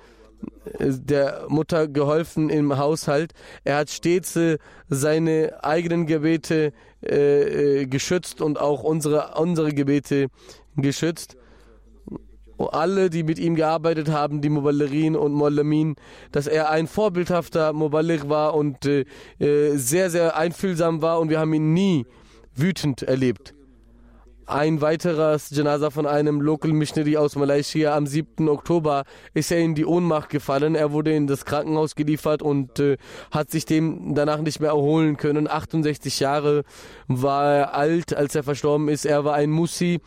der 0.79 1.47
Mutter 1.49 1.89
geholfen 1.89 2.51
im 2.51 2.77
Haushalt. 2.77 3.33
Er 3.65 3.77
hat 3.77 3.91
stets 3.91 4.37
äh, 4.37 4.59
seine 4.89 5.59
eigenen 5.63 6.07
Gebete 6.07 6.73
äh, 7.03 7.83
äh, 7.83 7.87
geschützt 7.87 8.41
und 8.41 8.61
auch 8.61 8.83
unsere, 8.83 9.35
unsere 9.37 9.73
Gebete 9.73 10.29
geschützt. 10.77 11.37
Und 12.57 12.73
alle, 12.73 13.11
die 13.11 13.23
mit 13.23 13.39
ihm 13.39 13.55
gearbeitet 13.55 14.09
haben, 14.09 14.41
die 14.41 14.49
Muballighin 14.49 15.15
und 15.15 15.33
Mollamin, 15.33 15.97
dass 16.33 16.47
er 16.47 16.71
ein 16.71 16.87
vorbildhafter 16.87 17.73
Muballigh 17.75 18.29
war 18.29 18.55
und 18.55 18.87
äh, 18.87 19.05
äh, 19.39 19.77
sehr, 19.77 20.11
sehr 20.11 20.37
einfühlsam 20.37 21.03
war 21.03 21.21
und 21.21 21.29
wir 21.29 21.39
haben 21.39 21.53
ihn 21.53 21.75
nie 21.75 22.07
wütend 22.55 23.03
erlebt. 23.03 23.56
Ein 24.49 24.81
weiteres 24.81 25.51
Janaza 25.51 25.91
von 25.91 26.07
einem 26.07 26.41
Local 26.41 26.73
Missionary 26.73 27.17
aus 27.17 27.35
Malaysia 27.35 27.97
am 27.97 28.07
7. 28.07 28.49
Oktober 28.49 29.03
ist 29.35 29.51
er 29.51 29.59
in 29.59 29.75
die 29.75 29.85
Ohnmacht 29.85 30.29
gefallen. 30.31 30.77
Er 30.77 30.93
wurde 30.93 31.13
in 31.13 31.27
das 31.27 31.45
Krankenhaus 31.45 31.97
geliefert 31.97 32.43
und 32.43 32.79
äh, 32.79 32.97
hat 33.33 33.51
sich 33.51 33.65
dem 33.65 34.15
danach 34.15 34.41
nicht 34.41 34.61
mehr 34.61 34.71
erholen 34.71 35.17
können. 35.17 35.49
68 35.49 36.21
Jahre 36.21 36.63
war 37.09 37.55
er 37.55 37.75
alt, 37.75 38.15
als 38.15 38.37
er 38.37 38.45
verstorben 38.45 38.89
ist. 38.89 39.05
Er 39.05 39.25
war 39.25 39.35
ein 39.35 39.51
Musi. 39.51 39.99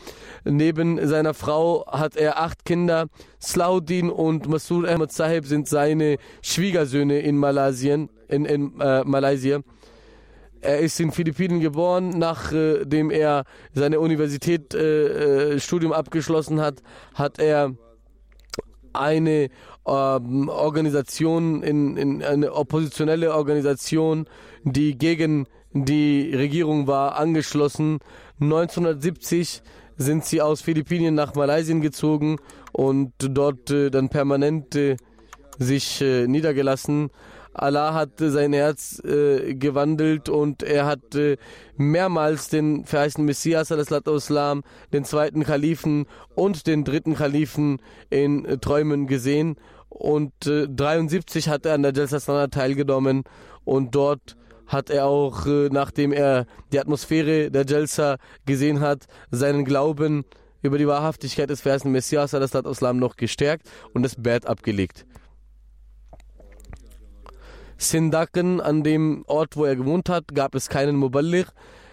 Neben 0.46 1.06
seiner 1.06 1.34
Frau 1.34 1.86
hat 1.88 2.16
er 2.16 2.40
acht 2.40 2.64
Kinder. 2.64 3.08
Slaudin 3.42 4.10
und 4.10 4.48
Masood 4.48 4.88
Ahmed 4.88 5.12
Sahib 5.12 5.48
sind 5.48 5.68
seine 5.68 6.16
Schwiegersöhne 6.42 7.20
in 7.20 7.36
Malaysia. 7.36 8.08
In, 8.30 8.46
in 8.46 8.80
äh, 8.80 9.04
Malaysia. 9.04 9.60
Er 10.62 10.80
ist 10.80 11.00
in 11.00 11.12
Philippinen 11.12 11.60
geboren, 11.60 12.10
nachdem 12.18 13.12
er 13.12 13.46
seine 13.74 14.00
Universitätsstudium 14.00 15.92
äh, 15.92 15.96
abgeschlossen 15.96 16.60
hat, 16.60 16.82
hat 17.14 17.40
er 17.40 17.76
eine 18.94 19.50
ähm, 19.86 20.50
Organisation, 20.50 21.64
in, 21.64 21.98
in 21.98 22.24
eine 22.24 22.54
oppositionelle 22.54 23.34
Organisation, 23.34 24.26
die 24.64 24.98
gegen 24.98 25.48
die 25.74 26.34
Regierung 26.34 26.88
war, 26.88 27.16
angeschlossen. 27.16 28.00
1970 28.40 29.62
sind 29.98 30.26
sie 30.26 30.42
aus 30.42 30.62
Philippinen 30.62 31.14
nach 31.14 31.36
Malaysia 31.36 31.78
gezogen 31.78 32.38
und 32.72 33.14
dort 33.18 33.70
äh, 33.70 33.90
dann 33.92 34.10
permanent 34.10 34.76
äh, 34.76 34.98
sich 35.58 36.02
äh, 36.02 36.26
niedergelassen. 36.28 37.10
Allah 37.54 37.94
hat 37.94 38.12
sein 38.20 38.54
Herz 38.54 39.02
äh, 39.04 39.56
gewandelt 39.56 40.30
und 40.30 40.64
er 40.64 40.86
hat 40.86 41.16
äh, 41.16 41.38
mehrmals 41.78 42.50
den 42.50 42.86
verheißenen 42.86 43.26
Messias, 43.26 43.72
Islam, 43.72 44.64
den 44.94 45.04
zweiten 45.04 45.44
Kalifen 45.44 46.06
und 46.36 46.68
den 46.68 46.84
dritten 46.84 47.16
Kalifen 47.16 47.82
in 48.10 48.46
äh, 48.46 48.58
Träumen 48.58 49.08
gesehen. 49.08 49.56
Und 49.90 50.34
73 50.46 51.48
äh, 51.48 51.50
hat 51.50 51.66
er 51.66 51.74
an 51.74 51.82
der 51.82 51.94
Jalsa 51.94 52.48
teilgenommen 52.48 53.24
und 53.66 53.96
dort 53.96 54.38
hat 54.68 54.92
er 54.92 55.08
auch, 55.08 55.46
äh, 55.48 55.70
nachdem 55.72 56.14
er 56.14 56.46
die 56.72 56.80
Atmosphäre 56.80 57.50
der 57.50 57.66
Jalsa 57.66 58.18
gesehen 58.46 58.80
hat, 58.80 59.08
seinen 59.32 59.66
Glauben 59.66 60.26
über 60.62 60.78
die 60.78 60.88
Wahrhaftigkeit 60.88 61.50
des 61.50 61.62
verheißenen 61.62 61.92
Messias, 61.92 62.34
Islam, 62.34 62.98
noch 62.98 63.16
gestärkt 63.16 63.70
und 63.94 64.04
das 64.04 64.16
Bett 64.16 64.46
abgelegt. 64.46 65.06
Sindaken, 67.80 68.62
an 68.62 68.84
dem 68.84 69.24
Ort, 69.26 69.58
wo 69.58 69.66
er 69.66 69.76
gewohnt 69.76 70.10
hat, 70.10 70.36
gab 70.36 70.54
es 70.54 70.70
keinen 70.70 70.98
Muballigh. 70.98 71.48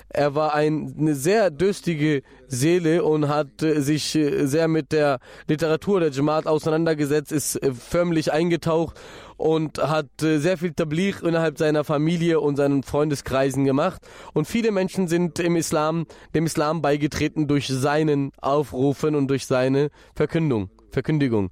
Er 0.09 0.34
war 0.34 0.55
eine 0.55 1.14
sehr 1.14 1.51
düstige 1.51 2.22
Seele 2.47 3.05
und 3.05 3.28
hat 3.28 3.62
äh, 3.62 3.80
sich 3.80 4.14
äh, 4.14 4.47
sehr 4.47 4.68
mit 4.68 4.93
der 4.93 5.18
Literatur 5.49 6.01
der 6.01 6.11
Jamaat 6.11 6.47
auseinandergesetzt, 6.47 7.32
ist 7.32 7.57
äh, 7.62 7.72
förmlich 7.72 8.32
eingetaucht 8.32 8.99
und 9.37 9.78
hat 9.78 10.07
sehr 10.20 10.57
viel 10.57 10.72
Tabligh 10.72 11.20
innerhalb 11.22 11.59
seiner 11.59 11.84
Familie 11.84 12.41
und 12.41 12.57
seinen 12.57 12.82
Freundeskreisen 12.82 13.64
gemacht. 13.64 14.01
Und 14.32 14.47
viele 14.47 14.70
Menschen 14.70 15.09
sind 15.09 15.39
im 15.39 15.57
Islam, 15.57 16.07
dem 16.34 16.47
Islam 16.47 16.80
beigetreten 16.80 17.47
durch 17.47 17.66
seinen 17.66 18.30
Aufrufen 18.41 19.14
und 19.14 19.28
durch 19.28 19.45
seine 19.45 19.91
Verkündung, 20.14 20.70
Verkündigung. 20.91 21.51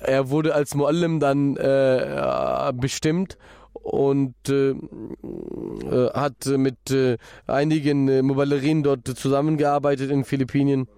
Er 0.00 0.30
wurde 0.30 0.54
als 0.54 0.74
Muallim 0.74 1.20
dann 1.20 1.56
äh, 1.56 2.72
bestimmt 2.74 3.36
und 3.72 4.34
äh, 4.48 4.70
äh 4.70 6.10
hat 6.12 6.46
mit 6.46 6.90
äh, 6.90 7.16
einigen 7.46 8.08
äh, 8.08 8.22
Muballerin 8.22 8.82
dort 8.82 9.06
zusammengearbeitet 9.08 10.10
in 10.10 10.24
Philippinen. 10.24 10.88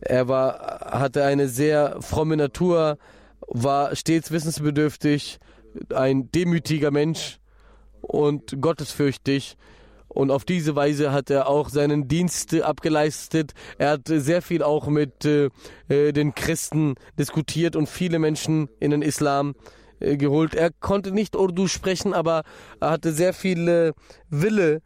Er 0.00 0.28
war, 0.28 0.80
hatte 0.90 1.24
eine 1.24 1.48
sehr 1.48 2.00
fromme 2.00 2.36
Natur, 2.36 2.98
war 3.46 3.94
stets 3.96 4.30
wissensbedürftig, 4.30 5.38
ein 5.94 6.30
demütiger 6.30 6.90
Mensch 6.90 7.40
und 8.00 8.60
gottesfürchtig 8.60 9.56
Und 10.18 10.32
auf 10.32 10.44
diese 10.44 10.74
Weise 10.74 11.12
hat 11.12 11.30
er 11.30 11.46
auch 11.46 11.68
seinen 11.68 12.08
Dienst 12.08 12.52
abgeleistet. 12.60 13.54
Er 13.78 13.90
hat 13.90 14.08
sehr 14.08 14.42
viel 14.42 14.64
auch 14.64 14.88
mit 14.88 15.24
äh, 15.24 15.48
den 15.88 16.34
Christen 16.34 16.96
diskutiert 17.16 17.76
und 17.76 17.88
viele 17.88 18.18
Menschen 18.18 18.68
in 18.80 18.90
den 18.90 19.02
Islam 19.02 19.54
äh, 20.00 20.16
geholt. 20.16 20.56
Er 20.56 20.72
konnte 20.72 21.12
nicht 21.12 21.36
Urdu 21.36 21.68
sprechen, 21.68 22.14
aber 22.14 22.42
er 22.80 22.90
hatte 22.90 23.12
sehr 23.12 23.32
viel 23.32 23.68
äh, 23.68 23.92
Wille, 24.28 24.82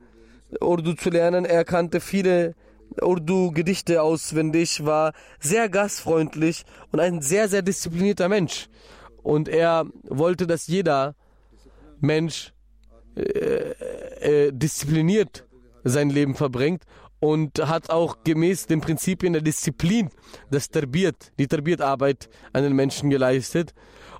Urdu 0.60 0.92
zu 0.92 1.08
lernen. 1.08 1.46
Er 1.46 1.64
kannte 1.64 2.00
viele 2.00 2.54
Urdu-Gedichte 3.00 4.02
auswendig, 4.02 4.84
war 4.84 5.14
sehr 5.40 5.70
gastfreundlich 5.70 6.64
und 6.90 7.00
ein 7.00 7.22
sehr, 7.22 7.48
sehr 7.48 7.62
disziplinierter 7.62 8.28
Mensch. 8.28 8.68
Und 9.22 9.48
er 9.48 9.86
wollte, 10.02 10.46
dass 10.46 10.66
jeder 10.66 11.14
Mensch 12.00 12.52
äh, 13.16 14.46
äh, 14.46 14.52
diszipliniert 14.52 15.44
sein 15.84 16.10
Leben 16.10 16.34
verbringt 16.34 16.84
und 17.20 17.58
hat 17.68 17.90
auch 17.90 18.24
gemäß 18.24 18.66
den 18.66 18.80
Prinzipien 18.80 19.32
der 19.32 19.42
Disziplin 19.42 20.10
das 20.50 20.68
Terbiert, 20.68 21.32
die 21.38 21.46
Terbiert-Arbeit 21.46 22.28
an 22.52 22.62
den 22.64 22.74
Menschen 22.74 23.10
geleistet. 23.10 23.74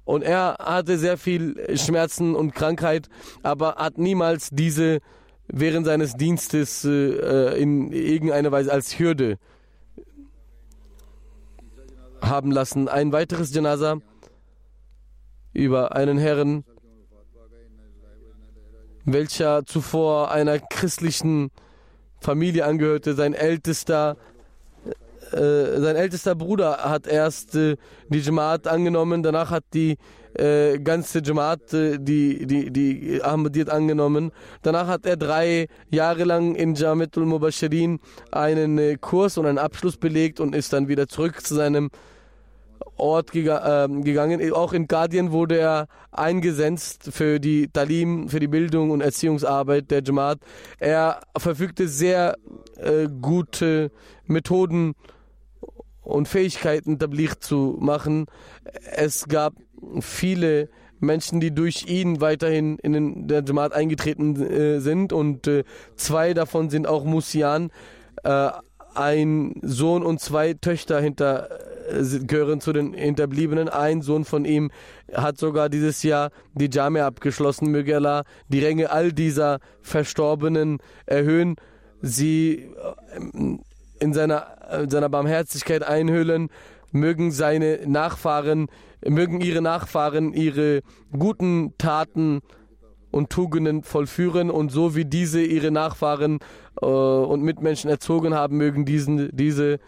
Und 0.04 0.22
er 0.22 0.56
hatte 0.58 0.98
sehr 0.98 1.16
viel 1.16 1.76
Schmerzen 1.76 2.34
und 2.34 2.54
Krankheit, 2.54 3.08
aber 3.42 3.76
hat 3.76 3.98
niemals 3.98 4.50
diese 4.50 5.00
während 5.48 5.86
seines 5.86 6.14
Dienstes 6.14 6.84
äh, 6.84 7.60
in 7.60 7.92
irgendeiner 7.92 8.52
Weise 8.52 8.72
als 8.72 8.98
Hürde 8.98 9.38
haben 12.20 12.50
lassen. 12.50 12.88
Ein 12.88 13.12
weiteres 13.12 13.54
Janaza 13.54 13.98
über 15.52 15.94
einen 15.94 16.18
Herrn, 16.18 16.64
welcher 19.04 19.64
zuvor 19.66 20.30
einer 20.30 20.58
christlichen 20.58 21.50
Familie 22.20 22.64
angehörte. 22.64 23.14
Sein 23.14 23.34
ältester, 23.34 24.16
äh, 25.32 25.80
sein 25.80 25.96
ältester 25.96 26.34
Bruder 26.34 26.78
hat 26.78 27.06
erst 27.06 27.54
äh, 27.56 27.76
die 28.08 28.20
Jamaat 28.20 28.66
angenommen, 28.66 29.22
danach 29.22 29.50
hat 29.50 29.64
die 29.74 29.96
äh, 30.34 30.78
ganze 30.78 31.20
Jamaat 31.22 31.74
äh, 31.74 31.98
die, 31.98 32.46
die, 32.46 32.70
die 32.70 33.22
Ahmadiyyat 33.22 33.68
angenommen. 33.68 34.32
Danach 34.62 34.86
hat 34.86 35.04
er 35.04 35.16
drei 35.16 35.66
Jahre 35.90 36.24
lang 36.24 36.54
in 36.54 36.74
Jamitul 36.74 37.26
Mubashirin 37.26 38.00
einen 38.30 38.78
äh, 38.78 38.96
Kurs 38.98 39.36
und 39.36 39.46
einen 39.46 39.58
Abschluss 39.58 39.96
belegt 39.96 40.40
und 40.40 40.54
ist 40.54 40.72
dann 40.72 40.88
wieder 40.88 41.06
zurück 41.08 41.44
zu 41.44 41.54
seinem 41.54 41.90
Ort 42.96 43.32
gega 43.32 43.84
äh, 43.84 43.88
gegangen. 44.02 44.52
Auch 44.52 44.72
in 44.72 44.86
Guardian 44.86 45.32
wurde 45.32 45.58
er 45.58 45.88
eingesetzt 46.10 47.10
für 47.12 47.40
die 47.40 47.68
Talim, 47.68 48.28
für 48.28 48.40
die 48.40 48.48
Bildung 48.48 48.90
und 48.90 49.00
Erziehungsarbeit 49.00 49.90
der 49.90 50.02
Jamaat. 50.02 50.38
Er 50.78 51.20
verfügte 51.36 51.88
sehr 51.88 52.36
äh, 52.76 53.08
gute 53.20 53.90
Methoden 54.26 54.94
und 56.02 56.28
Fähigkeiten, 56.28 56.98
Tabligh 56.98 57.38
zu 57.40 57.76
machen. 57.80 58.26
Es 58.94 59.28
gab 59.28 59.54
viele 60.00 60.68
Menschen, 61.00 61.40
die 61.40 61.52
durch 61.52 61.86
ihn 61.88 62.20
weiterhin 62.20 62.78
in 62.78 62.92
den, 62.92 63.28
der 63.28 63.42
Jamaat 63.44 63.72
eingetreten 63.72 64.40
äh, 64.40 64.80
sind 64.80 65.12
und 65.12 65.46
äh, 65.46 65.64
zwei 65.96 66.34
davon 66.34 66.70
sind 66.70 66.86
auch 66.86 67.04
Musian. 67.04 67.70
Äh, 68.22 68.50
ein 68.94 69.54
Sohn 69.62 70.02
und 70.02 70.20
zwei 70.20 70.54
Töchter 70.54 71.00
hinter 71.00 71.48
gehören 72.26 72.60
zu 72.60 72.72
den 72.72 72.94
Hinterbliebenen. 72.94 73.68
Ein 73.68 74.02
Sohn 74.02 74.24
von 74.24 74.44
ihm 74.44 74.70
hat 75.12 75.38
sogar 75.38 75.68
dieses 75.68 76.02
Jahr 76.02 76.30
die 76.54 76.70
Jamia 76.70 77.06
abgeschlossen. 77.06 77.70
Möge 77.70 77.96
Allah 77.96 78.24
die 78.48 78.64
Ränge 78.64 78.90
all 78.90 79.12
dieser 79.12 79.58
Verstorbenen 79.82 80.78
erhöhen, 81.06 81.56
sie 82.00 82.70
äh, 83.34 83.58
in 84.00 84.12
seiner, 84.12 84.46
in 84.82 84.90
seiner 84.90 85.08
Barmherzigkeit 85.08 85.82
einhüllen, 85.84 86.48
mögen 86.90 87.30
seine 87.30 87.80
Nachfahren, 87.86 88.66
mögen 89.06 89.40
ihre 89.40 89.62
Nachfahren 89.62 90.32
ihre 90.32 90.80
guten 91.16 91.74
Taten 91.78 92.40
und 93.10 93.30
Tugenden 93.30 93.82
vollführen 93.82 94.50
und 94.50 94.72
so 94.72 94.96
wie 94.96 95.04
diese 95.04 95.42
ihre 95.42 95.70
Nachfahren 95.70 96.40
äh, 96.80 96.86
und 96.86 97.42
Mitmenschen 97.42 97.90
erzogen 97.90 98.34
haben, 98.34 98.56
mögen 98.56 98.84
diesen, 98.84 99.30
diese 99.36 99.74
äh, 99.74 99.78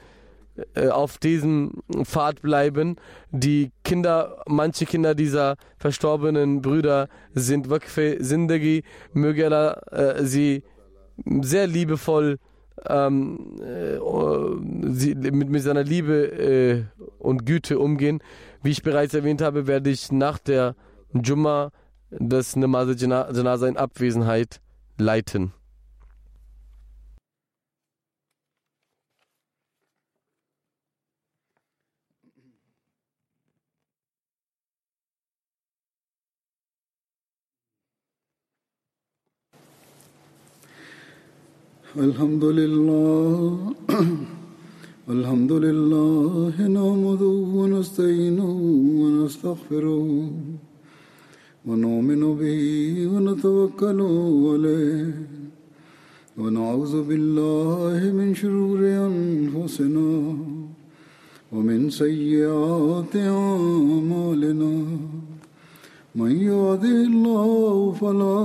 auf 0.91 1.19
diesem 1.19 1.73
Pfad 2.05 2.43
bleiben. 2.43 2.97
Die 3.31 3.73
Kinder, 3.83 4.43
manche 4.47 4.87
Kinder 4.87 5.15
dieser 5.15 5.57
verstorbenen 5.79 6.63
Brüder 6.63 7.09
sind 7.33 7.71
Waqf 7.71 7.99
Sindagi, 8.19 8.85
möge 9.13 9.47
Allah 9.47 9.73
äh, 9.91 10.25
sie 10.25 10.63
sehr 11.43 11.67
liebevoll 11.67 12.39
ähm, 12.87 13.57
äh, 13.61 13.99
sie, 14.91 15.15
mit, 15.15 15.49
mit 15.49 15.63
seiner 15.63 15.85
Liebe 15.85 16.27
äh, 16.27 16.85
und 17.19 17.47
Güte 17.47 17.79
umgehen. 17.79 18.21
Wie 18.63 18.71
ich 18.71 18.83
bereits 18.83 19.15
erwähnt 19.15 19.43
habe, 19.43 19.67
werde 19.67 19.91
ich 19.91 20.11
nach 20.11 20.39
der 20.39 20.75
Jumma 21.13 21.71
das 22.11 22.57
Namaz 22.57 23.01
Janaza 23.01 23.67
in 23.67 23.77
Abwesenheit 23.77 24.61
leiten. 24.99 25.53
الحمد 41.97 42.45
لله 42.45 43.75
الحمد 45.15 45.53
لله 45.53 46.55
نحمده 46.59 47.37
ونستعينه 47.59 48.55
ونستغفره 49.03 50.31
ونؤمن 51.67 52.23
به 52.41 52.63
ونتوكل 53.13 54.01
عليه 54.51 55.15
ونعوذ 56.39 56.95
بالله 57.09 57.99
من 58.19 58.35
شرور 58.35 58.81
أنفسنا 59.11 60.11
ومن 61.53 61.91
سيئات 61.91 63.15
أعمالنا. 63.17 64.75
من 66.15 66.33
يهده 66.51 66.99
الله 67.11 67.93
فلا 68.01 68.39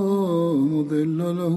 مضل 0.72 1.18
له 1.18 1.56